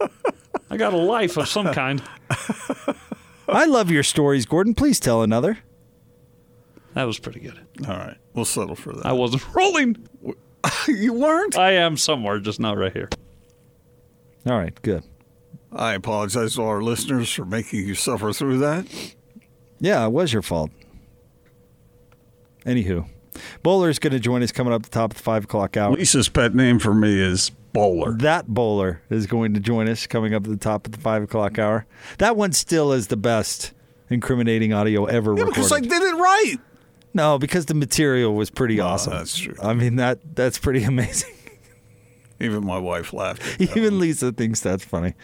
I 0.70 0.78
got 0.78 0.94
a 0.94 0.98
life 0.98 1.36
of 1.36 1.46
some 1.48 1.72
kind. 1.74 2.02
I 3.46 3.66
love 3.66 3.90
your 3.90 4.02
stories, 4.02 4.46
Gordon. 4.46 4.74
Please 4.74 4.98
tell 4.98 5.22
another. 5.22 5.58
That 6.94 7.04
was 7.04 7.18
pretty 7.18 7.40
good. 7.40 7.60
All 7.86 7.94
right. 7.96 8.16
We'll 8.32 8.44
settle 8.46 8.74
for 8.74 8.94
that. 8.94 9.04
I 9.04 9.12
wasn't 9.12 9.44
rolling. 9.54 10.08
you 10.88 11.12
weren't? 11.12 11.58
I 11.58 11.72
am 11.72 11.98
somewhere, 11.98 12.38
just 12.40 12.58
not 12.58 12.78
right 12.78 12.92
here. 12.92 13.10
All 14.46 14.58
right, 14.58 14.80
good. 14.80 15.04
I 15.72 15.94
apologize 15.94 16.54
to 16.54 16.62
our 16.62 16.82
listeners 16.82 17.30
for 17.32 17.44
making 17.44 17.86
you 17.86 17.94
suffer 17.94 18.32
through 18.32 18.58
that. 18.58 18.86
Yeah, 19.80 20.04
it 20.06 20.12
was 20.12 20.32
your 20.32 20.42
fault. 20.42 20.70
Anywho, 22.64 23.08
Bowler's 23.62 23.98
going 23.98 24.12
to 24.12 24.20
join 24.20 24.42
us 24.42 24.52
coming 24.52 24.72
up 24.72 24.82
the 24.82 24.88
top 24.90 25.12
of 25.12 25.18
the 25.18 25.22
five 25.22 25.44
o'clock 25.44 25.76
hour. 25.76 25.92
Lisa's 25.94 26.28
pet 26.28 26.54
name 26.54 26.78
for 26.78 26.94
me 26.94 27.20
is 27.20 27.50
Bowler. 27.72 28.12
That 28.18 28.48
bowler 28.48 29.02
is 29.10 29.26
going 29.26 29.54
to 29.54 29.60
join 29.60 29.88
us 29.88 30.06
coming 30.06 30.34
up 30.34 30.44
at 30.44 30.50
the 30.50 30.56
top 30.56 30.86
of 30.86 30.92
the 30.92 30.98
five 30.98 31.22
o'clock 31.22 31.58
hour. 31.58 31.86
That 32.18 32.36
one 32.36 32.52
still 32.52 32.92
is 32.92 33.08
the 33.08 33.16
best 33.16 33.72
incriminating 34.10 34.72
audio 34.72 35.04
ever 35.04 35.32
Yeah, 35.34 35.42
recorded. 35.44 35.54
because 35.54 35.72
I 35.72 35.80
did 35.80 36.02
it 36.02 36.14
right. 36.16 36.56
no, 37.14 37.38
because 37.38 37.66
the 37.66 37.74
material 37.74 38.34
was 38.34 38.50
pretty 38.50 38.80
awesome. 38.80 39.12
that's 39.12 39.36
true. 39.38 39.54
I 39.62 39.74
mean 39.74 39.96
that 39.96 40.34
that's 40.34 40.58
pretty 40.58 40.82
amazing. 40.84 41.34
Even 42.40 42.64
my 42.64 42.78
wife 42.78 43.12
laughed. 43.12 43.60
Even 43.60 43.82
one. 43.94 43.98
Lisa 44.00 44.32
thinks 44.32 44.60
that's 44.60 44.84
funny. 44.84 45.14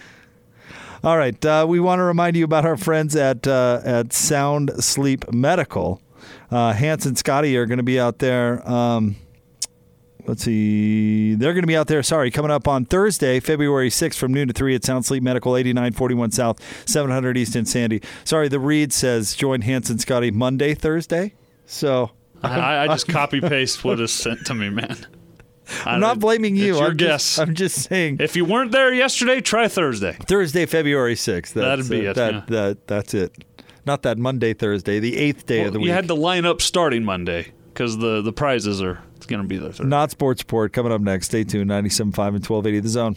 All 1.05 1.19
right, 1.19 1.45
uh, 1.45 1.67
we 1.69 1.81
want 1.81 1.99
to 1.99 2.03
remind 2.03 2.35
you 2.35 2.47
about 2.47 2.65
our 2.65 2.79
friends 2.79 3.15
at 3.15 3.47
uh, 3.47 3.83
at 3.85 4.15
Sound 4.15 4.71
Sleep 4.83 5.31
Medical. 5.31 6.01
Uh, 6.51 6.73
Hans 6.73 7.05
and 7.05 7.19
Scotty 7.19 7.59
are 7.59 7.67
going 7.67 7.77
to 7.77 7.83
be 7.83 8.01
out 8.01 8.21
there. 8.21 8.67
Um, 8.67 9.17
let's 10.27 10.45
see, 10.45 11.35
they're 11.35 11.53
going 11.53 11.63
to 11.63 11.69
be 11.69 11.77
out 11.77 11.89
there. 11.89 12.03
Sorry, 12.03 12.31
coming 12.31 12.51
up 12.51 12.67
on 12.67 12.87
Thursday, 12.87 13.39
February 13.39 13.91
6th, 13.91 14.15
from 14.15 14.33
noon 14.33 14.49
to 14.49 14.55
three 14.55 14.75
at 14.75 14.83
Sound 14.83 15.05
Sleep 15.05 15.23
Medical, 15.23 15.59
8941 15.59 16.31
South, 16.31 16.89
700 16.89 17.37
East 17.37 17.55
in 17.55 17.67
Sandy. 17.67 18.01
Sorry, 18.25 18.49
the 18.49 18.59
read 18.59 18.91
says 18.91 19.35
join 19.35 19.61
Hans 19.61 19.91
and 19.91 20.01
Scotty 20.01 20.31
Monday, 20.31 20.73
Thursday. 20.73 21.35
So 21.67 22.13
I, 22.43 22.85
I 22.85 22.87
just 22.87 23.09
copy 23.09 23.43
paste 23.43 23.85
what 23.85 24.01
is 24.01 24.11
sent 24.11 24.47
to 24.47 24.55
me, 24.55 24.71
man. 24.71 25.07
I'm 25.85 26.01
not 26.01 26.19
blaming 26.19 26.57
you. 26.57 26.73
It's 26.73 26.79
your 26.81 26.91
I'm 26.91 26.97
guess. 26.97 27.23
Just, 27.37 27.39
I'm 27.41 27.55
just 27.55 27.83
saying. 27.89 28.19
if 28.21 28.37
you 28.37 28.45
weren't 28.45 28.73
there 28.73 28.93
yesterday, 28.93 29.41
try 29.41 29.69
Thursday. 29.69 30.17
Thursday, 30.27 30.67
February 30.67 31.15
6th. 31.15 31.53
That's, 31.53 31.55
That'd 31.55 31.89
be 31.89 32.07
uh, 32.07 32.11
it, 32.11 32.15
That, 32.15 32.33
yeah. 32.35 32.43
that, 32.49 32.87
that's 32.87 33.15
it. 33.15 33.45
Not 33.87 34.03
that 34.03 34.19
Monday, 34.19 34.55
Thursday, 34.55 34.99
the 34.99 35.17
eighth 35.17 35.47
day 35.47 35.59
Well, 35.61 35.67
of 35.69 35.73
the 35.75 35.79
week. 35.81 35.87
you 35.89 35.93
had 35.93 36.09
to 36.09 36.15
line 36.15 36.47
up 36.47 36.63
starting 36.63 37.05
Monday 37.05 37.53
because 37.73 37.99
the, 37.99 38.23
the 38.23 38.33
prizes 38.33 38.81
are 38.83 39.03
it's 39.17 39.27
going 39.27 39.43
to 39.43 39.49
be 39.49 39.57
there. 39.59 39.69
Thursday. 39.71 39.85
Not 39.85 40.11
Sports 40.11 40.43
Report 40.43 40.73
coming 40.73 40.93
up 40.93 41.01
next. 41.01 41.27
Stay 41.27 41.45
tuned. 41.45 41.71
97.5 41.71 42.07
and 42.07 42.47
1280 42.47 42.81
The 42.81 42.89
Zone. 42.89 43.17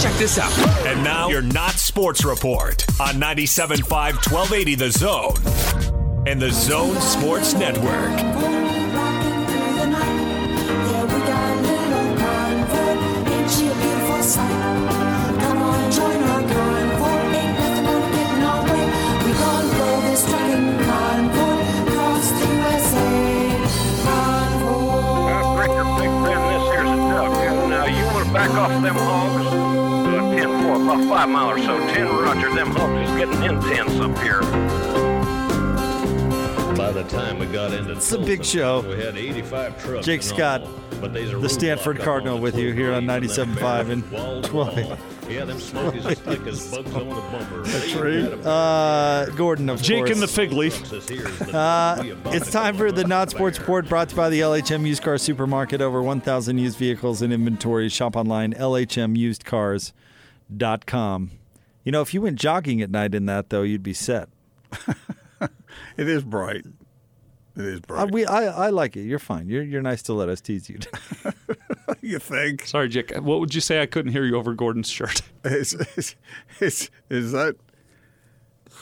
Check 0.00 0.12
this 0.14 0.38
out. 0.38 0.52
And 0.86 1.02
now 1.04 1.28
your 1.28 1.42
Not 1.42 1.72
Sports 1.72 2.24
Report 2.24 2.84
on 3.00 3.14
97.5 3.20 3.88
1280 4.30 4.74
The 4.74 4.90
Zone 4.90 6.24
and 6.26 6.40
The 6.42 6.50
Zone 6.50 7.00
Sports 7.00 7.54
Network. 7.54 8.65
4, 31.16 31.24
about 31.24 31.28
5 31.28 31.28
mile 31.28 31.50
or 31.50 31.58
so. 31.58 31.78
10 31.94 32.08
Roger, 32.08 32.54
them 32.54 32.70
hogs 32.70 33.08
is 33.08 33.16
getting 33.16 33.42
intense 33.42 33.92
up 34.00 34.18
here. 34.18 34.40
By 36.76 36.92
the 36.92 37.04
time 37.04 37.38
we 37.38 37.46
got 37.46 37.72
into 37.72 37.92
It's 37.92 38.12
a 38.12 38.18
big 38.18 38.44
show. 38.44 38.82
we 38.82 39.02
had 39.02 39.16
85 39.16 39.82
trucks. 39.82 40.06
Jake 40.06 40.22
Scott, 40.22 40.62
all. 40.62 40.68
But 41.00 41.16
a 41.16 41.24
the 41.38 41.48
Stanford 41.48 42.00
Cardinal 42.00 42.38
with 42.38 42.56
you 42.58 42.72
here 42.74 42.92
on 42.92 43.06
close 43.06 43.38
97.5 43.38 43.90
and 43.90 44.44
12. 44.44 45.30
Yeah, 45.30 45.44
them 45.44 45.58
smokies 45.58 46.06
as 46.06 46.18
thick 46.20 46.46
as 46.46 46.70
bugs 46.70 46.94
on 46.94 47.02
a 47.02 47.20
bumper. 47.32 47.62
That's 47.64 47.94
right. 47.94 48.46
Uh, 48.46 49.26
Gordon, 49.34 49.68
of 49.68 49.78
course. 49.78 49.86
Jake 49.86 49.98
course. 50.04 50.10
and 50.10 50.22
the 50.22 50.28
fig 50.28 50.52
leaf. 50.52 51.52
Uh, 51.52 52.02
it's 52.26 52.50
time 52.50 52.76
for 52.76 52.92
the 52.92 53.04
Not 53.04 53.30
Sports 53.30 53.58
Report 53.58 53.88
brought 53.88 54.10
to 54.10 54.14
you 54.14 54.16
by 54.16 54.28
the 54.28 54.40
LHM 54.40 54.86
Used 54.86 55.02
Car 55.02 55.18
Supermarket. 55.18 55.80
Over 55.80 56.00
1,000 56.00 56.58
used 56.58 56.78
vehicles 56.78 57.22
in 57.22 57.32
inventory. 57.32 57.88
Shop 57.88 58.14
online, 58.16 58.52
lhmusedcars.com. 60.52 61.30
You 61.84 61.92
know, 61.92 62.02
if 62.02 62.12
you 62.12 62.20
went 62.20 62.38
jogging 62.38 62.82
at 62.82 62.90
night 62.90 63.14
in 63.14 63.26
that, 63.26 63.50
though, 63.50 63.62
you'd 63.62 63.82
be 63.82 63.94
set. 63.94 64.28
It 65.96 66.08
is 66.08 66.22
bright. 66.22 66.64
It 67.56 67.64
is 67.64 67.80
bright. 67.80 68.10
we, 68.10 68.26
I, 68.26 68.66
I 68.66 68.70
like 68.70 68.96
it. 68.96 69.02
You're 69.02 69.18
fine. 69.18 69.48
You're, 69.48 69.62
you're 69.62 69.82
nice 69.82 70.02
to 70.02 70.12
let 70.12 70.28
us 70.28 70.40
tease 70.40 70.68
you. 70.68 70.78
you 72.02 72.18
think? 72.18 72.66
Sorry, 72.66 72.88
Jake. 72.88 73.14
What 73.16 73.40
would 73.40 73.54
you 73.54 73.60
say? 73.62 73.80
I 73.80 73.86
couldn't 73.86 74.12
hear 74.12 74.24
you 74.24 74.36
over 74.36 74.54
Gordon's 74.54 74.90
shirt. 74.90 75.22
Is, 75.44 75.74
is, 75.96 76.16
is, 76.60 76.90
is 77.08 77.30
that, 77.30 77.54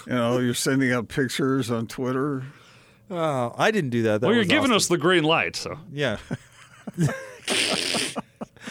you 0.06 0.14
know, 0.14 0.38
you're 0.38 0.54
sending 0.54 0.92
out 0.92 1.08
pictures 1.08 1.70
on 1.70 1.86
Twitter? 1.86 2.44
oh, 3.10 3.54
I 3.58 3.70
didn't 3.70 3.90
do 3.90 4.04
that. 4.04 4.22
that 4.22 4.26
well, 4.26 4.34
you're 4.34 4.44
giving 4.44 4.72
Austin. 4.72 4.76
us 4.76 4.86
the 4.88 4.96
green 4.96 5.24
light, 5.24 5.56
so. 5.56 5.78
Yeah. 5.92 6.16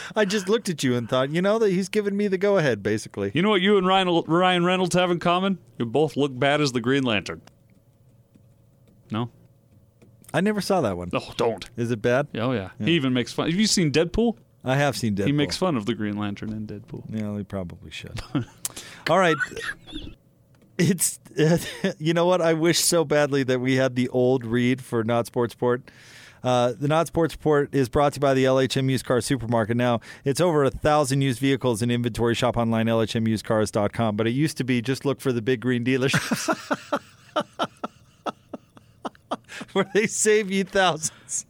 I 0.16 0.26
just 0.26 0.50
looked 0.50 0.70
at 0.70 0.84
you 0.84 0.96
and 0.96 1.10
thought, 1.10 1.30
you 1.30 1.42
know, 1.42 1.60
that 1.60 1.70
he's 1.70 1.90
giving 1.90 2.16
me 2.16 2.28
the 2.28 2.38
go 2.38 2.58
ahead, 2.58 2.84
basically. 2.84 3.32
You 3.34 3.42
know 3.42 3.50
what 3.50 3.62
you 3.62 3.78
and 3.78 3.88
Ryan, 3.88 4.24
Ryan 4.28 4.66
Reynolds 4.66 4.96
have 4.96 5.12
in 5.12 5.20
common? 5.20 5.60
You 5.78 5.86
both 5.86 6.16
look 6.16 6.38
bad 6.38 6.62
as 6.62 6.72
the 6.72 6.82
Green 6.82 7.04
Lantern. 7.04 7.42
No? 9.12 9.30
I 10.34 10.42
never 10.42 10.62
saw 10.62 10.82
that 10.82 10.98
one. 10.98 11.10
No, 11.14 11.22
don't. 11.38 11.70
Is 11.78 11.92
it 11.92 12.02
bad? 12.02 12.28
Oh, 12.36 12.52
yeah. 12.52 12.72
He 12.80 12.94
even 12.94 13.14
makes 13.14 13.32
fun. 13.32 13.50
Have 13.50 13.60
you 13.60 13.68
seen 13.68 13.92
Deadpool? 13.92 14.38
I 14.64 14.76
have 14.76 14.96
seen 14.96 15.16
Deadpool. 15.16 15.26
He 15.28 15.32
makes 15.32 15.58
fun 15.58 15.76
of 15.76 15.86
the 15.86 15.94
Green 15.94 16.18
Lantern 16.18 16.52
in 16.52 16.66
Deadpool. 16.66 17.04
Yeah, 17.10 17.38
he 17.38 17.44
probably 17.44 17.92
should. 17.92 18.22
All 19.10 19.20
right. 19.20 19.36
It's 20.78 21.20
you 22.00 22.14
know 22.14 22.26
what 22.26 22.42
I 22.42 22.54
wish 22.54 22.80
so 22.80 23.06
badly 23.06 23.44
that 23.44 23.60
we 23.60 23.76
had 23.76 23.96
the 23.96 24.10
old 24.10 24.46
read 24.46 24.82
for 24.82 25.04
Not 25.04 25.28
Sports 25.28 25.54
Report. 25.54 25.84
Uh, 26.44 26.74
the 26.78 26.90
Not 26.90 27.08
Sports 27.08 27.36
Report 27.36 27.74
is 27.74 27.88
brought 27.88 28.14
to 28.14 28.18
you 28.18 28.22
by 28.22 28.34
the 28.34 28.44
LHM 28.44 28.90
Used 28.90 29.06
Car 29.06 29.22
Supermarket. 29.22 29.78
Now 29.78 30.02
it's 30.26 30.42
over 30.42 30.64
a 30.66 30.70
thousand 30.70 31.22
used 31.22 31.40
vehicles 31.40 31.82
in 31.82 31.90
inventory. 31.90 32.36
Shop 32.36 32.58
online 32.58 32.88
lhmusedcars.com. 32.88 34.18
But 34.18 34.28
it 34.28 34.32
used 34.32 34.58
to 34.58 34.64
be 34.64 34.82
just 34.82 35.06
look 35.06 35.22
for 35.22 35.32
the 35.32 35.42
big 35.42 35.62
green 35.62 35.86
dealerships 35.86 37.02
where 39.74 39.90
they 39.94 40.08
save 40.08 40.52
you 40.52 40.64
thousands. 40.64 41.46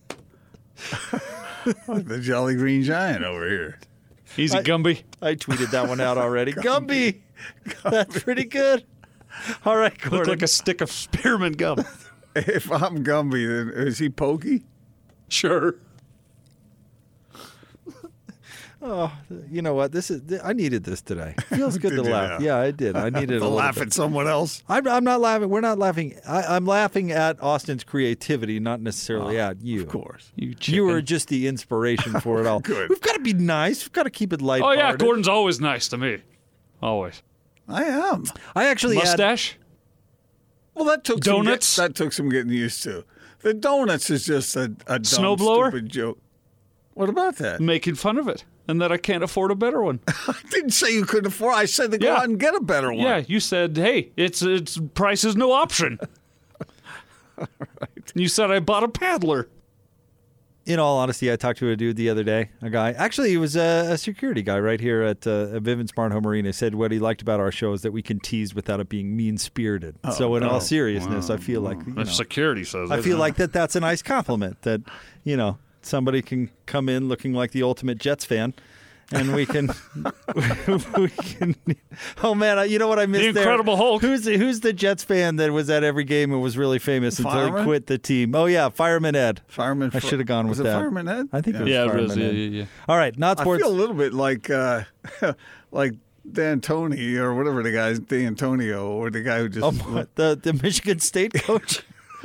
the 1.87 2.19
Jolly 2.21 2.55
Green 2.55 2.83
Giant 2.83 3.23
over 3.23 3.47
here. 3.49 3.79
Easy, 4.37 4.57
I- 4.57 4.63
Gumby. 4.63 5.03
I 5.21 5.35
tweeted 5.35 5.71
that 5.71 5.87
one 5.87 6.01
out 6.01 6.17
already. 6.17 6.53
Gumby, 6.53 7.19
that's 7.83 8.23
pretty 8.23 8.45
good. 8.45 8.83
All 9.65 9.77
right, 9.77 9.93
Look 10.03 10.11
Gordon. 10.11 10.29
like 10.33 10.41
a 10.43 10.47
stick 10.47 10.81
of 10.81 10.91
spearmint 10.91 11.57
gum. 11.57 11.83
If 12.35 12.71
I'm 12.71 13.03
Gumby, 13.03 13.47
then 13.47 13.87
is 13.87 13.97
he 13.99 14.09
Pokey? 14.09 14.63
Sure. 15.33 15.75
Oh, 18.85 19.13
you 19.49 19.61
know 19.61 19.73
what? 19.73 19.93
This 19.93 20.11
is. 20.11 20.21
I 20.43 20.51
needed 20.51 20.83
this 20.83 21.01
today. 21.01 21.35
Feels 21.47 21.77
good 21.79 21.91
Did 21.91 22.03
to 22.03 22.03
you 22.03 22.13
laugh. 22.13 22.41
now? 22.41 22.45
Yeah, 22.45 22.57
I 22.57 22.71
did. 22.71 22.97
I 22.97 23.09
needed 23.09 23.39
to 23.39 23.45
a 23.45 23.47
laugh 23.47 23.75
bit. 23.75 23.83
at 23.83 23.93
someone 23.93 24.27
else? 24.27 24.61
I'm, 24.67 24.85
I'm 24.89 25.05
not 25.05 25.21
laughing. 25.21 25.47
We're 25.47 25.61
not 25.61 25.79
laughing. 25.79 26.15
I, 26.27 26.43
I'm 26.43 26.65
laughing 26.65 27.09
at 27.13 27.41
Austin's 27.41 27.85
creativity, 27.85 28.59
not 28.59 28.81
necessarily 28.81 29.39
ah, 29.39 29.51
at 29.51 29.61
you. 29.61 29.83
Of 29.83 29.87
course. 29.87 30.33
You, 30.35 30.53
You 30.63 30.83
were 30.83 31.01
just 31.01 31.29
the 31.29 31.47
inspiration 31.47 32.19
for 32.19 32.41
it 32.41 32.45
all. 32.49 32.59
Good. 32.59 32.89
We've 32.89 32.99
got 32.99 33.13
to 33.13 33.21
be 33.21 33.31
nice. 33.31 33.85
We've 33.85 33.93
got 33.93 34.03
to 34.03 34.09
keep 34.09 34.33
it 34.33 34.41
light. 34.41 34.61
Oh, 34.61 34.73
yeah. 34.73 34.93
Gordon's 34.97 35.29
always 35.29 35.61
nice 35.61 35.87
to 35.87 35.97
me. 35.97 36.17
Always. 36.81 37.23
I 37.69 37.85
am. 37.85 38.25
I 38.53 38.65
actually 38.65 38.95
had. 38.97 39.05
Mustache? 39.05 39.57
Well, 40.73 40.83
that 40.85 41.05
took 41.05 41.21
Donuts? 41.21 41.65
Some 41.67 41.83
get, 41.85 41.95
that 41.95 42.03
took 42.03 42.11
some 42.11 42.27
getting 42.27 42.51
used 42.51 42.83
to. 42.83 43.05
The 43.43 43.53
donuts 43.53 44.09
is 44.09 44.25
just 44.25 44.55
a, 44.55 44.63
a 44.87 44.99
dumb, 44.99 45.03
Snowblower? 45.03 45.69
stupid 45.69 45.89
joke. 45.89 46.17
What 46.95 47.09
about 47.09 47.37
that? 47.37 47.59
Making 47.61 47.95
fun 47.95 48.17
of 48.17 48.27
it. 48.27 48.43
And 48.67 48.81
that 48.81 48.91
I 48.91 48.97
can't 48.97 49.23
afford 49.23 49.51
a 49.51 49.55
better 49.55 49.81
one. 49.81 49.99
I 50.07 50.35
didn't 50.49 50.71
say 50.71 50.93
you 50.93 51.05
couldn't 51.05 51.27
afford. 51.27 51.53
I 51.55 51.65
said 51.65 51.91
to 51.91 51.97
go 51.97 52.07
Yeah. 52.07 52.15
out 52.17 52.23
and 52.25 52.39
get 52.39 52.55
a 52.55 52.61
better 52.61 52.87
one. 52.93 52.99
Yeah, 53.03 53.23
you 53.27 53.39
said, 53.39 53.75
hey, 53.77 54.11
it's 54.15 54.41
it's 54.41 54.79
price 54.93 55.23
is 55.23 55.35
no 55.35 55.51
option. 55.51 55.99
You 58.15 58.27
said 58.27 58.51
I 58.51 58.59
bought 58.59 58.83
a 58.83 58.87
paddler. 58.87 59.47
In 60.65 60.79
all 60.79 60.97
honesty, 60.97 61.31
I 61.31 61.35
talked 61.35 61.59
to 61.59 61.69
a 61.69 61.75
dude 61.75 61.97
the 61.97 62.09
other 62.09 62.23
day, 62.23 62.49
a 62.61 62.69
guy. 62.69 62.91
Actually, 62.93 63.29
he 63.29 63.37
was 63.37 63.55
a, 63.55 63.87
a 63.91 63.97
security 63.97 64.41
guy 64.41 64.59
right 64.59 64.79
here 64.79 65.01
at 65.01 65.27
uh, 65.27 65.55
at 65.55 65.63
Vivint 65.63 65.89
Smart 65.89 66.11
Home 66.11 66.25
Arena. 66.25 66.53
Said 66.53 66.75
what 66.75 66.91
he 66.91 66.99
liked 66.99 67.21
about 67.21 67.39
our 67.39 67.51
show 67.51 67.73
is 67.73 67.81
that 67.81 67.91
we 67.91 68.01
can 68.01 68.19
tease 68.19 68.55
without 68.55 68.79
it 68.79 68.89
being 68.89 69.15
mean 69.15 69.37
spirited. 69.37 69.95
so, 70.15 70.35
in 70.35 70.43
all 70.43 70.61
seriousness, 70.61 71.29
I 71.29 71.37
feel 71.37 71.61
like 71.61 71.79
you 71.85 71.93
know, 71.93 72.01
If 72.01 72.13
security 72.13 72.63
says 72.63 72.91
I 72.91 73.01
feel 73.01 73.17
huh? 73.17 73.21
like 73.21 73.35
that 73.35 73.51
that's 73.51 73.75
a 73.75 73.79
nice 73.79 74.01
compliment. 74.01 74.61
That 74.61 74.81
you 75.23 75.35
know 75.35 75.57
somebody 75.81 76.21
can 76.21 76.49
come 76.65 76.87
in 76.87 77.09
looking 77.09 77.33
like 77.33 77.51
the 77.51 77.63
ultimate 77.63 77.97
Jets 77.97 78.25
fan. 78.25 78.53
And 79.13 79.33
we 79.35 79.45
can, 79.45 79.69
we 80.97 81.09
can. 81.09 81.55
Oh 82.23 82.33
man, 82.33 82.69
you 82.69 82.79
know 82.79 82.87
what 82.87 82.99
I 82.99 83.05
missed? 83.05 83.33
there? 83.33 83.43
Incredible 83.43 83.77
Hulk. 83.77 84.01
Who's 84.01 84.23
the, 84.23 84.37
who's 84.37 84.61
the 84.61 84.73
Jets 84.73 85.03
fan 85.03 85.35
that 85.37 85.51
was 85.51 85.69
at 85.69 85.83
every 85.83 86.03
game 86.03 86.31
and 86.33 86.41
was 86.41 86.57
really 86.57 86.79
famous 86.79 87.19
until 87.19 87.55
he 87.57 87.63
quit 87.63 87.87
the 87.87 87.97
team? 87.97 88.33
Oh 88.35 88.45
yeah, 88.45 88.69
Fireman 88.69 89.15
Ed. 89.15 89.41
Fireman. 89.47 89.91
I 89.93 89.99
should 89.99 90.19
have 90.19 90.27
gone 90.27 90.47
was 90.47 90.57
with 90.57 90.67
it 90.67 90.71
that. 90.71 90.79
Fireman 90.79 91.07
Ed? 91.07 91.29
I 91.31 91.41
think 91.41 91.57
it 91.57 91.61
was 91.61 91.69
Yeah, 91.69 91.85
it 91.85 91.93
was. 91.95 92.17
Yeah, 92.17 92.25
Ed. 92.25 92.31
yeah, 92.35 92.59
yeah. 92.61 92.65
All 92.87 92.97
right, 92.97 93.17
not 93.17 93.39
sports. 93.39 93.63
I 93.63 93.67
feel 93.67 93.73
a 93.73 93.77
little 93.77 93.95
bit 93.95 94.13
like 94.13 94.49
uh, 94.49 94.83
like 95.71 95.93
Dan 96.31 96.61
Tony 96.61 97.15
or 97.17 97.33
whatever 97.35 97.61
the 97.63 97.71
guy's 97.71 97.99
Dantonio 97.99 98.85
or 98.89 99.09
the 99.09 99.21
guy 99.21 99.39
who 99.39 99.49
just 99.49 99.63
Oh, 99.63 100.05
the 100.15 100.39
the 100.41 100.53
Michigan 100.53 100.99
State 100.99 101.33
coach 101.33 101.83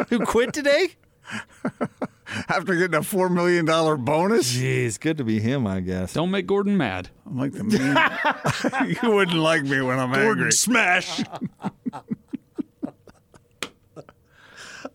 who 0.08 0.20
quit 0.24 0.52
today. 0.52 0.94
after 2.48 2.74
getting 2.74 2.94
a 2.94 3.02
four 3.02 3.28
million 3.28 3.64
dollar 3.64 3.96
bonus. 3.96 4.54
Jeez, 4.54 4.98
good 4.98 5.18
to 5.18 5.24
be 5.24 5.40
him, 5.40 5.66
I 5.66 5.80
guess. 5.80 6.12
Don't 6.14 6.30
make 6.30 6.46
Gordon 6.46 6.76
mad. 6.76 7.10
I'm 7.26 7.38
like 7.38 7.52
the 7.52 7.64
mean. 7.64 8.96
you 9.02 9.10
wouldn't 9.14 9.38
like 9.38 9.62
me 9.64 9.80
when 9.80 9.98
I'm 9.98 10.12
Gordon 10.12 10.44
angry. 10.44 10.52
smash. 10.52 11.22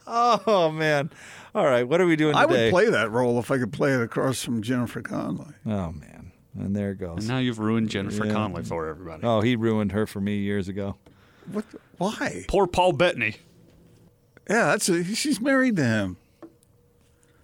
Oh 0.06 0.72
man. 0.72 1.10
All 1.56 1.66
right, 1.66 1.88
what 1.88 2.02
are 2.02 2.06
we 2.08 2.16
doing 2.16 2.36
I 2.36 2.46
today? 2.46 2.66
would 2.66 2.72
play 2.72 2.90
that 2.90 3.12
role 3.12 3.38
if 3.40 3.52
I 3.52 3.58
could 3.60 3.72
play 3.72 3.94
it 3.94 4.02
across 4.02 4.42
from 4.44 4.62
Jennifer 4.62 5.02
Connelly. 5.02 5.54
Oh 5.66 5.92
man, 5.92 6.32
and 6.58 6.76
there 6.76 6.92
it 6.92 6.98
goes. 7.00 7.20
And 7.20 7.28
now 7.28 7.38
you've 7.38 7.60
ruined 7.60 7.90
Jennifer 7.90 8.26
Yeah. 8.26 8.34
Connelly 8.34 8.64
for 8.64 8.88
everybody. 8.88 9.24
Oh, 9.24 9.42
he 9.42 9.56
ruined 9.56 9.92
her 9.92 10.06
for 10.08 10.20
me 10.20 10.38
years 10.38 10.68
ago. 10.68 10.96
What? 11.52 11.66
Why? 11.98 12.44
Poor 12.48 12.68
Paul 12.68 12.94
Bettany. 12.94 13.36
Yeah, 14.50 14.66
that's 14.66 14.90
a, 14.90 15.04
she's 15.04 15.40
married 15.40 15.76
to 15.78 15.84
him. 15.86 16.18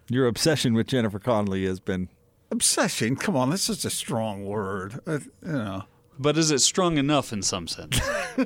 Your 0.09 0.25
obsession 0.27 0.73
with 0.73 0.87
Jennifer 0.87 1.19
Connelly 1.19 1.65
has 1.65 1.79
been. 1.79 2.09
Obsession. 2.51 3.15
Come 3.15 3.35
on, 3.35 3.51
that's 3.51 3.61
such 3.63 3.85
a 3.85 3.89
strong 3.91 4.45
word. 4.45 4.99
Uh, 5.05 5.19
you 5.45 5.51
know. 5.51 5.83
But 6.17 6.37
is 6.37 6.49
it 6.51 6.59
strong 6.59 6.97
enough 6.97 7.31
in 7.31 7.41
some 7.43 7.67
sense? 7.67 7.99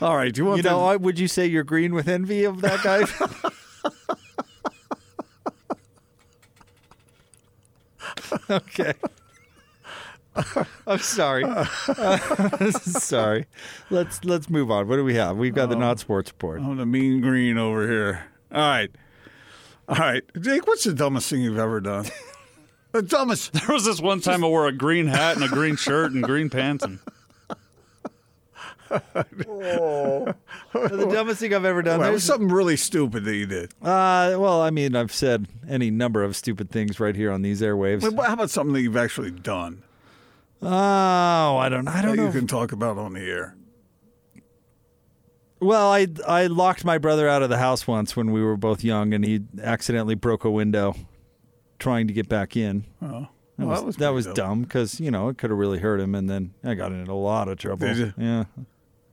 All 0.00 0.16
right. 0.16 0.32
Do 0.32 0.40
you 0.40 0.46
want 0.46 0.56
You 0.58 0.62
the- 0.62 0.70
know, 0.70 0.84
I- 0.86 0.96
would 0.96 1.18
you 1.18 1.28
say 1.28 1.46
you're 1.46 1.64
green 1.64 1.94
with 1.94 2.08
envy 2.08 2.44
of 2.44 2.60
that 2.62 2.82
guy? 2.82 3.04
okay. 8.50 8.92
I'm 10.86 10.98
sorry. 10.98 11.44
sorry. 12.80 13.46
Let's 13.90 14.24
let's 14.24 14.50
move 14.50 14.70
on. 14.70 14.88
What 14.88 14.96
do 14.96 15.04
we 15.04 15.14
have? 15.14 15.36
We've 15.36 15.54
got 15.54 15.68
the 15.68 15.76
not 15.76 16.00
sports 16.00 16.30
report. 16.32 16.60
I'm 16.60 16.76
the 16.76 16.86
mean 16.86 17.20
green 17.20 17.56
over 17.56 17.88
here. 17.88 18.24
All 18.52 18.58
right. 18.60 18.90
All 19.88 19.96
right. 19.96 20.22
Jake, 20.40 20.66
what's 20.66 20.84
the 20.84 20.94
dumbest 20.94 21.28
thing 21.30 21.40
you've 21.42 21.58
ever 21.58 21.80
done? 21.80 22.06
The 22.92 23.02
dumbest. 23.02 23.52
There 23.54 23.74
was 23.74 23.84
this 23.84 24.00
one 24.00 24.20
time 24.20 24.44
I 24.44 24.46
wore 24.46 24.68
a 24.68 24.72
green 24.72 25.08
hat 25.08 25.34
and 25.34 25.44
a 25.44 25.48
green 25.48 25.74
shirt 25.74 26.12
and 26.12 26.22
green 26.22 26.48
pants, 26.48 26.84
and 26.84 27.00
the 28.88 30.36
dumbest 31.12 31.40
thing 31.40 31.52
I've 31.54 31.64
ever 31.64 31.82
done. 31.82 31.98
Well, 31.98 32.08
it 32.08 32.10
There's- 32.10 32.14
was 32.14 32.24
something 32.24 32.48
really 32.48 32.76
stupid 32.76 33.24
that 33.24 33.34
you 33.34 33.46
did. 33.46 33.72
Uh, 33.82 34.36
well, 34.38 34.62
I 34.62 34.70
mean, 34.70 34.94
I've 34.94 35.12
said 35.12 35.48
any 35.68 35.90
number 35.90 36.22
of 36.22 36.36
stupid 36.36 36.70
things 36.70 37.00
right 37.00 37.16
here 37.16 37.32
on 37.32 37.42
these 37.42 37.60
airwaves. 37.62 38.02
But 38.14 38.26
how 38.26 38.34
about 38.34 38.50
something 38.50 38.74
that 38.74 38.82
you've 38.82 38.96
actually 38.96 39.32
done? 39.32 39.82
Oh, 40.62 40.68
I 40.68 41.68
don't. 41.68 41.88
I 41.88 42.00
don't 42.00 42.12
that 42.12 42.16
know. 42.16 42.26
You 42.26 42.32
can 42.32 42.46
talk 42.46 42.70
about 42.72 42.96
on 42.96 43.14
the 43.14 43.20
air. 43.22 43.56
Well, 45.64 45.90
I 45.90 46.06
I 46.26 46.46
locked 46.46 46.84
my 46.84 46.98
brother 46.98 47.28
out 47.28 47.42
of 47.42 47.48
the 47.48 47.58
house 47.58 47.86
once 47.86 48.14
when 48.16 48.32
we 48.32 48.42
were 48.42 48.56
both 48.56 48.84
young, 48.84 49.14
and 49.14 49.24
he 49.24 49.40
accidentally 49.62 50.14
broke 50.14 50.44
a 50.44 50.50
window 50.50 50.94
trying 51.78 52.06
to 52.06 52.12
get 52.12 52.28
back 52.28 52.56
in. 52.56 52.84
Oh, 53.02 53.28
That 53.58 53.66
well, 53.66 53.68
was 53.68 53.78
that 53.80 53.84
was 53.86 53.96
that 53.96 54.12
was 54.12 54.26
dumb. 54.26 54.34
dumb 54.34 54.62
because 54.62 55.00
you 55.00 55.10
know 55.10 55.28
it 55.28 55.38
could 55.38 55.50
have 55.50 55.58
really 55.58 55.78
hurt 55.78 56.00
him, 56.00 56.14
and 56.14 56.28
then 56.28 56.54
I 56.62 56.74
got 56.74 56.92
into 56.92 57.10
a 57.10 57.14
lot 57.14 57.48
of 57.48 57.58
trouble. 57.58 57.86
Did 57.86 57.96
you? 57.96 58.14
Yeah. 58.18 58.44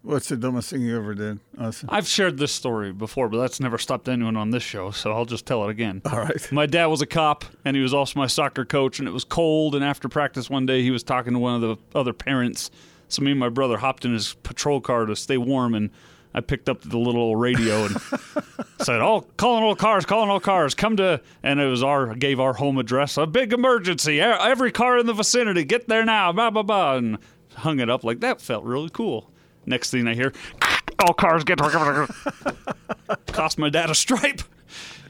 What's 0.04 0.30
the 0.30 0.36
dumbest 0.36 0.72
thing 0.72 0.82
you 0.82 0.98
ever 0.98 1.14
did? 1.14 1.40
Us? 1.60 1.86
I've 1.88 2.08
shared 2.08 2.40
this 2.40 2.52
story 2.52 2.92
before, 2.92 3.30
but 3.30 3.38
that's 3.40 3.60
never 3.60 3.78
stopped 3.78 4.10
anyone 4.10 4.36
on 4.36 4.50
this 4.50 4.64
show, 4.64 4.90
so 4.90 5.12
I'll 5.14 5.26
just 5.26 5.46
tell 5.46 5.64
it 5.66 5.70
again. 5.70 6.02
All 6.12 6.18
right. 6.20 6.52
My 6.52 6.66
dad 6.66 6.88
was 6.88 7.04
a 7.04 7.06
cop, 7.06 7.46
and 7.64 7.76
he 7.78 7.84
was 7.84 7.94
also 7.94 8.20
my 8.20 8.26
soccer 8.26 8.66
coach, 8.66 8.98
and 8.98 9.08
it 9.08 9.12
was 9.12 9.24
cold. 9.24 9.76
And 9.76 9.86
after 9.86 10.10
practice 10.10 10.50
one 10.50 10.66
day, 10.66 10.82
he 10.82 10.90
was 10.90 11.04
talking 11.04 11.34
to 11.34 11.40
one 11.40 11.54
of 11.54 11.62
the 11.62 11.78
other 11.98 12.14
parents. 12.14 12.72
So 13.10 13.22
me 13.22 13.30
and 13.30 13.40
my 13.40 13.50
brother 13.50 13.78
hopped 13.78 14.04
in 14.04 14.12
his 14.12 14.34
patrol 14.42 14.82
car 14.82 15.06
to 15.06 15.16
stay 15.16 15.38
warm, 15.38 15.76
and 15.76 15.92
I 16.34 16.40
picked 16.42 16.70
up 16.70 16.82
the 16.82 16.98
little 16.98 17.22
old 17.22 17.40
radio 17.42 17.86
and 17.86 17.98
said, 18.82 19.02
"Oh, 19.02 19.26
calling 19.38 19.64
all 19.64 19.76
cars, 19.76 20.06
calling 20.06 20.30
all 20.30 20.40
cars, 20.40 20.74
come 20.74 20.96
to." 20.98 21.22
And 21.44 21.60
it 21.60 21.68
was 21.68 21.84
our 21.84 22.16
gave 22.16 22.40
our 22.40 22.54
home 22.54 22.78
address. 22.78 23.18
A 23.18 23.26
big 23.28 23.52
emergency. 23.54 24.22
Every 24.22 24.72
car 24.72 24.98
in 24.98 25.06
the 25.08 25.14
vicinity, 25.14 25.64
get 25.66 25.88
there 25.88 26.06
now. 26.06 26.32
Blah 26.32 26.50
blah 26.52 26.64
blah, 26.64 26.96
and 26.96 27.18
hung 27.56 27.80
it 27.80 27.90
up 27.90 28.04
like 28.04 28.22
that. 28.22 28.40
Felt 28.42 28.64
really 28.64 28.90
cool. 28.90 29.30
Next 29.66 29.92
thing 29.92 30.08
I 30.08 30.14
hear, 30.16 30.32
all 31.00 31.14
cars 31.14 31.44
get. 31.44 31.60
Cost 33.28 33.58
my 33.58 33.70
dad 33.70 33.90
a 33.90 33.96
stripe. 33.96 34.42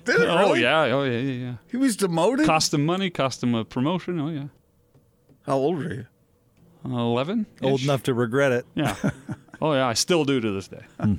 Did 0.06 0.22
it 0.22 0.28
Oh 0.30 0.38
really? 0.40 0.62
yeah, 0.64 0.82
oh 0.86 1.04
yeah, 1.04 1.20
yeah, 1.20 1.46
yeah. 1.46 1.54
He 1.70 1.78
was 1.78 1.96
demoted. 1.96 2.46
Cost 2.48 2.74
him 2.74 2.86
money, 2.86 3.10
cost 3.12 3.44
him 3.44 3.54
a 3.54 3.64
promotion. 3.64 4.20
Oh 4.20 4.30
yeah, 4.30 4.46
How 5.46 5.58
old 5.58 5.78
were 5.78 5.94
you? 5.94 6.06
eleven. 6.84 7.46
Old 7.62 7.82
enough 7.84 8.02
to 8.04 8.14
regret 8.16 8.52
it. 8.52 8.66
Yeah. 8.74 8.96
Oh 9.62 9.74
yeah, 9.74 9.88
I 9.88 9.94
still 9.94 10.26
do 10.26 10.40
to 10.40 10.52
this 10.52 10.68
day. 10.68 10.84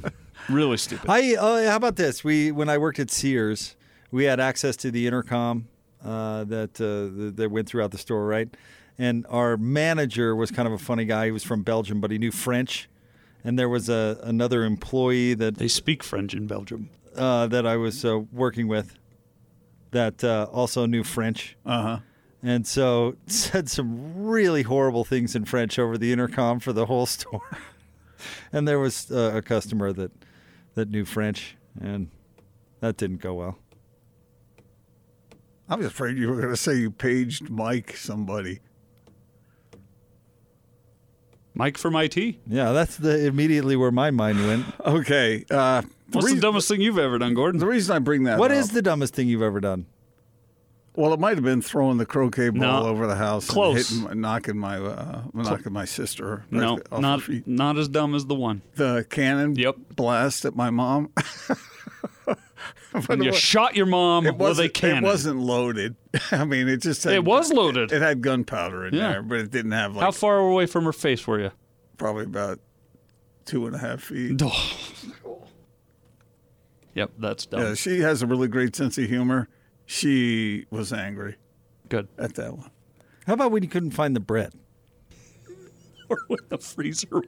really 0.48 0.76
stupid. 0.76 1.08
I 1.08 1.34
uh, 1.34 1.70
how 1.70 1.76
about 1.76 1.96
this? 1.96 2.24
We 2.24 2.52
when 2.52 2.68
I 2.68 2.78
worked 2.78 2.98
at 2.98 3.10
Sears, 3.10 3.76
we 4.10 4.24
had 4.24 4.40
access 4.40 4.76
to 4.78 4.90
the 4.90 5.06
intercom 5.06 5.68
uh, 6.04 6.44
that 6.44 6.80
uh, 6.80 7.34
that 7.36 7.50
went 7.50 7.68
throughout 7.68 7.90
the 7.90 7.98
store, 7.98 8.26
right? 8.26 8.48
And 8.98 9.26
our 9.28 9.56
manager 9.56 10.36
was 10.36 10.50
kind 10.50 10.66
of 10.66 10.74
a 10.74 10.78
funny 10.78 11.04
guy. 11.04 11.26
He 11.26 11.32
was 11.32 11.44
from 11.44 11.62
Belgium, 11.62 12.00
but 12.00 12.10
he 12.10 12.18
knew 12.18 12.30
French. 12.30 12.88
And 13.44 13.58
there 13.58 13.68
was 13.68 13.88
a 13.88 14.20
another 14.22 14.64
employee 14.64 15.34
that 15.34 15.56
they 15.56 15.68
speak 15.68 16.02
French 16.02 16.34
in 16.34 16.46
Belgium 16.46 16.90
uh, 17.16 17.46
that 17.48 17.66
I 17.66 17.76
was 17.76 18.04
uh, 18.04 18.20
working 18.32 18.68
with 18.68 18.98
that 19.90 20.22
uh, 20.22 20.46
also 20.52 20.86
knew 20.86 21.04
French. 21.04 21.56
Uh 21.64 21.82
huh. 21.82 21.98
And 22.42 22.66
so 22.66 23.16
said 23.26 23.70
some 23.70 24.24
really 24.24 24.62
horrible 24.62 25.04
things 25.04 25.34
in 25.34 25.44
French 25.44 25.78
over 25.78 25.96
the 25.96 26.12
intercom 26.12 26.60
for 26.60 26.72
the 26.72 26.86
whole 26.86 27.06
store. 27.06 27.42
And 28.52 28.66
there 28.66 28.78
was 28.78 29.10
uh, 29.10 29.32
a 29.36 29.42
customer 29.42 29.92
that 29.92 30.10
that 30.74 30.90
knew 30.90 31.04
French, 31.04 31.56
and 31.80 32.10
that 32.80 32.96
didn't 32.96 33.20
go 33.20 33.34
well. 33.34 33.58
I 35.68 35.76
was 35.76 35.86
afraid 35.86 36.16
you 36.18 36.28
were 36.28 36.36
going 36.36 36.48
to 36.50 36.56
say 36.56 36.74
you 36.76 36.90
paged 36.90 37.48
Mike 37.48 37.96
somebody. 37.96 38.60
Mike 41.54 41.76
from 41.78 41.94
IT. 41.96 42.16
Yeah, 42.46 42.72
that's 42.72 42.96
the 42.96 43.26
immediately 43.26 43.76
where 43.76 43.90
my 43.90 44.10
mind 44.10 44.46
went. 44.46 44.66
Okay. 44.84 45.44
Uh, 45.50 45.82
What's 46.10 46.32
the 46.32 46.40
dumbest 46.40 46.68
thing 46.68 46.80
you've 46.82 46.98
ever 46.98 47.18
done, 47.18 47.32
Gordon? 47.34 47.58
The 47.58 47.66
reason 47.66 47.96
I 47.96 47.98
bring 47.98 48.24
that 48.24 48.38
What 48.38 48.50
up, 48.50 48.58
is 48.58 48.70
the 48.70 48.82
dumbest 48.82 49.14
thing 49.14 49.28
you've 49.28 49.42
ever 49.42 49.60
done? 49.60 49.86
Well, 50.94 51.12
it 51.14 51.20
might 51.20 51.36
have 51.36 51.44
been 51.44 51.62
throwing 51.62 51.96
the 51.98 52.06
croquet 52.06 52.50
ball 52.50 52.82
No. 52.82 52.88
over 52.88 53.06
the 53.06 53.14
house, 53.16 53.46
Close. 53.48 53.90
and 53.92 54.02
hitting, 54.02 54.20
knocking 54.20 54.58
my 54.58 54.76
uh, 54.78 55.22
knocking 55.32 55.72
my 55.72 55.84
sister. 55.86 56.44
No, 56.50 56.74
off 56.90 56.90
her 56.92 57.00
not 57.00 57.46
not 57.46 57.78
as 57.78 57.88
dumb 57.88 58.14
as 58.14 58.26
the 58.26 58.34
one. 58.34 58.62
the 58.76 59.06
cannon 59.08 59.56
Yep. 59.56 59.76
blast 59.96 60.44
at 60.44 60.54
my 60.56 60.70
mom. 60.70 61.10
You 63.08 63.30
wa- 63.30 63.32
shot 63.32 63.74
your 63.74 63.86
mom 63.86 64.26
it 64.26 64.32
with 64.34 64.40
a 64.40 64.44
wasn't, 64.44 64.74
cannon. 64.74 64.98
it 65.02 65.06
wasn't 65.06 65.38
loaded. 65.40 65.96
I 66.30 66.44
mean, 66.44 66.68
it 66.68 66.82
just 66.82 67.02
had, 67.04 67.14
It 67.14 67.24
was 67.24 67.50
loaded. 67.50 67.90
It 67.90 68.02
had 68.02 68.20
gunpowder 68.20 68.86
in 68.86 68.94
Yeah. 68.94 69.12
there, 69.12 69.22
but 69.22 69.38
it 69.38 69.50
didn't 69.50 69.72
have 69.72 69.96
like 69.96 70.04
How 70.04 70.10
far 70.10 70.36
away 70.38 70.66
from 70.66 70.84
her 70.84 70.92
face 70.92 71.26
were 71.26 71.40
you? 71.40 71.52
probably 71.96 72.24
about 72.24 72.60
two 73.46 73.66
and 73.66 73.74
a 73.74 73.78
half 73.78 74.02
feet. 74.02 74.40
Yep, 76.94 77.12
that's 77.18 77.46
dumb. 77.46 77.60
Yeah, 77.62 77.74
she 77.74 78.00
has 78.00 78.20
a 78.20 78.26
really 78.26 78.48
great 78.48 78.76
sense 78.76 78.98
of 78.98 79.08
humor. 79.08 79.48
She 79.92 80.64
was 80.70 80.90
angry 80.90 81.36
Good. 81.90 82.08
at 82.18 82.34
that 82.36 82.56
one. 82.56 82.70
How 83.26 83.34
about 83.34 83.50
when 83.52 83.62
you 83.62 83.68
couldn't 83.68 83.90
find 83.90 84.16
the 84.16 84.20
bread? 84.20 84.54
Or 86.08 86.18
when 86.28 86.40
the 86.48 86.56
freezer. 86.58 87.22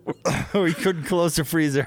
or 0.54 0.68
you 0.68 0.74
couldn't 0.84 1.04
close 1.04 1.36
the 1.36 1.44
freezer? 1.44 1.86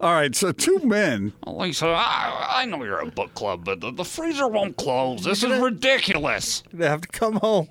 All 0.00 0.12
right, 0.12 0.34
so 0.34 0.50
two 0.52 0.80
men. 0.80 1.32
Lisa, 1.46 1.86
I, 1.86 2.62
I 2.62 2.64
know 2.66 2.82
you're 2.82 3.00
a 3.00 3.06
book 3.06 3.34
club, 3.34 3.64
but 3.64 3.80
the, 3.80 3.92
the 3.92 4.04
freezer 4.04 4.48
won't 4.48 4.76
close. 4.76 5.22
This 5.24 5.44
is 5.44 5.60
ridiculous. 5.60 6.62
They 6.72 6.88
have 6.88 7.00
to 7.02 7.08
come 7.08 7.34
home. 7.36 7.68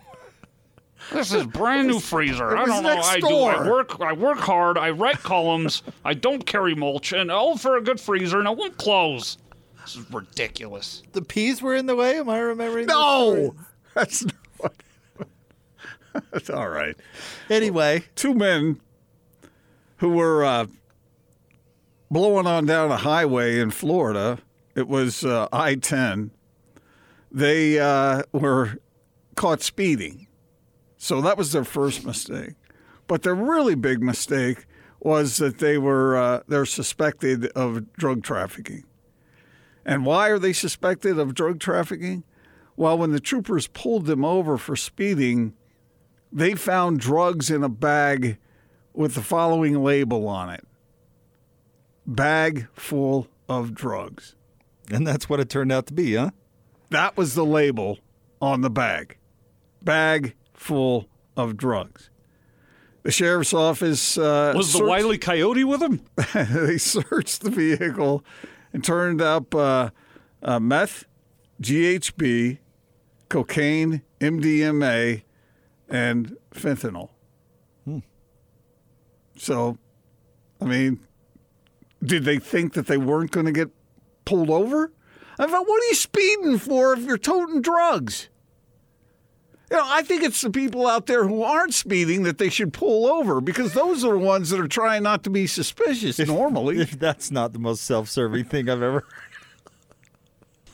This 1.11 1.33
is 1.33 1.45
brand 1.45 1.87
new 1.89 1.99
freezer. 1.99 2.55
I 2.57 2.61
was 2.61 2.69
don't 2.69 2.83
know. 2.83 2.95
next 2.95 3.07
I 3.09 3.19
do. 3.19 3.27
I 3.27 3.53
door. 3.63 3.69
work. 3.71 4.01
I 4.01 4.13
work 4.13 4.39
hard. 4.39 4.77
I 4.77 4.91
write 4.91 5.19
columns. 5.19 5.83
I 6.05 6.13
don't 6.13 6.45
carry 6.45 6.73
mulch, 6.73 7.11
and 7.11 7.29
all 7.31 7.57
for 7.57 7.75
a 7.77 7.81
good 7.81 7.99
freezer, 7.99 8.39
and 8.39 8.47
it 8.47 8.57
won't 8.57 8.77
close. 8.77 9.37
This 9.81 9.95
is 9.95 10.11
ridiculous. 10.11 11.03
The 11.13 11.21
peas 11.21 11.61
were 11.61 11.75
in 11.75 11.85
the 11.85 11.95
way. 11.95 12.19
Am 12.19 12.29
I 12.29 12.39
remembering? 12.39 12.85
No, 12.85 13.55
that's 13.93 14.23
not 14.23 14.35
what. 14.57 14.73
That's 16.31 16.49
all 16.49 16.67
right. 16.67 16.97
Anyway, 17.49 18.03
Two 18.15 18.33
men 18.33 18.81
who 19.97 20.09
were 20.09 20.43
uh, 20.43 20.65
blowing 22.09 22.45
on 22.47 22.65
down 22.65 22.91
a 22.91 22.97
highway 22.97 23.59
in 23.59 23.71
Florida. 23.71 24.39
It 24.75 24.89
was 24.89 25.23
uh, 25.23 25.47
I 25.53 25.75
10. 25.75 26.31
They 27.31 27.79
uh, 27.79 28.23
were 28.33 28.79
caught 29.35 29.61
speeding. 29.61 30.27
So 30.97 31.21
that 31.21 31.37
was 31.37 31.53
their 31.53 31.63
first 31.63 32.05
mistake. 32.05 32.55
But 33.07 33.23
their 33.23 33.35
really 33.35 33.75
big 33.75 34.01
mistake 34.01 34.65
was 34.99 35.37
that 35.37 35.59
they 35.59 35.77
were 35.77 36.17
uh, 36.17 36.41
they're 36.47 36.65
suspected 36.65 37.45
of 37.47 37.93
drug 37.93 38.23
trafficking. 38.23 38.83
And 39.85 40.05
why 40.05 40.29
are 40.29 40.39
they 40.39 40.53
suspected 40.53 41.17
of 41.19 41.33
drug 41.33 41.59
trafficking? 41.59 42.23
Well, 42.75 42.97
when 42.97 43.11
the 43.11 43.19
troopers 43.19 43.67
pulled 43.67 44.05
them 44.05 44.23
over 44.23 44.57
for 44.57 44.75
speeding, 44.75 45.53
they 46.31 46.55
found 46.55 46.99
drugs 46.99 47.49
in 47.49 47.63
a 47.63 47.69
bag 47.69 48.37
with 48.93 49.15
the 49.15 49.21
following 49.21 49.83
label 49.83 50.27
on 50.27 50.49
it 50.49 50.65
bag 52.05 52.67
full 52.73 53.27
of 53.47 53.73
drugs. 53.73 54.35
and 54.91 55.05
that's 55.05 55.29
what 55.29 55.39
it 55.39 55.49
turned 55.49 55.71
out 55.71 55.85
to 55.87 55.93
be, 55.93 56.15
huh? 56.15 56.31
That 56.89 57.15
was 57.15 57.35
the 57.35 57.45
label 57.45 57.99
on 58.41 58.61
the 58.61 58.69
bag 58.69 59.17
bag 59.83 60.35
full 60.53 61.07
of 61.37 61.57
drugs. 61.57 62.09
The 63.03 63.11
sheriff's 63.11 63.53
office 63.53 64.17
uh, 64.17 64.53
Was 64.55 64.71
the 64.73 64.79
searched- 64.79 64.89
wily 64.89 65.17
coyote 65.17 65.63
with 65.63 65.81
him? 65.81 66.01
they 66.33 66.77
searched 66.77 67.41
the 67.41 67.49
vehicle 67.49 68.23
and 68.73 68.83
turned 68.83 69.21
up 69.21 69.53
uh, 69.53 69.89
uh, 70.41 70.59
meth, 70.59 71.05
GHB, 71.61 72.59
cocaine, 73.29 74.01
MDMA, 74.19 75.23
and 75.89 76.37
fentanyl. 76.53 77.09
So, 79.37 79.77
I 80.61 80.65
mean, 80.65 80.99
did 82.03 82.25
they 82.25 82.37
think 82.37 82.73
that 82.73 82.85
they 82.85 82.97
weren't 82.97 83.31
going 83.31 83.47
to 83.47 83.51
get 83.51 83.69
pulled 84.25 84.51
over? 84.51 84.91
I 85.39 85.47
thought, 85.47 85.67
what 85.67 85.81
are 85.81 85.87
you 85.87 85.95
speeding 85.95 86.59
for 86.59 86.93
if 86.93 86.99
you're 86.99 87.17
toting 87.17 87.61
drugs? 87.61 88.29
You 89.71 89.77
know, 89.77 89.83
I 89.85 90.01
think 90.01 90.21
it's 90.23 90.41
the 90.41 90.49
people 90.49 90.85
out 90.85 91.05
there 91.05 91.25
who 91.25 91.43
aren't 91.43 91.73
speeding 91.73 92.23
that 92.23 92.37
they 92.37 92.49
should 92.49 92.73
pull 92.73 93.05
over 93.07 93.39
because 93.39 93.73
those 93.73 94.03
are 94.03 94.11
the 94.11 94.19
ones 94.19 94.49
that 94.49 94.59
are 94.59 94.67
trying 94.67 95.03
not 95.03 95.23
to 95.23 95.29
be 95.29 95.47
suspicious 95.47 96.19
normally. 96.19 96.83
That's 96.83 97.31
not 97.31 97.53
the 97.53 97.59
most 97.59 97.85
self-serving 97.85 98.43
thing 98.45 98.69
I've 98.69 98.81
ever. 98.81 99.05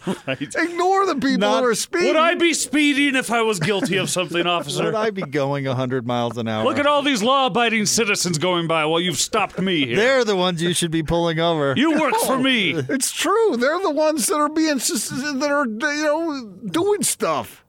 Ignore 0.28 1.06
the 1.06 1.16
people 1.16 1.38
Not- 1.38 1.64
who 1.64 1.70
are 1.70 1.76
speeding. 1.76 2.08
Would 2.08 2.16
I 2.16 2.34
be 2.36 2.56
speeding 2.56 3.16
if 3.16 3.30
I 3.30 3.44
was 3.44 3.60
guilty 3.60 3.98
of 3.98 4.10
something, 4.10 4.38
Would 4.38 4.48
officer? 4.48 4.96
I 4.96 5.12
be 5.12 5.22
going 5.22 5.66
100 5.66 6.08
miles 6.08 6.38
an 6.38 6.48
hour? 6.48 6.64
Look 6.64 6.80
at 6.80 6.88
all 6.88 7.04
these 7.04 7.22
law-abiding 7.22 7.86
citizens 7.86 8.38
going 8.40 8.68
by 8.68 8.86
while 8.86 9.00
you've 9.02 9.20
stopped 9.20 9.60
me 9.60 9.86
here. 9.86 9.96
They're 9.96 10.24
the 10.26 10.36
ones 10.36 10.64
you 10.64 10.74
should 10.74 10.92
be 10.92 11.04
pulling 11.04 11.40
over. 11.40 11.74
You 11.78 12.00
work 12.00 12.16
for 12.26 12.40
me. 12.40 12.72
It's 12.72 13.12
true. 13.12 13.58
They're 13.58 13.82
the 13.82 13.92
ones 13.92 14.26
that 14.28 14.38
are 14.38 14.50
being 14.50 14.80
sus- 14.80 15.10
that 15.10 15.52
are 15.52 15.66
you 15.68 16.04
know 16.04 16.46
doing 16.66 17.04
stuff. 17.04 17.64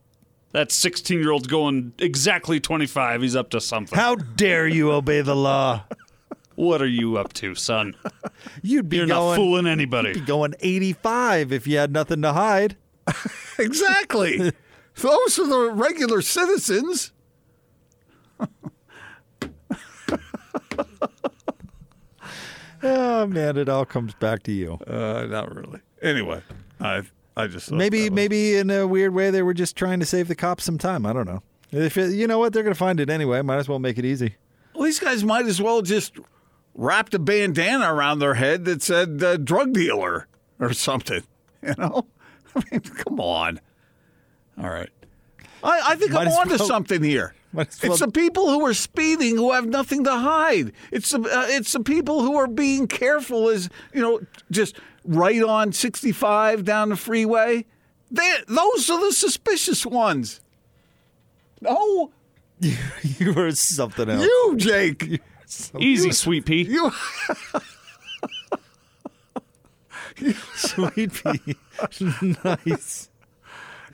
That 0.53 0.72
16 0.72 1.18
year 1.18 1.30
old's 1.30 1.46
going 1.46 1.92
exactly 1.99 2.59
25. 2.61 3.22
He's 3.22 3.36
up 3.36 3.51
to 3.51 3.61
something. 3.61 3.99
How 3.99 4.14
dare 4.14 4.66
you 4.66 4.92
obey 4.92 5.20
the 5.20 5.36
law? 5.36 5.84
What 6.55 6.82
are 6.82 6.86
you 6.88 7.18
up 7.18 7.32
to, 7.34 7.55
son? 7.55 7.94
You'd 8.62 8.88
be 8.88 8.96
You're 8.96 9.07
going, 9.07 9.28
not 9.30 9.36
fooling 9.36 9.66
anybody. 9.66 10.09
You'd 10.09 10.20
be 10.20 10.26
going 10.26 10.55
85 10.59 11.53
if 11.53 11.66
you 11.66 11.78
had 11.78 11.92
nothing 11.92 12.22
to 12.22 12.32
hide. 12.32 12.76
Exactly. 13.61 14.53
Those 14.94 15.38
are 15.40 15.46
the 15.49 15.72
regular 15.72 16.22
citizens. 16.22 17.11
Oh 22.82 23.26
man, 23.26 23.57
it 23.57 23.68
all 23.68 23.84
comes 23.84 24.14
back 24.14 24.42
to 24.44 24.53
you. 24.53 24.74
Uh, 24.86 25.26
not 25.28 25.55
really. 25.55 25.80
Anyway, 26.01 26.42
I 26.80 27.03
I 27.39 27.47
just 27.47 27.70
Maybe 27.72 28.03
was- 28.05 28.11
maybe 28.12 28.57
in 28.57 28.68
a 28.70 28.86
weird 28.86 29.14
way 29.14 29.30
they 29.30 29.43
were 29.43 29.55
just 29.55 29.76
trying 29.76 30.01
to 30.01 30.07
save 30.07 30.28
the 30.28 30.34
cops 30.34 30.64
some 30.64 30.76
time. 30.78 31.07
I 31.07 31.12
don't 31.12 31.26
know. 31.26 31.43
If 31.70 31.97
it, 31.97 32.12
you 32.14 32.26
know 32.26 32.39
what, 32.39 32.53
they're 32.53 32.62
going 32.62 32.74
to 32.74 32.78
find 32.78 32.99
it 32.99 33.09
anyway. 33.11 33.41
Might 33.43 33.59
as 33.59 33.68
well 33.68 33.78
make 33.78 33.99
it 33.99 34.05
easy. 34.05 34.34
Well, 34.74 34.84
these 34.84 34.99
guys 34.99 35.22
might 35.24 35.47
as 35.47 35.61
well 35.62 35.82
just 35.82 36.16
wrapped 36.74 37.14
a 37.14 37.18
bandana 37.18 37.93
around 37.93 38.18
their 38.20 38.34
head 38.34 38.64
that 38.64 38.82
said 38.82 39.22
uh, 39.22 39.36
drug 39.36 39.72
dealer 39.72 40.26
or 40.59 40.72
something. 40.72 41.22
You 41.62 41.74
know? 41.76 42.07
I 42.57 42.62
mean, 42.70 42.80
come 42.80 43.18
on. 43.20 43.61
All 44.62 44.70
right. 44.70 44.91
I, 45.64 45.80
I 45.89 45.97
think 45.97 46.12
Might 46.12 46.22
I'm 46.22 46.28
as 46.28 46.39
onto 46.39 46.51
well- 46.59 46.66
something 46.68 47.03
here. 47.03 47.34
well- 47.53 47.66
It's 47.82 47.99
the 47.99 48.11
people 48.12 48.49
who 48.51 48.64
are 48.64 48.74
speeding 48.74 49.36
who 49.36 49.53
have 49.53 49.66
nothing 49.66 50.05
to 50.05 50.12
hide. 50.16 50.72
It's 50.93 51.11
the 51.11 51.20
uh, 51.20 51.47
it's 51.49 51.72
the 51.72 51.80
people 51.80 52.22
who 52.22 52.36
are 52.36 52.47
being 52.47 52.86
careful 52.86 53.49
as 53.49 53.68
you 53.93 54.01
know, 54.01 54.20
just 54.53 54.76
right 55.05 55.42
on 55.42 55.72
65 55.72 56.64
down 56.64 56.90
the 56.90 56.96
freeway. 56.96 57.64
They 58.11 58.34
those 58.46 58.88
are 58.90 59.01
the 59.01 59.12
suspicious 59.12 59.84
ones. 59.84 60.40
No, 61.61 62.12
you 62.61 63.32
were 63.34 63.51
something 63.53 64.09
else. 64.09 64.22
you, 64.22 64.55
Jake. 64.57 65.20
Easy, 65.78 66.12
sweet 66.12 66.44
pea. 66.46 66.62
You 66.62 66.92
Sweet 70.55 71.12
pea. 71.14 71.57
nice. 72.44 73.09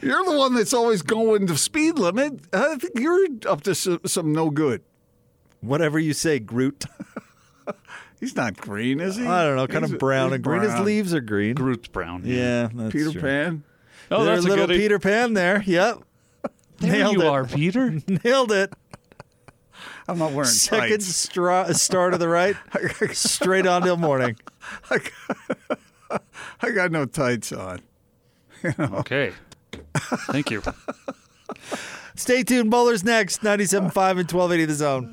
You're 0.01 0.25
the 0.25 0.37
one 0.37 0.55
that's 0.55 0.73
always 0.73 1.03
going 1.03 1.47
the 1.47 1.57
speed 1.57 1.99
limit. 1.99 2.41
I 2.53 2.77
think 2.77 2.99
you're 2.99 3.27
up 3.47 3.63
to 3.63 3.75
some, 3.75 4.01
some 4.05 4.33
no 4.33 4.51
good. 4.51 4.83
Whatever 5.61 5.99
you 5.99 6.13
say, 6.13 6.39
Groot. 6.39 6.85
He's 8.25 8.37
not 8.37 8.57
green, 8.57 9.01
is 9.01 9.17
he? 9.17 9.27
I 9.27 9.45
don't 9.45 9.57
know, 9.57 9.67
kind 9.67 9.85
He's- 9.85 9.93
of 9.93 9.99
brown 9.99 10.29
he's 10.31 10.35
and 10.37 10.45
green. 10.45 10.63
His 10.63 10.71
brown. 10.73 10.85
leaves 10.85 11.13
are 11.15 11.21
green. 11.21 11.55
Groot's 11.55 11.89
brown. 11.89 12.23
Yeah, 12.25 12.69
that's 12.75 12.93
Peter 12.93 13.13
true. 13.13 13.21
Pan. 13.21 13.63
Oh, 14.11 14.25
There's 14.25 14.39
that's 14.39 14.47
a 14.47 14.49
little 14.49 14.67
goodie. 14.67 14.79
Peter 14.81 14.99
Pan 14.99 15.35
there. 15.35 15.63
Yep. 15.65 15.99
There 16.79 16.91
Nailed 16.91 17.13
you 17.15 17.23
it. 17.23 17.27
are, 17.27 17.45
Peter. 17.45 17.91
Nailed 18.25 18.51
it. 18.53 18.73
I'm 20.09 20.19
not 20.19 20.33
wearing 20.33 20.51
Second 20.51 20.89
tights. 21.01 21.07
stra- 21.15 21.73
star 21.75 22.11
to 22.11 22.19
the 22.19 22.29
right, 22.29 22.57
straight 23.13 23.67
on 23.67 23.83
till 23.83 23.97
morning. 23.97 24.37
I 24.91 24.99
got, 26.11 26.23
I 26.61 26.71
got 26.73 26.91
no 26.91 27.07
tights 27.07 27.53
on. 27.53 27.81
Okay. 28.79 29.33
Thank 29.95 30.51
you. 30.51 30.63
Stay 32.17 32.43
tuned. 32.43 32.71
Bowlers 32.71 33.05
next. 33.05 33.43
97.5 33.43 33.81
and 33.81 33.93
1280 34.33 34.65
the 34.67 34.75
zone. 34.75 35.13